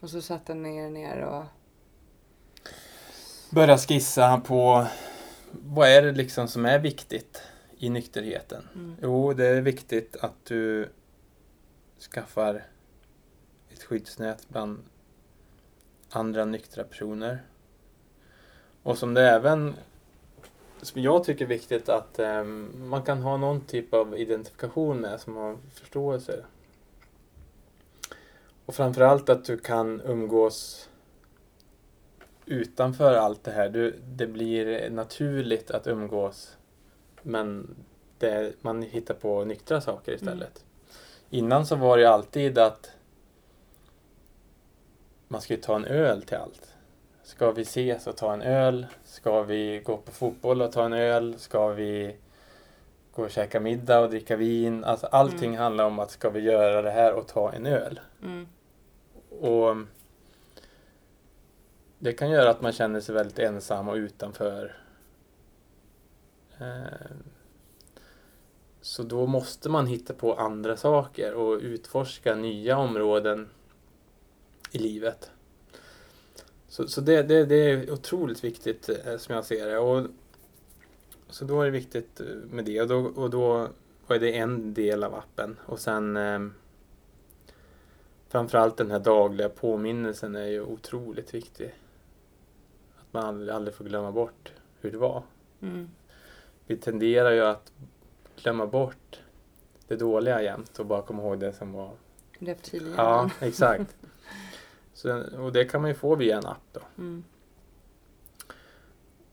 Och 0.00 0.10
så 0.10 0.22
satte 0.22 0.54
ni 0.54 0.76
er 0.76 0.90
ner 0.90 1.24
och... 1.24 1.44
Börja 3.50 3.78
skissa 3.78 4.40
på 4.40 4.86
vad 5.52 5.88
är 5.88 6.02
det 6.02 6.12
liksom 6.12 6.48
som 6.48 6.66
är 6.66 6.78
viktigt 6.78 7.42
i 7.78 7.90
nykterheten? 7.90 8.68
Mm. 8.74 8.96
Jo, 9.02 9.32
det 9.32 9.46
är 9.46 9.60
viktigt 9.60 10.16
att 10.20 10.44
du 10.44 10.88
skaffar 12.12 12.64
ett 13.70 13.82
skyddsnät 13.82 14.48
bland 14.48 14.78
andra 16.10 16.44
nyktra 16.44 16.84
personer. 16.84 17.42
Och 18.82 18.98
som 18.98 19.14
det 19.14 19.30
även, 19.30 19.74
som 20.82 21.02
jag 21.02 21.24
tycker 21.24 21.44
är 21.44 21.48
viktigt 21.48 21.88
att 21.88 22.18
ehm, 22.18 22.88
man 22.88 23.02
kan 23.02 23.22
ha 23.22 23.36
någon 23.36 23.60
typ 23.60 23.94
av 23.94 24.18
identifikation 24.18 25.00
med 25.00 25.20
som 25.20 25.36
har 25.36 25.58
förståelse. 25.72 26.44
Och 28.70 28.76
framförallt 28.76 29.28
att 29.28 29.44
du 29.44 29.58
kan 29.58 30.00
umgås 30.00 30.88
utanför 32.46 33.14
allt 33.14 33.44
det 33.44 33.50
här. 33.50 33.68
Du, 33.68 34.00
det 34.04 34.26
blir 34.26 34.90
naturligt 34.90 35.70
att 35.70 35.86
umgås 35.86 36.56
men 37.22 37.76
det, 38.18 38.52
man 38.60 38.82
hittar 38.82 39.14
på 39.14 39.44
nyktra 39.44 39.80
saker 39.80 40.12
istället. 40.12 40.64
Innan 41.30 41.66
så 41.66 41.76
var 41.76 41.96
det 41.96 42.02
ju 42.02 42.08
alltid 42.08 42.58
att 42.58 42.90
man 45.28 45.40
skulle 45.40 45.58
ta 45.58 45.76
en 45.76 45.84
öl 45.84 46.22
till 46.22 46.36
allt. 46.36 46.74
Ska 47.22 47.50
vi 47.50 47.62
ses 47.62 48.06
och 48.06 48.16
ta 48.16 48.32
en 48.32 48.42
öl? 48.42 48.86
Ska 49.04 49.42
vi 49.42 49.82
gå 49.84 49.96
på 49.96 50.10
fotboll 50.10 50.62
och 50.62 50.72
ta 50.72 50.84
en 50.84 50.92
öl? 50.92 51.34
Ska 51.38 51.68
vi 51.68 52.16
gå 53.12 53.22
och 53.22 53.30
käka 53.30 53.60
middag 53.60 54.00
och 54.00 54.10
dricka 54.10 54.36
vin? 54.36 54.84
Alltså 54.84 55.06
allting 55.06 55.48
Mm. 55.48 55.60
handlar 55.60 55.84
om 55.84 55.98
att 55.98 56.10
ska 56.10 56.30
vi 56.30 56.40
göra 56.40 56.82
det 56.82 56.90
här 56.90 57.12
och 57.12 57.28
ta 57.28 57.52
en 57.52 57.66
öl? 57.66 58.00
Mm. 58.22 58.46
Och 59.40 59.76
det 61.98 62.12
kan 62.12 62.30
göra 62.30 62.50
att 62.50 62.62
man 62.62 62.72
känner 62.72 63.00
sig 63.00 63.14
väldigt 63.14 63.38
ensam 63.38 63.88
och 63.88 63.94
utanför. 63.94 64.76
Eh, 66.58 67.16
så 68.80 69.02
då 69.02 69.26
måste 69.26 69.68
man 69.68 69.86
hitta 69.86 70.14
på 70.14 70.34
andra 70.34 70.76
saker 70.76 71.34
och 71.34 71.58
utforska 71.60 72.34
nya 72.34 72.78
områden 72.78 73.48
i 74.72 74.78
livet. 74.78 75.30
Så, 76.68 76.88
så 76.88 77.00
det, 77.00 77.22
det, 77.22 77.44
det 77.44 77.56
är 77.56 77.90
otroligt 77.92 78.44
viktigt 78.44 78.88
eh, 78.88 79.16
som 79.16 79.34
jag 79.34 79.44
ser 79.44 79.66
det. 79.66 79.78
Och, 79.78 80.06
så 81.28 81.44
då 81.44 81.60
är 81.60 81.64
det 81.64 81.70
viktigt 81.70 82.20
eh, 82.20 82.26
med 82.26 82.64
det 82.64 82.80
och 82.80 82.88
då, 82.88 82.98
och 82.98 83.30
då 83.30 83.68
var 84.06 84.18
det 84.18 84.36
en 84.36 84.74
del 84.74 85.04
av 85.04 85.14
appen. 85.14 85.56
Och 85.66 85.80
sen 85.80 86.16
eh, 86.16 86.40
framförallt 88.30 88.76
den 88.76 88.90
här 88.90 88.98
dagliga 88.98 89.48
påminnelsen 89.48 90.34
är 90.36 90.46
ju 90.46 90.62
otroligt 90.62 91.34
viktig. 91.34 91.74
Att 93.00 93.12
man 93.12 93.24
aldrig, 93.24 93.50
aldrig 93.50 93.74
får 93.74 93.84
glömma 93.84 94.12
bort 94.12 94.52
hur 94.80 94.90
det 94.90 94.98
var. 94.98 95.22
Mm. 95.60 95.90
Vi 96.66 96.76
tenderar 96.76 97.30
ju 97.30 97.40
att 97.40 97.72
glömma 98.42 98.66
bort 98.66 99.20
det 99.88 99.96
dåliga 99.96 100.42
jämt 100.42 100.78
och 100.78 100.86
bara 100.86 101.02
komma 101.02 101.22
ihåg 101.22 101.40
det 101.40 101.52
som 101.52 101.72
var 101.72 101.90
Reptilhjärnan. 102.38 103.30
Ja, 103.40 103.46
exakt. 103.46 103.96
Så, 104.92 105.22
och 105.38 105.52
det 105.52 105.64
kan 105.64 105.80
man 105.80 105.90
ju 105.90 105.94
få 105.94 106.14
via 106.14 106.38
en 106.38 106.46
app 106.46 106.62
då. 106.72 106.80
Mm. 106.98 107.24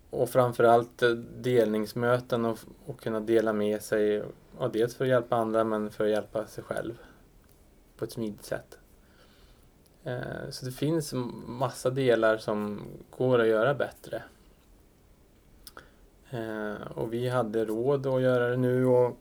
Och 0.09 0.29
framförallt 0.29 1.03
eh, 1.03 1.09
delningsmöten 1.09 2.45
och, 2.45 2.59
och 2.85 3.01
kunna 3.01 3.19
dela 3.19 3.53
med 3.53 3.81
sig. 3.81 4.23
Ja, 4.59 4.67
dels 4.67 4.95
för 4.95 5.05
att 5.05 5.09
hjälpa 5.09 5.35
andra 5.35 5.63
men 5.63 5.91
för 5.91 6.03
att 6.03 6.09
hjälpa 6.09 6.47
sig 6.47 6.63
själv. 6.63 6.97
På 7.97 8.05
ett 8.05 8.11
smidigt 8.11 8.45
sätt. 8.45 8.79
Eh, 10.07 10.49
så 10.49 10.65
det 10.65 10.71
finns 10.71 11.13
massa 11.47 11.89
delar 11.89 12.37
som 12.37 12.81
går 13.17 13.39
att 13.39 13.47
göra 13.47 13.73
bättre. 13.73 14.23
Eh, 16.29 16.91
och 16.95 17.13
vi 17.13 17.29
hade 17.29 17.65
råd 17.65 18.07
att 18.07 18.21
göra 18.21 18.49
det 18.49 18.57
nu 18.57 18.85
och 18.85 19.17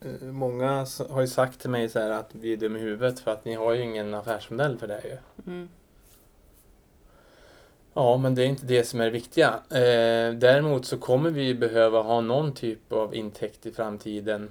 eh, 0.00 0.22
Många 0.22 0.86
har 1.10 1.20
ju 1.20 1.26
sagt 1.26 1.60
till 1.60 1.70
mig 1.70 1.88
så 1.88 1.98
här 1.98 2.10
att 2.10 2.30
vi 2.32 2.52
är 2.52 2.56
dum 2.56 2.76
i 2.76 2.80
huvudet 2.80 3.20
för 3.20 3.30
att 3.30 3.44
ni 3.44 3.54
har 3.54 3.72
ju 3.72 3.82
ingen 3.82 4.14
affärsmodell 4.14 4.78
för 4.78 4.86
det 4.86 5.00
ju. 5.04 5.16
Mm. 5.52 5.68
Ja, 7.94 8.16
men 8.16 8.34
det 8.34 8.42
är 8.42 8.46
inte 8.46 8.66
det 8.66 8.84
som 8.84 9.00
är 9.00 9.04
det 9.04 9.10
viktiga. 9.10 9.54
Däremot 10.34 10.86
så 10.86 10.98
kommer 10.98 11.30
vi 11.30 11.54
behöva 11.54 12.02
ha 12.02 12.20
någon 12.20 12.54
typ 12.54 12.92
av 12.92 13.14
intäkt 13.14 13.66
i 13.66 13.72
framtiden 13.72 14.50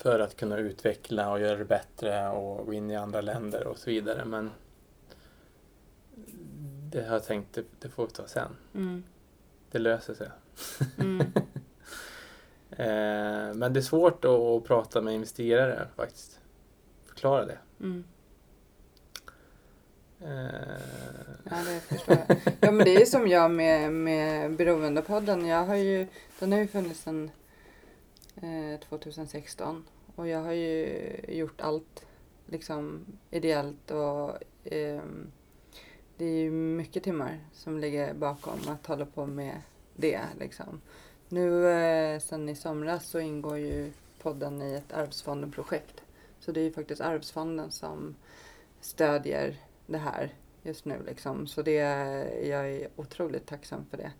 för 0.00 0.20
att 0.20 0.36
kunna 0.36 0.56
utveckla 0.56 1.32
och 1.32 1.40
göra 1.40 1.56
det 1.56 1.64
bättre 1.64 2.28
och 2.28 2.66
gå 2.66 2.72
in 2.72 2.90
i 2.90 2.96
andra 2.96 3.20
länder 3.20 3.66
och 3.66 3.78
så 3.78 3.90
vidare. 3.90 4.24
Men 4.24 4.50
det 6.92 7.02
har 7.02 7.12
jag 7.12 7.24
tänkt, 7.24 7.54
det, 7.54 7.64
det 7.80 7.88
får 7.88 8.06
vi 8.06 8.12
ta 8.12 8.26
sen. 8.26 8.56
Mm. 8.74 9.02
Det 9.70 9.78
löser 9.78 10.14
sig. 10.14 10.28
Mm. 10.98 11.26
Eh, 12.70 13.54
men 13.54 13.72
det 13.72 13.80
är 13.80 13.82
svårt 13.82 14.24
att, 14.24 14.30
att 14.30 14.64
prata 14.64 15.00
med 15.00 15.14
investerare 15.14 15.88
faktiskt. 15.96 16.40
Förklara 17.06 17.46
det. 17.46 17.58
Mm. 17.80 18.04
Eh, 20.20 20.80
Ja, 21.50 21.56
det 21.66 21.80
förstår 21.80 22.16
jag. 22.28 22.36
Ja, 22.60 22.70
men 22.70 22.84
det 22.84 23.02
är 23.02 23.06
som 23.06 23.28
jag 23.28 23.50
med, 23.50 23.92
med 23.92 24.56
Beroendepodden. 24.56 25.46
Jag 25.46 25.64
har 25.64 25.74
ju, 25.74 26.06
den 26.38 26.52
har 26.52 26.58
ju 26.58 26.66
funnits 26.66 27.00
sedan 27.00 27.30
Eh, 28.42 28.80
2016 28.80 29.84
och 30.16 30.28
jag 30.28 30.42
har 30.42 30.52
ju 30.52 31.10
gjort 31.28 31.60
allt 31.60 32.06
liksom 32.46 33.06
ideellt 33.30 33.90
och 33.90 34.28
eh, 34.72 35.02
det 36.16 36.24
är 36.24 36.38
ju 36.38 36.50
mycket 36.50 37.02
timmar 37.02 37.38
som 37.52 37.78
ligger 37.78 38.14
bakom 38.14 38.58
att 38.68 38.86
hålla 38.86 39.06
på 39.06 39.26
med 39.26 39.60
det 39.96 40.20
liksom. 40.38 40.80
Nu 41.28 41.68
eh, 41.68 42.20
sen 42.20 42.48
i 42.48 42.54
somras 42.54 43.06
så 43.06 43.20
ingår 43.20 43.58
ju 43.58 43.92
podden 44.22 44.62
i 44.62 44.74
ett 44.74 44.92
Arvsfonden-projekt. 44.92 46.02
Så 46.40 46.52
det 46.52 46.60
är 46.60 46.64
ju 46.64 46.72
faktiskt 46.72 47.00
Arvsfonden 47.00 47.70
som 47.70 48.14
stödjer 48.80 49.56
det 49.86 49.98
här 49.98 50.34
just 50.62 50.84
nu 50.84 51.02
liksom. 51.06 51.46
Så 51.46 51.62
det, 51.62 51.72
jag 52.42 52.70
är 52.70 52.88
otroligt 52.96 53.46
tacksam 53.46 53.86
för 53.90 53.96
det. 53.96 54.12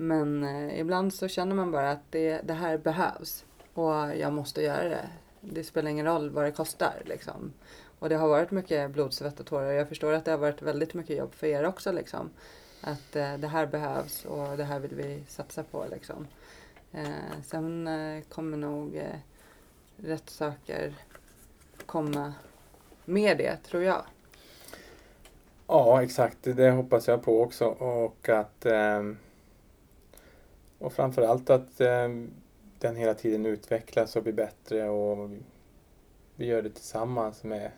Men 0.00 0.44
eh, 0.44 0.80
ibland 0.80 1.14
så 1.14 1.28
känner 1.28 1.54
man 1.54 1.70
bara 1.70 1.90
att 1.90 2.02
det, 2.10 2.40
det 2.44 2.52
här 2.52 2.78
behövs 2.78 3.44
och 3.74 4.16
jag 4.16 4.32
måste 4.32 4.62
göra 4.62 4.88
det. 4.88 5.08
Det 5.40 5.64
spelar 5.64 5.90
ingen 5.90 6.06
roll 6.06 6.30
vad 6.30 6.44
det 6.44 6.52
kostar 6.52 7.02
liksom. 7.04 7.52
Och 7.98 8.08
det 8.08 8.14
har 8.16 8.28
varit 8.28 8.50
mycket 8.50 8.90
blod, 8.90 9.12
svett 9.12 9.40
och 9.40 9.46
tårar. 9.46 9.72
Jag 9.72 9.88
förstår 9.88 10.12
att 10.12 10.24
det 10.24 10.30
har 10.30 10.38
varit 10.38 10.62
väldigt 10.62 10.94
mycket 10.94 11.16
jobb 11.16 11.34
för 11.34 11.46
er 11.46 11.66
också 11.66 11.92
liksom. 11.92 12.30
Att 12.80 13.16
eh, 13.16 13.34
det 13.34 13.48
här 13.48 13.66
behövs 13.66 14.24
och 14.24 14.56
det 14.56 14.64
här 14.64 14.78
vill 14.78 14.94
vi 14.94 15.22
satsa 15.28 15.62
på 15.62 15.84
liksom. 15.90 16.26
Eh, 16.92 17.42
sen 17.44 17.86
eh, 17.88 18.22
kommer 18.22 18.56
nog 18.56 18.96
eh, 18.96 19.18
rätt 19.96 20.30
saker 20.30 20.94
komma 21.86 22.32
med 23.04 23.38
det 23.38 23.56
tror 23.56 23.82
jag. 23.82 24.02
Ja, 25.66 26.02
exakt. 26.02 26.38
Det 26.42 26.70
hoppas 26.70 27.08
jag 27.08 27.22
på 27.22 27.42
också. 27.42 27.66
Och 27.66 28.28
att 28.28 28.66
eh, 28.66 29.02
och 30.78 30.92
framförallt 30.92 31.50
att 31.50 31.80
ehm, 31.80 32.30
den 32.78 32.96
hela 32.96 33.14
tiden 33.14 33.46
utvecklas 33.46 34.16
och 34.16 34.22
blir 34.22 34.32
bättre 34.32 34.88
och 34.88 35.30
vi- 36.36 36.46
gör 36.46 36.62
det 36.62 36.70
tillsammans 36.70 37.44
med 37.44 37.70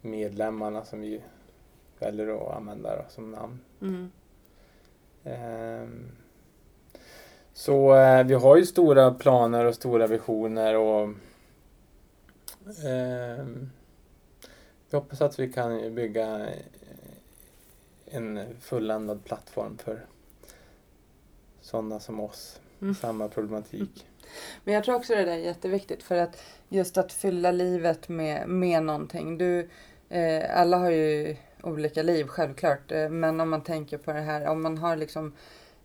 medlemmarna 0.00 0.84
som 0.84 1.00
vi 1.00 1.20
väljer 1.98 2.28
att 2.28 2.56
använda 2.56 2.96
då, 2.96 3.02
som 3.08 3.30
namn. 3.30 3.58
Mm. 3.80 4.10
Ehm, 5.24 6.08
Så 7.54 7.94
eh, 7.94 8.24
vi 8.26 8.34
har 8.34 8.56
ju 8.56 8.66
stora 8.66 9.14
planer 9.14 9.64
och 9.64 9.74
stora 9.74 10.06
visioner 10.06 10.76
och 10.76 11.08
ehm, 12.86 13.70
vi 14.90 14.96
hoppas 14.96 15.20
att 15.20 15.38
vi 15.38 15.52
kan 15.52 15.94
bygga 15.94 16.40
eh, 16.46 16.56
en 18.04 18.56
fulländad 18.60 19.24
plattform 19.24 19.78
för 19.78 20.06
sådana 21.62 22.00
som 22.00 22.20
oss. 22.20 22.60
Mm. 22.82 22.94
Samma 22.94 23.28
problematik. 23.28 24.06
Men 24.64 24.74
jag 24.74 24.84
tror 24.84 24.94
också 24.94 25.14
det 25.14 25.24
där 25.24 25.32
är 25.32 25.36
jätteviktigt 25.36 26.02
för 26.02 26.16
att 26.16 26.42
just 26.68 26.98
att 26.98 27.12
fylla 27.12 27.52
livet 27.52 28.08
med, 28.08 28.48
med 28.48 28.82
någonting. 28.82 29.38
Du, 29.38 29.68
eh, 30.08 30.60
alla 30.60 30.78
har 30.78 30.90
ju 30.90 31.36
olika 31.62 32.02
liv 32.02 32.26
självklart. 32.26 32.92
Eh, 32.92 33.08
men 33.08 33.40
om 33.40 33.50
man 33.50 33.62
tänker 33.62 33.98
på 33.98 34.12
det 34.12 34.20
här, 34.20 34.46
om 34.46 34.62
man 34.62 34.78
har 34.78 34.96
liksom 34.96 35.32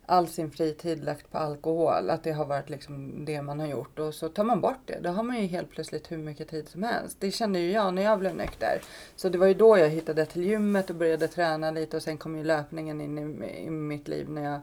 all 0.09 0.27
sin 0.27 0.51
fritid 0.51 1.03
lagt 1.03 1.31
på 1.31 1.37
alkohol, 1.37 2.09
att 2.09 2.23
det 2.23 2.31
har 2.31 2.45
varit 2.45 2.69
liksom 2.69 3.25
det 3.25 3.41
man 3.41 3.59
har 3.59 3.67
gjort 3.67 3.99
och 3.99 4.13
så 4.13 4.29
tar 4.29 4.43
man 4.43 4.61
bort 4.61 4.81
det. 4.85 4.99
Då 5.01 5.09
har 5.09 5.23
man 5.23 5.41
ju 5.41 5.47
helt 5.47 5.69
plötsligt 5.69 6.11
hur 6.11 6.17
mycket 6.17 6.49
tid 6.49 6.69
som 6.69 6.83
helst. 6.83 7.17
Det 7.19 7.31
kände 7.31 7.59
ju 7.59 7.71
jag 7.71 7.93
när 7.93 8.01
jag 8.01 8.19
blev 8.19 8.35
nykter. 8.35 8.81
Så 9.15 9.29
det 9.29 9.37
var 9.37 9.47
ju 9.47 9.53
då 9.53 9.77
jag 9.77 9.89
hittade 9.89 10.25
till 10.25 10.43
gymmet 10.43 10.89
och 10.89 10.95
började 10.95 11.27
träna 11.27 11.71
lite 11.71 11.97
och 11.97 12.03
sen 12.03 12.17
kom 12.17 12.37
ju 12.37 12.43
löpningen 12.43 13.01
in 13.01 13.43
i, 13.43 13.65
i 13.65 13.69
mitt 13.69 14.07
liv 14.07 14.29
när 14.29 14.43
jag 14.43 14.59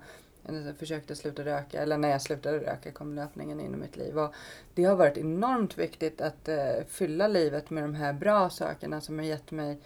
försökte 0.78 1.16
sluta 1.16 1.44
röka 1.44 1.82
eller 1.82 1.98
när 1.98 2.10
jag 2.10 2.22
slutade 2.22 2.58
röka 2.58 2.92
kom 2.92 3.14
löpningen 3.14 3.60
in 3.60 3.74
i 3.74 3.76
mitt 3.76 3.96
liv. 3.96 4.18
Och 4.18 4.34
det 4.74 4.84
har 4.84 4.96
varit 4.96 5.16
enormt 5.16 5.78
viktigt 5.78 6.20
att 6.20 6.48
eh, 6.48 6.84
fylla 6.88 7.28
livet 7.28 7.70
med 7.70 7.84
de 7.84 7.94
här 7.94 8.12
bra 8.12 8.50
sakerna 8.50 9.00
som 9.00 9.18
har 9.18 9.26
gett 9.26 9.50
mig 9.50 9.78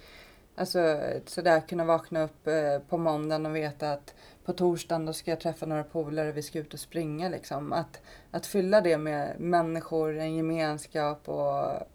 Alltså 0.58 1.00
sådär 1.26 1.60
kunna 1.60 1.84
vakna 1.84 2.22
upp 2.22 2.46
eh, 2.46 2.78
på 2.88 2.98
måndagen 2.98 3.46
och 3.46 3.56
veta 3.56 3.92
att 3.92 4.14
på 4.44 4.52
torsdagen 4.52 5.06
då 5.06 5.12
ska 5.12 5.30
jag 5.30 5.40
träffa 5.40 5.66
några 5.66 5.84
polare, 5.84 6.32
vi 6.32 6.42
ska 6.42 6.58
ut 6.58 6.74
och 6.74 6.80
springa 6.80 7.28
liksom. 7.28 7.72
Att, 7.72 8.00
att 8.30 8.46
fylla 8.46 8.80
det 8.80 8.98
med 8.98 9.40
människor, 9.40 10.18
en 10.18 10.34
gemenskap 10.34 11.28
och 11.28 11.88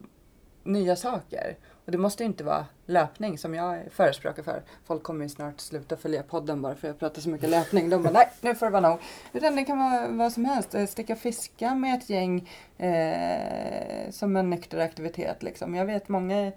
nya 0.64 0.96
saker. 0.96 1.58
Och 1.86 1.92
det 1.92 1.98
måste 1.98 2.24
ju 2.24 2.28
inte 2.28 2.44
vara 2.44 2.66
löpning 2.86 3.38
som 3.38 3.54
jag 3.54 3.84
förespråkar 3.92 4.44
för. 4.44 4.62
Folk 4.86 5.04
kommer 5.04 5.26
ju 5.26 5.30
snart 5.30 5.60
sluta 5.60 5.98
följa 5.98 6.24
podden 6.24 6.62
bara 6.62 6.76
för 6.76 6.88
att 6.88 6.94
jag 6.94 7.00
pratar 7.00 7.22
så 7.22 7.30
mycket 7.30 7.50
löpning. 7.50 7.90
De 7.90 8.04
bara, 8.04 8.14
nej 8.14 8.30
nu 8.42 8.56
får 8.56 8.66
det 8.66 8.72
vara 8.72 8.90
nog. 8.90 9.00
Utan 9.34 9.56
det 9.56 9.64
kan 9.64 9.80
vara 9.80 10.08
vad 10.08 10.32
som 10.32 10.46
helst. 10.46 10.76
Eh, 10.76 10.86
Sticka 10.86 11.16
fiska 11.16 11.76
med 11.76 11.98
ett 11.98 12.10
gäng 12.10 12.50
eh, 12.78 14.12
som 14.12 14.36
en 14.36 14.50
nykter 14.50 14.78
aktivitet 14.78 15.44
liksom. 15.44 15.76
Jag 15.76 15.86
vet 15.86 16.10
många 16.10 16.52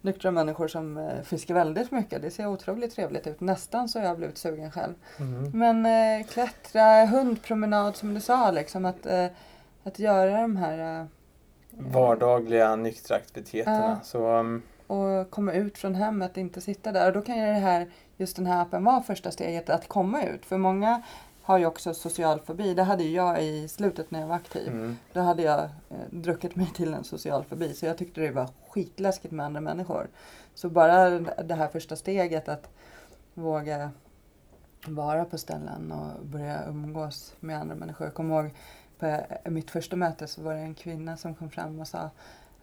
nyktra 0.00 0.30
människor 0.30 0.68
som 0.68 0.98
eh, 0.98 1.22
fiskar 1.22 1.54
väldigt 1.54 1.90
mycket. 1.90 2.22
Det 2.22 2.30
ser 2.30 2.46
otroligt 2.46 2.94
trevligt 2.94 3.26
ut. 3.26 3.40
Nästan 3.40 3.88
så 3.88 3.98
jag 3.98 4.08
har 4.08 4.16
blivit 4.16 4.38
sugen 4.38 4.70
själv. 4.70 4.94
Mm. 5.18 5.50
Men 5.50 5.86
eh, 5.86 6.26
klättra, 6.26 7.06
hundpromenad 7.06 7.96
som 7.96 8.14
du 8.14 8.20
sa 8.20 8.50
liksom. 8.50 8.84
Att, 8.84 9.06
eh, 9.06 9.26
att 9.82 9.98
göra 9.98 10.40
de 10.40 10.56
här 10.56 11.00
eh, 11.00 11.06
Vardagliga 11.78 12.76
nyktra 12.76 13.16
aktiviteterna. 13.16 13.98
Ja. 14.00 14.04
Så 14.04 14.38
um, 14.38 14.62
och 14.86 15.30
komma 15.30 15.52
ut 15.52 15.78
från 15.78 15.94
hemmet, 15.94 16.36
inte 16.36 16.60
sitta 16.60 16.92
där. 16.92 17.06
Och 17.06 17.12
då 17.12 17.22
kan 17.22 17.38
ju 17.38 17.46
det 17.46 17.52
här, 17.52 17.90
just 18.16 18.36
den 18.36 18.46
här 18.46 18.62
appen 18.62 18.84
vara 18.84 19.02
första 19.02 19.30
steget 19.30 19.70
att 19.70 19.88
komma 19.88 20.22
ut. 20.22 20.46
För 20.46 20.58
många 20.58 21.02
har 21.42 21.58
ju 21.58 21.66
också 21.66 21.94
social 21.94 22.40
fobi. 22.40 22.74
Det 22.74 22.82
hade 22.82 23.04
ju 23.04 23.10
jag 23.10 23.42
i 23.44 23.68
slutet 23.68 24.10
när 24.10 24.20
jag 24.20 24.26
var 24.26 24.36
aktiv. 24.36 24.68
mm. 24.68 24.96
Då 25.12 25.20
hade 25.20 25.42
jag 25.42 25.60
eh, 25.60 25.96
druckit 26.10 26.56
mig 26.56 26.66
till 26.74 26.94
en 26.94 27.04
social 27.04 27.44
fobi. 27.44 27.74
Så 27.74 27.86
jag 27.86 27.98
tyckte 27.98 28.20
det 28.20 28.30
var 28.30 28.48
skitläskigt 28.68 29.32
med 29.32 29.46
andra 29.46 29.60
människor. 29.60 30.08
Så 30.54 30.68
bara 30.68 31.10
det 31.44 31.54
här 31.54 31.68
första 31.68 31.96
steget 31.96 32.48
att 32.48 32.68
våga 33.34 33.90
vara 34.86 35.24
på 35.24 35.38
ställen 35.38 35.92
och 35.92 36.26
börja 36.26 36.64
umgås 36.68 37.34
med 37.40 37.58
andra 37.58 37.74
människor. 37.74 38.06
Jag 38.06 38.14
kommer 38.14 38.42
ihåg 38.42 38.50
på 38.98 39.26
mitt 39.44 39.70
första 39.70 39.96
möte 39.96 40.26
så 40.26 40.42
var 40.42 40.54
det 40.54 40.60
en 40.60 40.74
kvinna 40.74 41.16
som 41.16 41.34
kom 41.34 41.50
fram 41.50 41.80
och 41.80 41.88
sa 41.88 42.10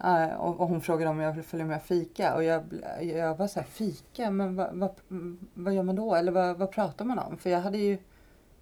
eh, 0.04 0.34
och 0.34 0.68
hon 0.68 0.82
frågade 0.82 1.12
om 1.12 1.20
jag 1.20 1.32
ville 1.32 1.44
följa 1.44 1.66
med 1.66 1.78
och 1.78 1.84
fika 1.84 2.36
och 2.36 2.44
jag, 2.44 2.64
jag 3.02 3.38
var 3.38 3.48
så 3.48 3.60
här, 3.60 3.68
fika, 3.68 4.32
men 4.32 4.56
vad, 4.56 4.70
vad, 4.74 4.92
vad 5.54 5.74
gör 5.74 5.84
man 5.84 5.96
då? 5.96 6.16
Eller 6.16 6.32
vad, 6.32 6.58
vad 6.58 6.72
pratar 6.72 7.06
man 7.06 7.20
om? 7.20 7.38
För 7.38 7.50
jag 7.50 7.62
hade 7.62 7.78
ju 7.78 7.98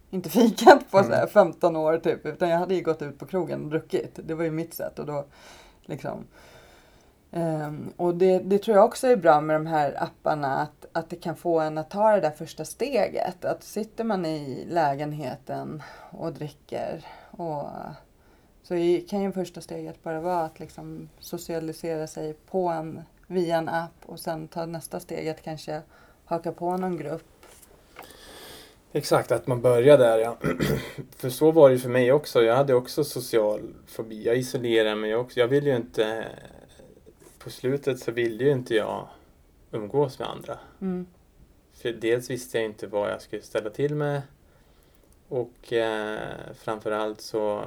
inte 0.10 0.30
fikat 0.40 0.92
på 0.92 1.04
så 1.04 1.12
här 1.12 1.28
15 1.28 1.76
år 1.76 1.98
typ, 1.98 2.26
utan 2.26 2.50
jag 2.50 2.58
hade 2.58 2.76
ju 2.76 2.82
gått 2.82 3.02
ut 3.02 3.20
på 3.20 3.26
krogen 3.26 3.64
och 3.64 3.70
druckit. 3.70 4.20
Det 4.24 4.34
var 4.34 4.44
ju 4.44 4.52
mitt 4.52 4.74
sätt 4.74 5.00
och 5.00 5.06
då 5.06 5.26
liksom. 5.86 6.26
Um, 7.32 7.94
och 7.98 8.16
det, 8.16 8.40
det 8.40 8.58
tror 8.60 8.78
jag 8.78 8.86
också 8.86 9.08
är 9.08 9.16
bra 9.16 9.42
med 9.42 9.56
de 9.56 9.66
här 9.68 10.04
apparna, 10.04 10.56
att, 10.58 10.86
att 10.92 11.10
det 11.10 11.16
kan 11.16 11.36
få 11.36 11.60
en 11.60 11.78
att 11.78 11.90
ta 11.90 12.12
det 12.12 12.22
där 12.22 12.32
första 12.32 12.66
steget. 12.66 13.46
Att 13.46 13.64
sitter 13.64 14.04
man 14.04 14.26
i 14.26 14.66
lägenheten 14.70 15.84
och 16.10 16.34
dricker 16.34 17.06
och 17.32 17.70
så 18.64 18.74
kan 19.10 19.22
ju 19.22 19.32
första 19.32 19.62
steget 19.62 20.04
bara 20.04 20.22
vara 20.22 20.42
att 20.42 20.60
liksom 20.60 21.10
socialisera 21.20 22.08
sig 22.08 22.34
på 22.34 22.68
en, 22.68 23.02
via 23.28 23.58
en 23.58 23.70
app 23.70 24.06
och 24.06 24.20
sen 24.20 24.48
ta 24.48 24.66
nästa 24.66 25.00
steget 25.00 25.44
kanske 25.44 25.82
haka 26.26 26.52
på 26.52 26.78
någon 26.78 26.98
grupp. 26.98 27.24
Exakt, 28.92 29.32
att 29.32 29.48
man 29.48 29.62
börjar 29.62 29.98
där 29.98 30.18
ja. 30.18 30.38
för 31.18 31.30
så 31.30 31.52
var 31.52 31.70
det 31.70 31.76
ju 31.76 31.82
för 31.82 31.90
mig 31.90 32.12
också. 32.12 32.42
Jag 32.42 32.56
hade 32.56 32.74
också 32.74 33.04
social 33.04 33.74
fobi. 33.88 34.26
Jag 34.26 34.38
isolerade 34.38 34.96
mig 34.96 35.16
också. 35.16 35.40
Jag 35.40 35.48
ville 35.48 35.70
ju 35.70 35.76
inte... 35.76 36.26
På 37.40 37.50
slutet 37.50 38.00
så 38.00 38.12
ville 38.12 38.44
ju 38.44 38.52
inte 38.52 38.76
jag 38.76 39.08
umgås 39.72 40.20
med 40.20 40.30
andra. 40.30 40.60
Mm. 40.82 41.08
För 41.74 41.92
dels 41.92 42.30
visste 42.30 42.58
jag 42.58 42.66
inte 42.66 42.88
vad 42.88 43.12
jag 43.12 43.22
skulle 43.22 43.42
ställa 43.42 43.70
till 43.70 43.96
med. 43.96 44.22
Och 45.28 45.74
eh, 45.74 46.54
framförallt 46.56 47.22
så 47.22 47.66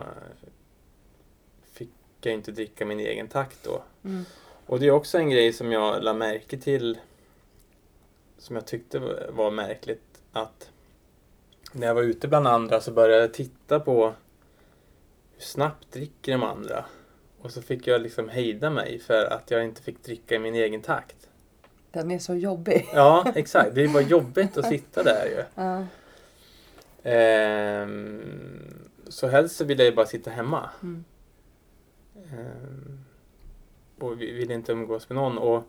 fick 1.72 1.90
jag 2.20 2.34
inte 2.34 2.52
dricka 2.52 2.86
min 2.86 3.00
egen 3.00 3.28
takt 3.28 3.64
då. 3.64 3.82
Mm. 4.04 4.24
Och 4.66 4.80
det 4.80 4.86
är 4.86 4.90
också 4.90 5.18
en 5.18 5.30
grej 5.30 5.52
som 5.52 5.72
jag 5.72 6.02
la 6.02 6.14
märke 6.14 6.58
till 6.58 6.98
som 8.38 8.56
jag 8.56 8.66
tyckte 8.66 8.98
var 9.28 9.50
märkligt 9.50 10.22
att 10.32 10.70
när 11.72 11.86
jag 11.86 11.94
var 11.94 12.02
ute 12.02 12.28
bland 12.28 12.46
andra 12.46 12.80
så 12.80 12.92
började 12.92 13.22
jag 13.22 13.34
titta 13.34 13.80
på 13.80 14.14
hur 15.32 15.40
snabbt 15.40 15.92
dricker 15.92 16.32
de 16.32 16.42
andra. 16.42 16.84
Och 17.42 17.50
så 17.50 17.62
fick 17.62 17.86
jag 17.86 18.00
liksom 18.00 18.28
hejda 18.28 18.70
mig 18.70 18.98
för 18.98 19.24
att 19.24 19.50
jag 19.50 19.64
inte 19.64 19.82
fick 19.82 20.02
dricka 20.02 20.34
i 20.34 20.38
min 20.38 20.54
egen 20.54 20.82
takt. 20.82 21.28
Den 21.90 22.10
är 22.10 22.18
så 22.18 22.34
jobbig. 22.34 22.88
Ja, 22.94 23.32
exakt. 23.34 23.74
Det 23.74 23.86
var 23.86 24.00
jobbigt 24.00 24.56
att 24.56 24.66
sitta 24.66 25.02
där 25.02 25.26
ju. 25.26 25.62
Ja. 25.62 25.86
Ehm, 27.02 28.88
så 29.08 29.26
helst 29.26 29.56
så 29.56 29.64
ville 29.64 29.82
jag 29.82 29.90
ju 29.90 29.96
bara 29.96 30.06
sitta 30.06 30.30
hemma. 30.30 30.70
Mm. 30.82 31.04
Ehm, 32.16 33.04
och 33.98 34.20
vi 34.20 34.32
ville 34.32 34.54
inte 34.54 34.72
umgås 34.72 35.08
med 35.08 35.16
någon. 35.16 35.38
Och 35.38 35.62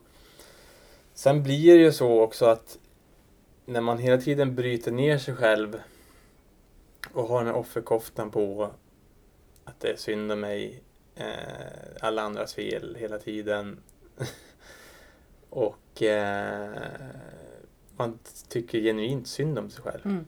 sen 1.14 1.42
blir 1.42 1.74
det 1.74 1.82
ju 1.82 1.92
så 1.92 2.20
också 2.20 2.46
att 2.46 2.78
när 3.66 3.80
man 3.80 3.98
hela 3.98 4.22
tiden 4.22 4.54
bryter 4.54 4.92
ner 4.92 5.18
sig 5.18 5.34
själv 5.34 5.80
och 7.12 7.28
har 7.28 7.38
den 7.38 7.46
här 7.46 7.56
offerkoftan 7.56 8.30
på 8.30 8.70
att 9.64 9.80
det 9.80 9.88
är 9.92 9.96
synd 9.96 10.32
om 10.32 10.40
mig, 10.40 10.82
eh, 11.14 11.26
alla 12.00 12.22
andras 12.22 12.54
fel 12.54 12.96
hela 13.00 13.18
tiden. 13.18 13.80
och 15.50 16.02
eh, 16.02 16.72
man 17.96 18.18
tycker 18.48 18.80
genuint 18.80 19.28
synd 19.28 19.58
om 19.58 19.70
sig 19.70 19.82
själv. 19.82 20.06
Mm. 20.06 20.26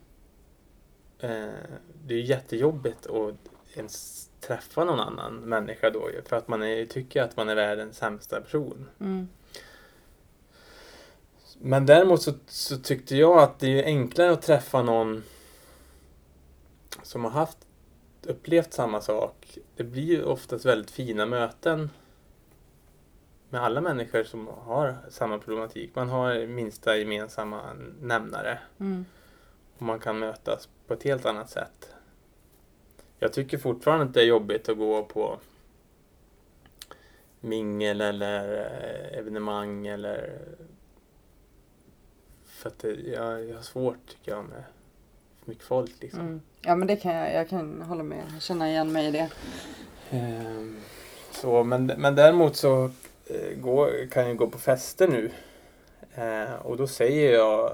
Eh, 1.19 1.71
det 2.05 2.15
är 2.15 2.21
jättejobbigt 2.21 3.07
att 3.07 3.35
ens 3.75 4.27
träffa 4.41 4.85
någon 4.85 5.01
annan 5.01 5.37
människa 5.37 5.91
då 5.91 6.11
för 6.25 6.37
att 6.37 6.49
man 6.49 6.63
är, 6.63 6.87
tycker 6.87 7.23
att 7.23 7.37
man 7.37 7.49
är 7.49 7.55
världens 7.55 7.97
sämsta 7.97 8.41
person. 8.41 8.89
Mm. 9.01 9.29
Men 11.59 11.87
däremot 11.87 12.23
så, 12.23 12.33
så 12.47 12.79
tyckte 12.79 13.17
jag 13.17 13.39
att 13.39 13.59
det 13.59 13.83
är 13.83 13.85
enklare 13.85 14.33
att 14.33 14.43
träffa 14.43 14.83
någon 14.83 15.25
som 17.03 17.25
har 17.25 17.31
haft 17.31 17.66
upplevt 18.29 18.73
samma 18.73 19.01
sak. 19.01 19.59
Det 19.77 19.85
blir 19.85 20.03
ju 20.03 20.25
oftast 20.25 20.65
väldigt 20.65 20.91
fina 20.91 21.27
möten 21.27 21.91
med 23.51 23.63
alla 23.63 23.81
människor 23.81 24.25
som 24.25 24.47
har 24.47 24.97
samma 25.09 25.39
problematik. 25.39 25.95
Man 25.95 26.09
har 26.09 26.47
minsta 26.47 26.97
gemensamma 26.97 27.63
nämnare 28.01 28.59
Mm. 28.79 29.05
och 29.77 29.83
man 29.83 30.01
kan 30.01 30.19
mötas 30.19 30.69
på 30.87 30.95
ett 30.95 31.03
helt 31.03 31.27
annat 31.27 31.51
sätt. 31.51 31.95
Jag 33.19 33.33
tycker 33.33 33.59
fortfarande 33.59 34.05
att 34.07 34.15
det 34.15 34.21
är 34.23 34.27
jobbigt 34.27 34.69
att 34.69 34.79
gå 34.79 35.05
på 35.05 35.39
mingel 37.41 38.01
eller 38.01 38.59
eh, 38.59 39.19
evenemang 39.19 39.87
eller 39.87 40.39
för 42.45 42.69
att 42.69 42.79
det, 42.79 42.93
jag, 42.93 43.45
jag 43.45 43.57
har 43.57 43.63
svårt 43.63 44.07
tycker 44.07 44.33
jag 44.33 44.45
med 44.45 44.65
mycket 45.47 45.65
folk 45.65 45.93
liksom. 46.01 46.21
Mm. 46.21 46.41
Ja 46.61 46.77
men 46.77 46.89
det 46.89 46.97
kan 46.97 47.15
jag, 47.15 47.35
jag 47.35 47.49
kan 47.49 47.83
hålla 47.83 48.03
med, 48.03 48.25
känna 48.41 48.69
igen 48.71 48.93
mig 48.93 49.07
i 49.07 49.11
det. 49.11 49.31
Ehm, 50.11 50.77
Så, 51.31 51.65
men, 51.65 51.87
men 51.87 52.15
däremot 52.15 52.57
så 52.57 52.85
eh, 53.27 53.57
går, 53.57 54.11
kan 54.11 54.29
jag 54.29 54.37
gå 54.37 54.47
på 54.47 54.59
fester 54.59 55.09
nu. 55.09 55.31
Eh, 56.15 56.55
och 56.67 56.77
då 56.77 56.87
säger 56.87 57.35
jag 57.35 57.73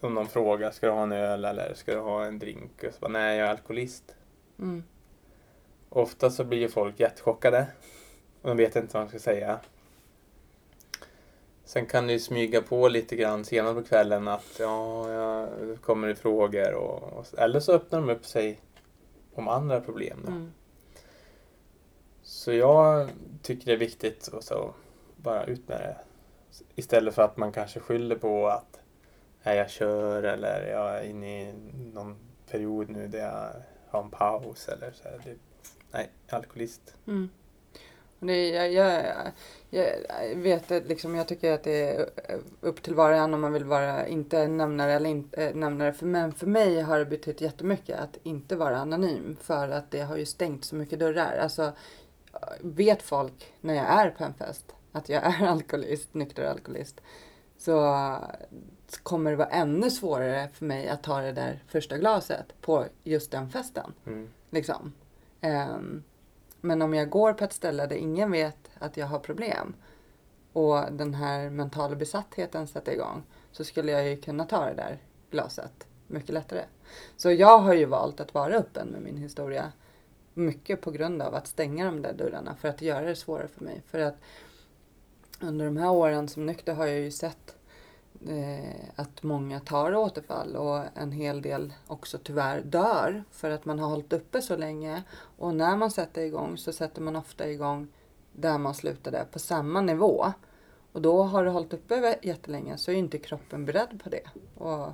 om 0.00 0.14
någon 0.14 0.28
frågar, 0.28 0.70
ska 0.70 0.86
du 0.86 0.92
ha 0.92 1.02
en 1.02 1.12
öl 1.12 1.44
eller 1.44 1.74
ska 1.74 1.94
du 1.94 2.00
ha 2.00 2.24
en 2.24 2.38
drink? 2.38 2.84
Och 2.88 2.94
så 2.94 3.00
bara, 3.00 3.08
nej 3.12 3.38
jag 3.38 3.46
är 3.46 3.50
alkoholist. 3.50 4.14
Mm. 4.58 4.82
Ofta 5.88 6.30
så 6.30 6.44
blir 6.44 6.68
folk 6.68 7.00
jättechockade. 7.00 7.66
Och 8.42 8.48
de 8.48 8.56
vet 8.56 8.76
inte 8.76 8.98
vad 8.98 9.06
de 9.06 9.08
ska 9.08 9.18
säga. 9.18 9.58
Sen 11.74 11.86
kan 11.86 12.08
ju 12.08 12.18
smyga 12.18 12.62
på 12.62 12.88
lite 12.88 13.16
grann 13.16 13.44
senare 13.44 13.74
på 13.74 13.82
kvällen 13.82 14.28
att 14.28 14.56
ja, 14.60 15.10
ja 15.12 15.48
det 15.60 15.76
kommer 15.76 16.08
det 16.08 16.14
frågor 16.14 16.74
och, 16.74 17.02
och 17.02 17.38
eller 17.38 17.60
så 17.60 17.72
öppnar 17.72 18.00
de 18.00 18.10
upp 18.10 18.26
sig 18.26 18.60
om 19.34 19.48
andra 19.48 19.80
problem. 19.80 20.24
Mm. 20.26 20.52
Så 22.22 22.52
jag 22.52 23.08
tycker 23.42 23.66
det 23.66 23.72
är 23.72 23.76
viktigt 23.76 24.28
att 24.32 24.44
så 24.44 24.74
bara 25.16 25.44
ut 25.44 25.68
med 25.68 25.80
det. 25.80 25.96
Istället 26.74 27.14
för 27.14 27.22
att 27.22 27.36
man 27.36 27.52
kanske 27.52 27.80
skyller 27.80 28.16
på 28.16 28.48
att 28.48 28.80
nej, 29.42 29.56
jag 29.56 29.70
kör 29.70 30.22
eller 30.22 30.66
jag 30.66 30.98
är 30.98 31.04
inne 31.04 31.42
i 31.42 31.54
någon 31.94 32.16
period 32.50 32.90
nu 32.90 33.08
där 33.08 33.18
jag 33.18 33.52
har 33.88 34.02
en 34.02 34.10
paus 34.10 34.68
eller 34.68 34.92
så 34.92 35.08
här. 35.08 35.20
Det, 35.24 35.36
nej, 35.92 36.10
alkoholist. 36.28 36.96
Mm. 37.06 37.28
Det, 38.26 38.48
jag, 38.48 38.72
jag, 38.72 39.04
jag 39.70 40.36
vet 40.36 40.70
liksom, 40.70 41.14
jag 41.14 41.28
tycker 41.28 41.52
att 41.52 41.62
det 41.62 41.90
är 41.90 42.08
upp 42.60 42.82
till 42.82 42.94
var 42.94 43.10
och 43.10 43.16
en 43.16 43.34
om 43.34 43.40
man 43.40 43.52
vill 43.52 43.64
vara 43.64 44.06
inte 44.06 44.48
nämnare 44.48 44.92
eller 44.92 45.10
inte 45.10 45.44
äh, 45.46 45.54
nämnare. 45.54 45.92
För, 45.92 46.06
men 46.06 46.32
för 46.32 46.46
mig 46.46 46.80
har 46.80 46.98
det 46.98 47.04
betytt 47.04 47.40
jättemycket 47.40 48.00
att 48.00 48.16
inte 48.22 48.56
vara 48.56 48.78
anonym. 48.78 49.36
För 49.40 49.68
att 49.68 49.90
det 49.90 50.00
har 50.00 50.16
ju 50.16 50.26
stängt 50.26 50.64
så 50.64 50.74
mycket 50.74 50.98
dörrar. 50.98 51.38
Alltså, 51.38 51.72
vet 52.60 53.02
folk 53.02 53.52
när 53.60 53.74
jag 53.74 53.86
är 53.86 54.10
på 54.10 54.24
en 54.24 54.34
fest 54.34 54.74
att 54.92 55.08
jag 55.08 55.22
är 55.24 55.46
alkoholist, 55.48 56.14
nykter 56.14 56.44
alkoholist. 56.44 57.00
Så 57.58 58.18
kommer 59.02 59.30
det 59.30 59.36
vara 59.36 59.48
ännu 59.48 59.90
svårare 59.90 60.48
för 60.52 60.64
mig 60.64 60.88
att 60.88 61.02
ta 61.02 61.20
det 61.20 61.32
där 61.32 61.62
första 61.68 61.98
glaset 61.98 62.60
på 62.60 62.84
just 63.04 63.30
den 63.30 63.50
festen. 63.50 63.92
Mm. 64.06 64.28
Liksom. 64.50 64.92
Ehm, 65.40 66.02
men 66.64 66.82
om 66.82 66.94
jag 66.94 67.10
går 67.10 67.32
på 67.32 67.44
ett 67.44 67.52
ställe 67.52 67.86
där 67.86 67.96
ingen 67.96 68.30
vet 68.30 68.70
att 68.78 68.96
jag 68.96 69.06
har 69.06 69.18
problem 69.18 69.74
och 70.52 70.92
den 70.92 71.14
här 71.14 71.50
mentala 71.50 71.96
besattheten 71.96 72.66
sätter 72.66 72.92
igång 72.92 73.22
så 73.52 73.64
skulle 73.64 73.92
jag 73.92 74.08
ju 74.08 74.16
kunna 74.16 74.44
ta 74.44 74.64
det 74.66 74.74
där 74.74 74.98
glaset 75.30 75.86
mycket 76.06 76.34
lättare. 76.34 76.64
Så 77.16 77.32
jag 77.32 77.58
har 77.58 77.74
ju 77.74 77.84
valt 77.84 78.20
att 78.20 78.34
vara 78.34 78.54
öppen 78.54 78.88
med 78.88 79.02
min 79.02 79.16
historia 79.16 79.72
mycket 80.34 80.80
på 80.80 80.90
grund 80.90 81.22
av 81.22 81.34
att 81.34 81.46
stänga 81.46 81.84
de 81.84 82.02
där 82.02 82.12
dörrarna 82.12 82.54
för 82.54 82.68
att 82.68 82.82
göra 82.82 83.06
det 83.06 83.16
svårare 83.16 83.48
för 83.48 83.64
mig. 83.64 83.82
För 83.86 83.98
att 83.98 84.16
under 85.40 85.64
de 85.64 85.76
här 85.76 85.90
åren 85.90 86.28
som 86.28 86.46
nykter 86.46 86.74
har 86.74 86.86
jag 86.86 87.00
ju 87.00 87.10
sett 87.10 87.56
eh, 88.28 88.90
att 88.96 89.22
många 89.22 89.60
tar 89.60 89.94
återfall 89.94 90.56
och 90.56 90.80
en 90.94 91.12
hel 91.12 91.42
del 91.42 91.72
också 91.86 92.18
tyvärr 92.18 92.60
dör 92.60 93.24
för 93.30 93.50
att 93.50 93.64
man 93.64 93.78
har 93.78 93.88
hållit 93.88 94.12
uppe 94.12 94.42
så 94.42 94.56
länge. 94.56 95.02
Och 95.38 95.54
när 95.54 95.76
man 95.76 95.90
sätter 95.90 96.22
igång 96.22 96.58
så 96.58 96.72
sätter 96.72 97.02
man 97.02 97.16
ofta 97.16 97.50
igång 97.50 97.88
där 98.32 98.58
man 98.58 98.74
slutade 98.74 99.26
på 99.30 99.38
samma 99.38 99.80
nivå. 99.80 100.32
Och 100.92 101.02
då 101.02 101.22
har 101.22 101.44
du 101.44 101.50
hållit 101.50 101.72
uppe 101.72 102.18
jättelänge 102.22 102.78
så 102.78 102.90
är 102.90 102.94
inte 102.94 103.18
kroppen 103.18 103.64
beredd 103.64 104.00
på 104.04 104.08
det. 104.08 104.28
Och 104.54 104.88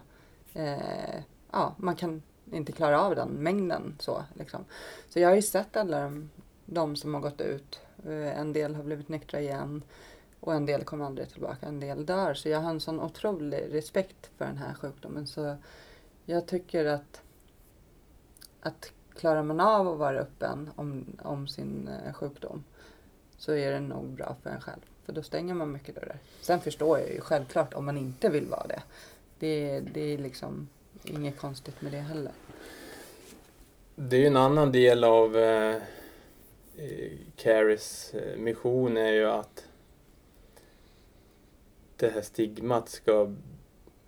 eh, 0.55 1.21
ja, 1.51 1.75
man 1.77 1.97
kan 1.97 2.23
inte 2.53 2.73
klara 2.73 3.01
av 3.03 3.15
den 3.15 3.29
mängden 3.29 3.97
så 3.99 4.25
liksom. 4.35 4.65
Så 5.09 5.21
jag 5.21 5.29
har 5.29 5.37
ju 5.37 5.43
sett 5.43 5.77
alla 5.77 6.01
de, 6.01 6.31
de 6.67 6.97
som 6.97 7.15
har 7.15 7.21
gått 7.21 7.41
ut. 7.41 7.81
Eh, 8.07 8.39
en 8.39 8.53
del 8.53 8.75
har 8.75 8.83
blivit 8.83 9.09
nyktra 9.09 9.41
igen. 9.41 9.83
Och 10.41 10.55
en 10.55 10.67
del 10.67 10.85
kommer 10.85 11.05
aldrig 11.05 11.29
tillbaka, 11.29 11.67
en 11.67 11.81
del 11.81 12.07
dör. 12.07 12.35
Så 12.35 12.49
jag 12.49 12.61
har 12.61 12.71
en 12.71 12.81
sån 12.81 13.01
otrolig 13.01 13.67
respekt 13.71 14.31
för 14.39 14.45
den 14.45 14.57
här 14.57 14.75
sjukdomen. 14.75 15.27
Så 15.27 15.57
jag 16.25 16.47
tycker 16.47 16.85
att, 16.85 17.23
att 18.61 18.93
klarar 19.17 19.43
man 19.43 19.61
av 19.61 19.89
att 19.89 19.99
vara 19.99 20.19
öppen 20.19 20.71
om, 20.77 21.07
om 21.23 21.49
sin 21.49 21.89
eh, 21.89 22.13
sjukdom 22.13 22.65
så 23.39 23.53
är 23.53 23.73
det 23.73 23.81
nog 23.81 24.05
bra 24.05 24.37
för 24.43 24.51
en 24.51 24.61
själv. 24.61 24.81
För 25.05 25.13
då 25.13 25.23
stänger 25.23 25.55
man 25.55 25.73
mycket 25.73 25.95
dörrar. 25.95 26.19
Sen 26.41 26.61
förstår 26.61 26.99
jag 26.99 27.11
ju 27.11 27.21
självklart 27.21 27.75
om 27.75 27.85
man 27.85 27.97
inte 27.97 28.29
vill 28.29 28.47
vara 28.47 28.67
det. 28.67 28.83
Det, 29.39 29.81
det 29.81 30.01
är 30.01 30.19
liksom 30.19 30.69
inget 31.05 31.39
konstigt 31.39 31.83
med 31.83 31.93
det 31.93 31.99
heller. 31.99 32.33
Det 33.95 34.17
är 34.17 34.21
ju 34.21 34.27
en 34.27 34.37
annan 34.37 34.73
del 34.73 35.05
av 35.05 35.37
eh, 35.37 35.77
eh 36.77 37.13
Caris 37.37 38.15
eh, 38.15 38.39
mission 38.39 38.97
är 38.97 39.13
ju 39.13 39.27
att 39.27 39.65
det 42.01 42.11
här 42.11 42.23
stigmat 42.23 42.89
ska 42.89 43.35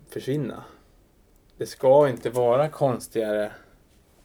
försvinna. 0.09 0.63
Det 1.57 1.65
ska 1.65 2.09
inte 2.09 2.29
vara 2.29 2.69
konstigare 2.69 3.51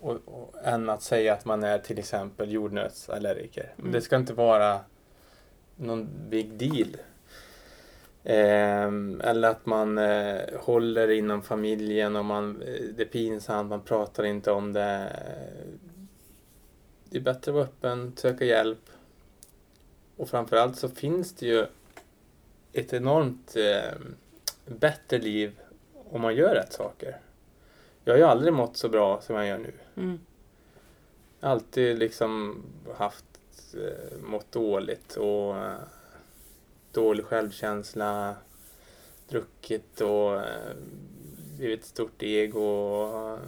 och, 0.00 0.18
och, 0.24 0.54
än 0.64 0.90
att 0.90 1.02
säga 1.02 1.32
att 1.32 1.44
man 1.44 1.64
är 1.64 1.78
till 1.78 1.98
exempel 1.98 2.52
jordnötsallergiker. 2.52 3.74
Mm. 3.78 3.92
Det 3.92 4.00
ska 4.00 4.16
inte 4.16 4.34
vara 4.34 4.80
någon 5.76 6.08
big 6.28 6.52
deal. 6.52 6.96
Ehm, 8.24 9.20
eller 9.24 9.48
att 9.48 9.66
man 9.66 9.98
eh, 9.98 10.40
håller 10.60 11.10
inom 11.10 11.42
familjen 11.42 12.16
och 12.16 12.24
man, 12.24 12.62
eh, 12.62 12.84
det 12.96 13.02
är 13.02 13.06
pinsamt, 13.06 13.70
man 13.70 13.80
pratar 13.80 14.24
inte 14.24 14.50
om 14.50 14.72
det. 14.72 15.16
Det 17.04 17.18
är 17.18 17.22
bättre 17.22 17.50
att 17.50 17.54
vara 17.54 17.64
öppen, 17.64 18.12
söka 18.16 18.44
hjälp. 18.44 18.90
Och 20.16 20.28
framförallt 20.28 20.76
så 20.76 20.88
finns 20.88 21.32
det 21.32 21.46
ju 21.46 21.66
ett 22.72 22.92
enormt 22.92 23.56
eh, 23.56 23.98
bättre 24.66 25.18
liv 25.18 25.60
om 26.10 26.20
man 26.20 26.34
gör 26.34 26.54
rätt 26.54 26.72
saker. 26.72 27.20
Jag 28.04 28.12
har 28.12 28.18
ju 28.18 28.24
aldrig 28.24 28.52
mått 28.52 28.76
så 28.76 28.88
bra 28.88 29.20
som 29.20 29.36
jag 29.36 29.46
gör 29.46 29.58
nu. 29.58 29.72
Mm. 29.96 30.18
Alltid 31.40 31.98
liksom 31.98 32.62
haft 32.96 33.24
eh, 33.74 34.18
mått 34.22 34.52
dåligt 34.52 35.16
och 35.16 35.56
eh, 35.56 35.78
dålig 36.92 37.24
självkänsla, 37.24 38.36
druckit 39.28 40.00
och 40.00 40.36
eh, 40.36 40.74
blivit 41.58 41.80
ett 41.80 41.86
stort 41.86 42.22
ego 42.22 42.60
och 42.60 43.32
eh, 43.32 43.38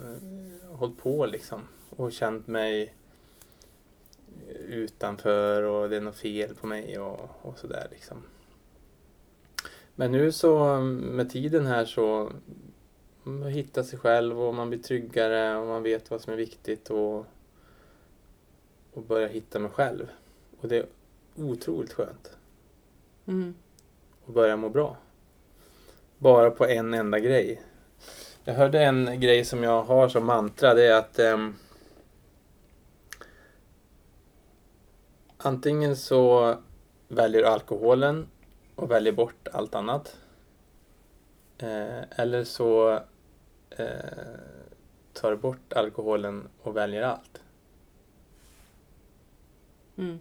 hållit 0.72 0.98
på 0.98 1.26
liksom 1.26 1.62
och 1.96 2.12
känt 2.12 2.46
mig 2.46 2.94
utanför 4.68 5.62
och 5.62 5.90
det 5.90 5.96
är 5.96 6.00
något 6.00 6.16
fel 6.16 6.54
på 6.54 6.66
mig 6.66 6.98
och, 6.98 7.30
och 7.42 7.58
sådär 7.58 7.86
liksom. 7.90 8.22
Men 10.00 10.12
nu 10.12 10.32
så 10.32 10.80
med 10.80 11.30
tiden 11.30 11.66
här 11.66 11.84
så 11.84 12.32
man 13.22 13.44
hittar 13.44 13.82
sig 13.82 13.98
själv 13.98 14.42
och 14.42 14.54
man 14.54 14.68
blir 14.68 14.78
tryggare 14.78 15.56
och 15.56 15.66
man 15.66 15.82
vet 15.82 16.10
vad 16.10 16.20
som 16.20 16.32
är 16.32 16.36
viktigt 16.36 16.90
och, 16.90 17.26
och 18.94 19.02
börjar 19.02 19.28
hitta 19.28 19.58
mig 19.58 19.70
själv. 19.70 20.08
Och 20.60 20.68
det 20.68 20.76
är 20.76 20.86
otroligt 21.36 21.92
skönt 21.92 22.36
Mm. 23.26 23.54
att 24.26 24.34
börja 24.34 24.56
må 24.56 24.68
bra. 24.68 24.96
Bara 26.18 26.50
på 26.50 26.66
en 26.66 26.94
enda 26.94 27.18
grej. 27.18 27.62
Jag 28.44 28.54
hörde 28.54 28.84
en 28.84 29.20
grej 29.20 29.44
som 29.44 29.62
jag 29.62 29.82
har 29.82 30.08
som 30.08 30.26
mantra, 30.26 30.74
det 30.74 30.84
är 30.86 30.98
att 30.98 31.18
ehm, 31.18 31.54
antingen 35.36 35.96
så 35.96 36.54
väljer 37.08 37.42
du 37.42 37.48
alkoholen 37.48 38.26
och 38.80 38.90
väljer 38.90 39.12
bort 39.12 39.48
allt 39.52 39.74
annat. 39.74 40.16
Eh, 41.58 42.02
eller 42.20 42.44
så 42.44 42.92
eh, 43.70 44.38
tar 45.12 45.30
du 45.30 45.36
bort 45.36 45.72
alkoholen 45.72 46.48
och 46.62 46.76
väljer 46.76 47.02
allt 47.02 47.42
Mm. 49.96 50.18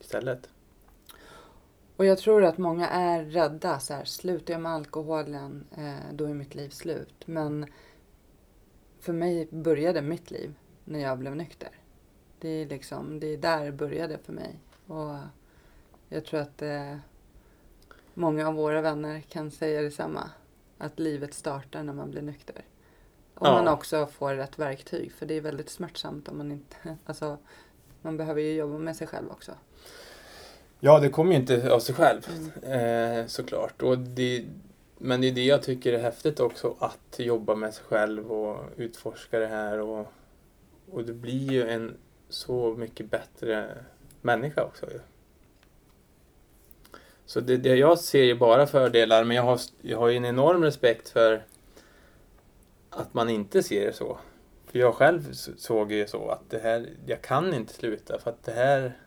istället. 0.00 0.48
Och 1.96 2.04
jag 2.04 2.18
tror 2.18 2.44
att 2.44 2.58
många 2.58 2.88
är 2.88 3.24
rädda. 3.24 3.80
Så 3.80 3.94
här, 3.94 4.04
slutar 4.04 4.54
jag 4.54 4.60
med 4.60 4.72
alkoholen, 4.72 5.64
eh, 5.76 6.12
då 6.12 6.24
är 6.24 6.34
mitt 6.34 6.54
liv 6.54 6.68
slut. 6.68 7.26
Men 7.26 7.66
för 9.00 9.12
mig 9.12 9.48
började 9.50 10.02
mitt 10.02 10.30
liv 10.30 10.54
när 10.84 10.98
jag 10.98 11.18
blev 11.18 11.36
nykter. 11.36 11.70
Det 12.40 12.48
är 12.48 12.66
liksom, 12.66 13.20
det 13.20 13.26
är 13.26 13.36
där 13.36 13.64
det 13.64 13.72
började 13.72 14.18
för 14.18 14.32
mig. 14.32 14.60
Och 14.86 15.16
jag 16.08 16.24
tror 16.24 16.40
att 16.40 16.62
eh, 16.62 16.96
många 18.20 18.48
av 18.48 18.54
våra 18.54 18.80
vänner 18.80 19.20
kan 19.20 19.50
säga 19.50 19.82
detsamma. 19.82 20.30
Att 20.78 20.98
livet 20.98 21.34
startar 21.34 21.82
när 21.82 21.92
man 21.92 22.10
blir 22.10 22.22
nykter. 22.22 22.64
Och 23.34 23.46
Ja. 23.46 23.52
man 23.52 23.68
också 23.68 24.06
får 24.06 24.34
rätt 24.34 24.58
verktyg. 24.58 25.12
För 25.12 25.26
det 25.26 25.34
är 25.34 25.40
väldigt 25.40 25.70
smärtsamt 25.70 26.28
om 26.28 26.38
man 26.38 26.52
inte... 26.52 26.76
Alltså, 27.06 27.38
man 28.02 28.16
behöver 28.16 28.40
ju 28.40 28.54
jobba 28.54 28.78
med 28.78 28.96
sig 28.96 29.06
själv 29.06 29.30
också. 29.30 29.52
Ja, 30.80 30.98
det 31.00 31.08
kommer 31.08 31.32
ju 31.32 31.38
inte 31.38 31.72
av 31.72 31.80
sig 31.80 31.94
själv 31.94 32.26
Mm. 32.62 33.20
eh, 33.20 33.26
såklart. 33.26 33.82
Och 33.82 33.98
det, 33.98 34.44
men 34.98 35.20
det 35.20 35.26
är 35.28 35.32
det 35.32 35.44
jag 35.44 35.62
tycker 35.62 35.92
är 35.92 35.98
häftigt 35.98 36.40
också, 36.40 36.76
att 36.78 37.18
jobba 37.18 37.54
med 37.54 37.74
sig 37.74 37.84
själv 37.84 38.32
och 38.32 38.64
utforska 38.76 39.38
det 39.38 39.46
här. 39.46 39.78
Och, 39.80 40.12
och 40.90 41.04
det 41.04 41.12
blir 41.12 41.52
ju 41.52 41.68
en 41.68 41.96
så 42.28 42.74
mycket 42.78 43.10
bättre 43.10 43.74
människa 44.20 44.62
också. 44.64 44.86
Så 47.30 47.40
det, 47.40 47.56
det 47.56 47.76
jag 47.76 47.98
ser 47.98 48.22
ju 48.22 48.34
bara 48.34 48.66
fördelar, 48.66 49.24
men 49.24 49.36
jag 49.36 49.42
har, 49.42 49.60
jag 49.82 49.98
har 49.98 50.08
ju 50.08 50.16
en 50.16 50.24
enorm 50.24 50.62
respekt 50.62 51.08
för 51.08 51.44
att 52.90 53.14
man 53.14 53.28
inte 53.28 53.62
ser 53.62 53.86
det 53.86 53.92
så. 53.92 54.18
För 54.66 54.78
jag 54.78 54.94
själv 54.94 55.32
såg 55.32 55.92
ju 55.92 56.06
så 56.06 56.28
att 56.28 56.50
det 56.50 56.58
här, 56.58 56.88
jag 57.06 57.22
kan 57.22 57.54
inte 57.54 57.74
sluta 57.74 58.18
för 58.18 58.30
att 58.30 58.42
det 58.42 58.52
här, 58.52 58.98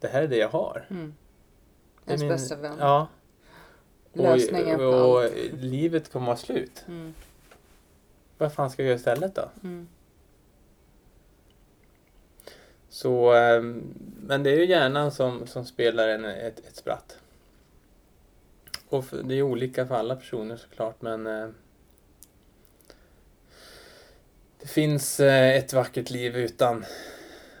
det 0.00 0.08
här 0.08 0.22
är 0.22 0.28
det 0.28 0.36
jag 0.36 0.48
har. 0.48 0.86
Mm. 0.90 1.14
Ens 2.06 2.20
min- 2.20 2.30
bästa 2.30 2.56
vän. 2.56 2.76
Ja. 2.78 3.08
Lösningen 4.12 4.78
på 4.78 4.84
och, 4.84 5.10
och 5.16 5.22
allt. 5.22 5.32
livet 5.52 6.12
kommer 6.12 6.24
att 6.24 6.28
vara 6.28 6.36
slut. 6.36 6.84
Mm. 6.88 7.14
Vad 8.38 8.52
fan 8.52 8.70
ska 8.70 8.82
jag 8.82 8.88
göra 8.88 8.96
istället 8.98 9.34
då? 9.34 9.50
Mm. 9.62 9.88
Så, 12.88 13.32
ehm, 13.32 13.94
men 14.20 14.42
det 14.42 14.50
är 14.50 14.56
ju 14.56 14.66
hjärnan 14.66 15.12
som, 15.12 15.46
som 15.46 15.64
spelar 15.64 16.08
en, 16.08 16.24
ett, 16.24 16.58
ett 16.58 16.76
spratt. 16.76 17.18
Och 18.92 19.04
det 19.24 19.34
är 19.34 19.42
olika 19.42 19.86
för 19.86 19.94
alla 19.94 20.16
personer 20.16 20.56
såklart 20.56 21.02
men 21.02 21.26
eh, 21.26 21.48
det 24.60 24.68
finns 24.68 25.20
eh, 25.20 25.56
ett 25.56 25.72
vackert 25.72 26.10
liv 26.10 26.36
utan 26.36 26.84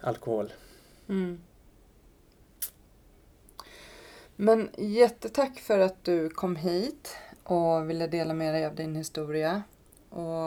alkohol. 0.00 0.52
Mm. 1.08 1.40
Men 4.36 4.70
jättetack 4.78 5.58
för 5.58 5.78
att 5.78 6.04
du 6.04 6.30
kom 6.30 6.56
hit 6.56 7.16
och 7.42 7.90
ville 7.90 8.06
dela 8.06 8.34
med 8.34 8.54
dig 8.54 8.66
av 8.66 8.74
din 8.74 8.96
historia. 8.96 9.62
Och 10.08 10.42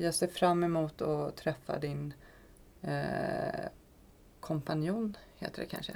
jag 0.00 0.14
ser 0.14 0.28
fram 0.28 0.64
emot 0.64 1.02
att 1.02 1.36
träffa 1.36 1.78
din 1.78 2.14
eh, 2.82 3.68
kompanjon, 4.40 5.16
heter 5.38 5.60
det 5.60 5.68
kanske? 5.68 5.92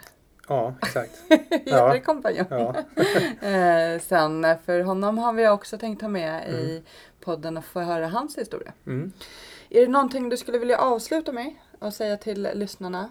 Ja, 0.48 0.74
exakt. 0.82 1.22
heter 1.28 1.62
Ja. 1.66 2.00
kompanjon? 2.00 2.46
Ja. 2.50 2.74
eh, 3.48 4.00
sen, 4.00 4.46
för 4.64 4.80
honom 4.80 5.18
har 5.18 5.32
vi 5.32 5.48
också 5.48 5.78
tänkt 5.78 6.00
ta 6.00 6.08
med 6.08 6.48
i 6.50 6.70
Mm. 6.70 6.82
podden 7.20 7.56
och 7.56 7.64
få 7.64 7.80
höra 7.80 8.06
hans 8.08 8.38
historia. 8.38 8.72
Mm. 8.86 9.12
Är 9.70 9.80
det 9.80 9.88
någonting 9.88 10.28
du 10.28 10.36
skulle 10.36 10.58
vilja 10.58 10.78
avsluta 10.78 11.32
med 11.32 11.54
och 11.78 11.92
säga 11.94 12.16
till 12.16 12.48
lyssnarna? 12.54 13.08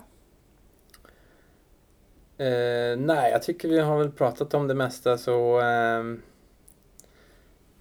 Eh, 2.38 2.98
nej, 2.98 3.32
jag 3.32 3.44
tycker 3.44 3.68
vi 3.70 3.80
har 3.80 3.98
väl 3.98 4.12
pratat 4.12 4.54
om 4.54 4.68
det 4.68 4.74
mesta 4.74 5.18
så 5.18 5.62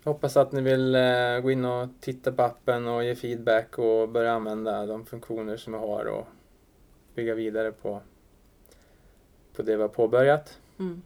jag 0.04 0.12
hoppas 0.12 0.36
att 0.36 0.52
ni 0.52 0.60
vill 0.60 0.94
eh, 0.94 1.38
gå 1.42 1.50
in 1.50 1.64
och 1.64 1.88
titta 2.00 2.32
på 2.32 2.42
appen 2.42 2.88
och 2.88 3.04
ge 3.04 3.14
feedback 3.14 3.78
och 3.78 4.08
börja 4.08 4.32
använda 4.32 4.86
de 4.86 5.06
funktioner 5.06 5.56
som 5.56 5.72
vi 5.72 5.78
har 5.78 6.04
och 6.04 6.26
bygga 7.14 7.34
vidare 7.34 7.72
på, 7.72 8.00
på 9.56 9.62
det 9.62 9.76
vi 9.76 9.82
har 9.82 9.88
påbörjat. 9.88 10.58
Mm. 10.78 11.02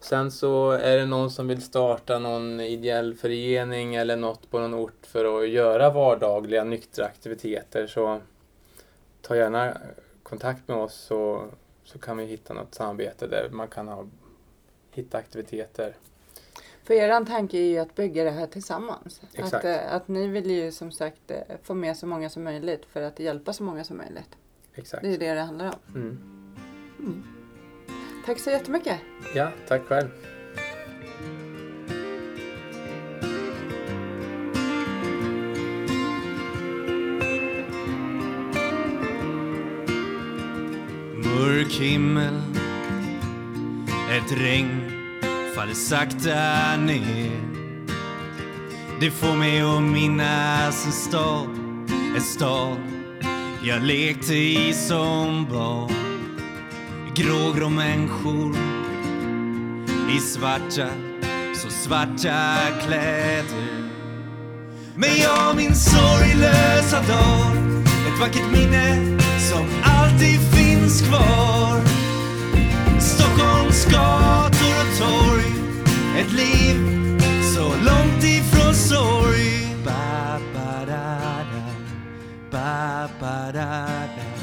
Sen 0.00 0.30
så 0.30 0.70
är 0.70 0.96
det 0.96 1.06
någon 1.06 1.30
som 1.30 1.48
vill 1.48 1.62
starta 1.62 2.18
någon 2.18 2.60
ideell 2.60 3.14
förening 3.14 3.94
eller 3.94 4.16
något 4.16 4.50
på 4.50 4.58
någon 4.58 4.74
ort 4.74 5.06
för 5.06 5.42
att 5.42 5.48
göra 5.48 5.90
vardagliga 5.90 6.64
nyktra 6.64 7.04
aktiviteter 7.04 7.86
så 7.86 8.20
ta 9.22 9.36
gärna 9.36 9.78
kontakt 10.22 10.68
med 10.68 10.76
oss 10.76 10.94
så, 10.94 11.44
så 11.84 11.98
kan 11.98 12.16
vi 12.16 12.24
hitta 12.24 12.54
något 12.54 12.74
samarbete 12.74 13.26
där 13.26 13.48
man 13.52 13.68
kan 13.68 13.88
ha, 13.88 14.06
hitta 14.90 15.18
aktiviteter. 15.18 15.96
För 16.84 16.94
er 16.94 17.24
tanke 17.24 17.58
är 17.58 17.68
ju 17.68 17.78
att 17.78 17.94
bygga 17.94 18.24
det 18.24 18.30
här 18.30 18.46
tillsammans. 18.46 19.20
Att, 19.22 19.38
Exakt. 19.38 19.64
eh, 19.64 19.94
att 19.94 20.08
ni 20.08 20.26
vill 20.26 20.50
ju 20.50 20.72
som 20.72 20.92
sagt 20.92 21.30
eh, 21.30 21.38
få 21.62 21.74
med 21.74 21.96
så 21.96 22.06
många 22.06 22.30
som 22.30 22.44
möjligt 22.44 22.84
för 22.92 23.02
att 23.02 23.20
hjälpa 23.20 23.52
så 23.52 23.62
många 23.62 23.84
som 23.84 23.96
möjligt. 23.96 24.36
Exakt. 24.74 25.02
Det 25.02 25.14
är 25.14 25.18
det 25.18 25.34
det 25.34 25.40
handlar 25.40 25.66
om. 25.66 25.94
Mm. 25.94 27.33
Tack 28.26 28.38
så 28.38 28.50
jättemycket. 28.50 29.00
Ja, 29.34 29.50
tack 29.68 29.82
själv. 29.86 30.08
Mörk 41.24 41.72
himmel 41.72 42.42
Ett 44.10 44.32
regn 44.40 44.80
faller 45.54 45.74
sakta 45.74 46.76
ner 46.76 47.40
Det 49.00 49.10
får 49.10 49.36
mig 49.36 49.60
att 49.60 49.82
minnas 49.82 50.86
en 50.86 50.92
stad 50.92 51.48
En 52.16 52.20
stad 52.20 52.78
jag 53.62 53.82
lekte 53.82 54.34
i 54.34 54.72
som 54.72 55.46
barn 55.50 56.03
Grågrå 57.16 57.68
människor 57.68 58.56
i 60.16 60.20
svarta, 60.20 60.88
så 61.54 61.68
svarta 61.70 62.56
kläder 62.86 63.90
Men 64.94 65.16
jag 65.16 65.56
minns 65.56 65.84
sorglösa 65.84 66.96
dag, 66.96 67.56
Ett 67.84 68.20
vackert 68.20 68.52
minne 68.52 69.18
som 69.38 69.66
alltid 69.84 70.40
finns 70.40 71.02
kvar 71.02 71.80
Stockholms 73.00 73.84
gator 73.84 74.74
och 74.80 74.98
torg 74.98 75.52
Ett 76.18 76.32
liv 76.32 76.76
så 77.54 77.68
långt 77.68 78.24
ifrån 78.24 78.74
sorg 78.74 79.76
ba, 79.84 80.38
ba, 80.54 80.86
da, 80.86 81.18
da. 81.52 81.64
Ba, 82.50 83.08
ba, 83.20 83.52
da, 83.52 83.86
da. 84.16 84.34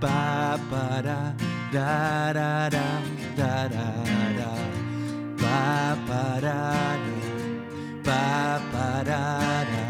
Ba, 0.00 0.58
ba, 0.70 1.02
da, 1.02 1.49
da, 1.72 2.32
da, 2.32 2.68
da, 2.68 2.86
da, 3.36 3.68
da, 3.68 3.94
da. 4.38 4.52
Ba, 5.40 5.96
ba, 6.06 6.40
da, 6.40 6.96
da. 6.96 7.20
Ba, 8.04 8.60
ba, 8.72 9.04
da, 9.04 9.64
da. 9.70 9.84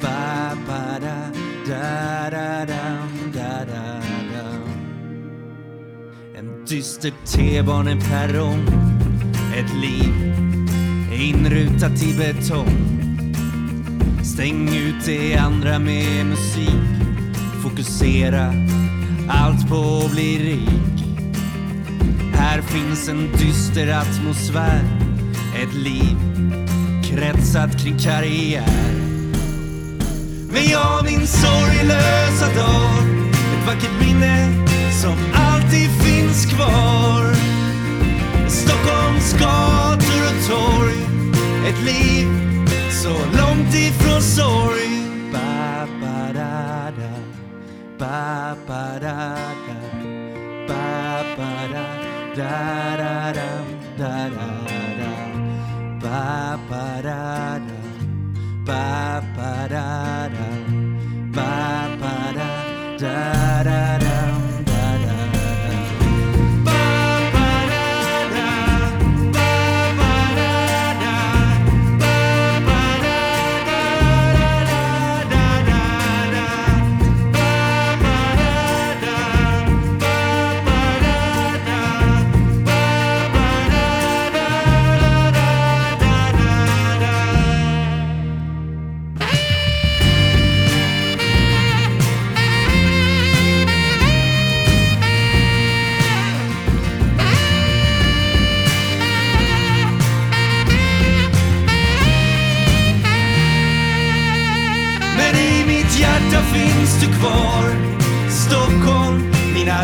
Ba, 0.00 0.56
ba, 0.66 0.98
da, 1.00 1.30
da, 1.68 2.30
da, 2.30 2.64
da 2.64 2.88
da, 3.32 3.64
da, 3.64 3.88
da 4.32 4.44
En 6.38 6.64
dyster 6.66 7.12
T-baneperrong 7.24 8.68
Ett 9.54 9.72
liv 9.82 10.14
inrutat 11.12 12.02
i 12.02 12.14
betong 12.14 12.78
Stäng 14.22 14.68
ut 14.68 15.04
det 15.06 15.36
andra 15.36 15.78
med 15.78 16.26
musik 16.26 16.86
Fokusera 17.62 18.77
allt 19.28 19.68
på 19.68 20.02
att 20.04 20.12
bli 20.12 20.38
rik. 20.38 21.04
Här 22.34 22.62
finns 22.62 23.08
en 23.08 23.32
dyster 23.32 23.88
atmosfär. 23.88 24.84
Ett 25.62 25.74
liv 25.74 26.16
kretsat 27.04 27.82
kring 27.82 27.98
karriär. 27.98 28.92
Men 30.52 30.64
jag 30.70 31.04
minns 31.04 31.32
sorglösa 31.42 32.46
dag. 32.56 33.08
Ett 33.28 33.66
vackert 33.66 34.00
minne 34.00 34.66
som 35.02 35.14
alltid 35.34 35.90
finns 35.90 36.46
kvar. 36.46 37.34
Stockholms 38.48 39.32
gator 39.32 40.22
och 40.28 40.48
torg. 40.48 40.98
Ett 41.68 41.84
liv 41.84 42.28
så 42.90 43.08
långt 43.08 43.74
ifrån 43.74 44.22
sorg. 44.22 44.87
Ba, 47.98 48.56
ba, 48.66 48.96
da, 49.00 49.34
da. 49.66 49.76
Ba, 50.68 51.24
ba, 51.36 51.50
da, 51.72 51.84
da, 52.38 52.96
da, 53.00 53.32
da, 53.32 53.48
da, 53.98 54.12
da, 54.36 54.48
da. 55.00 55.12
Ba, 56.02 56.58
ba, 56.70 56.84
da, 57.02 57.58
da. 57.66 57.78
Ba, 58.68 59.20
ba, 59.36 59.52
da, 59.68 60.28
da. 60.34 60.46
Ba, 61.36 61.50
ba, 62.00 62.14
da, 62.38 62.48
da, 62.98 63.62
da, 63.64 63.64
da, 63.64 63.97
da, 63.97 63.97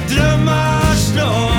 mina 0.04 0.14
drömmars 0.14 0.98
stad 0.98 1.53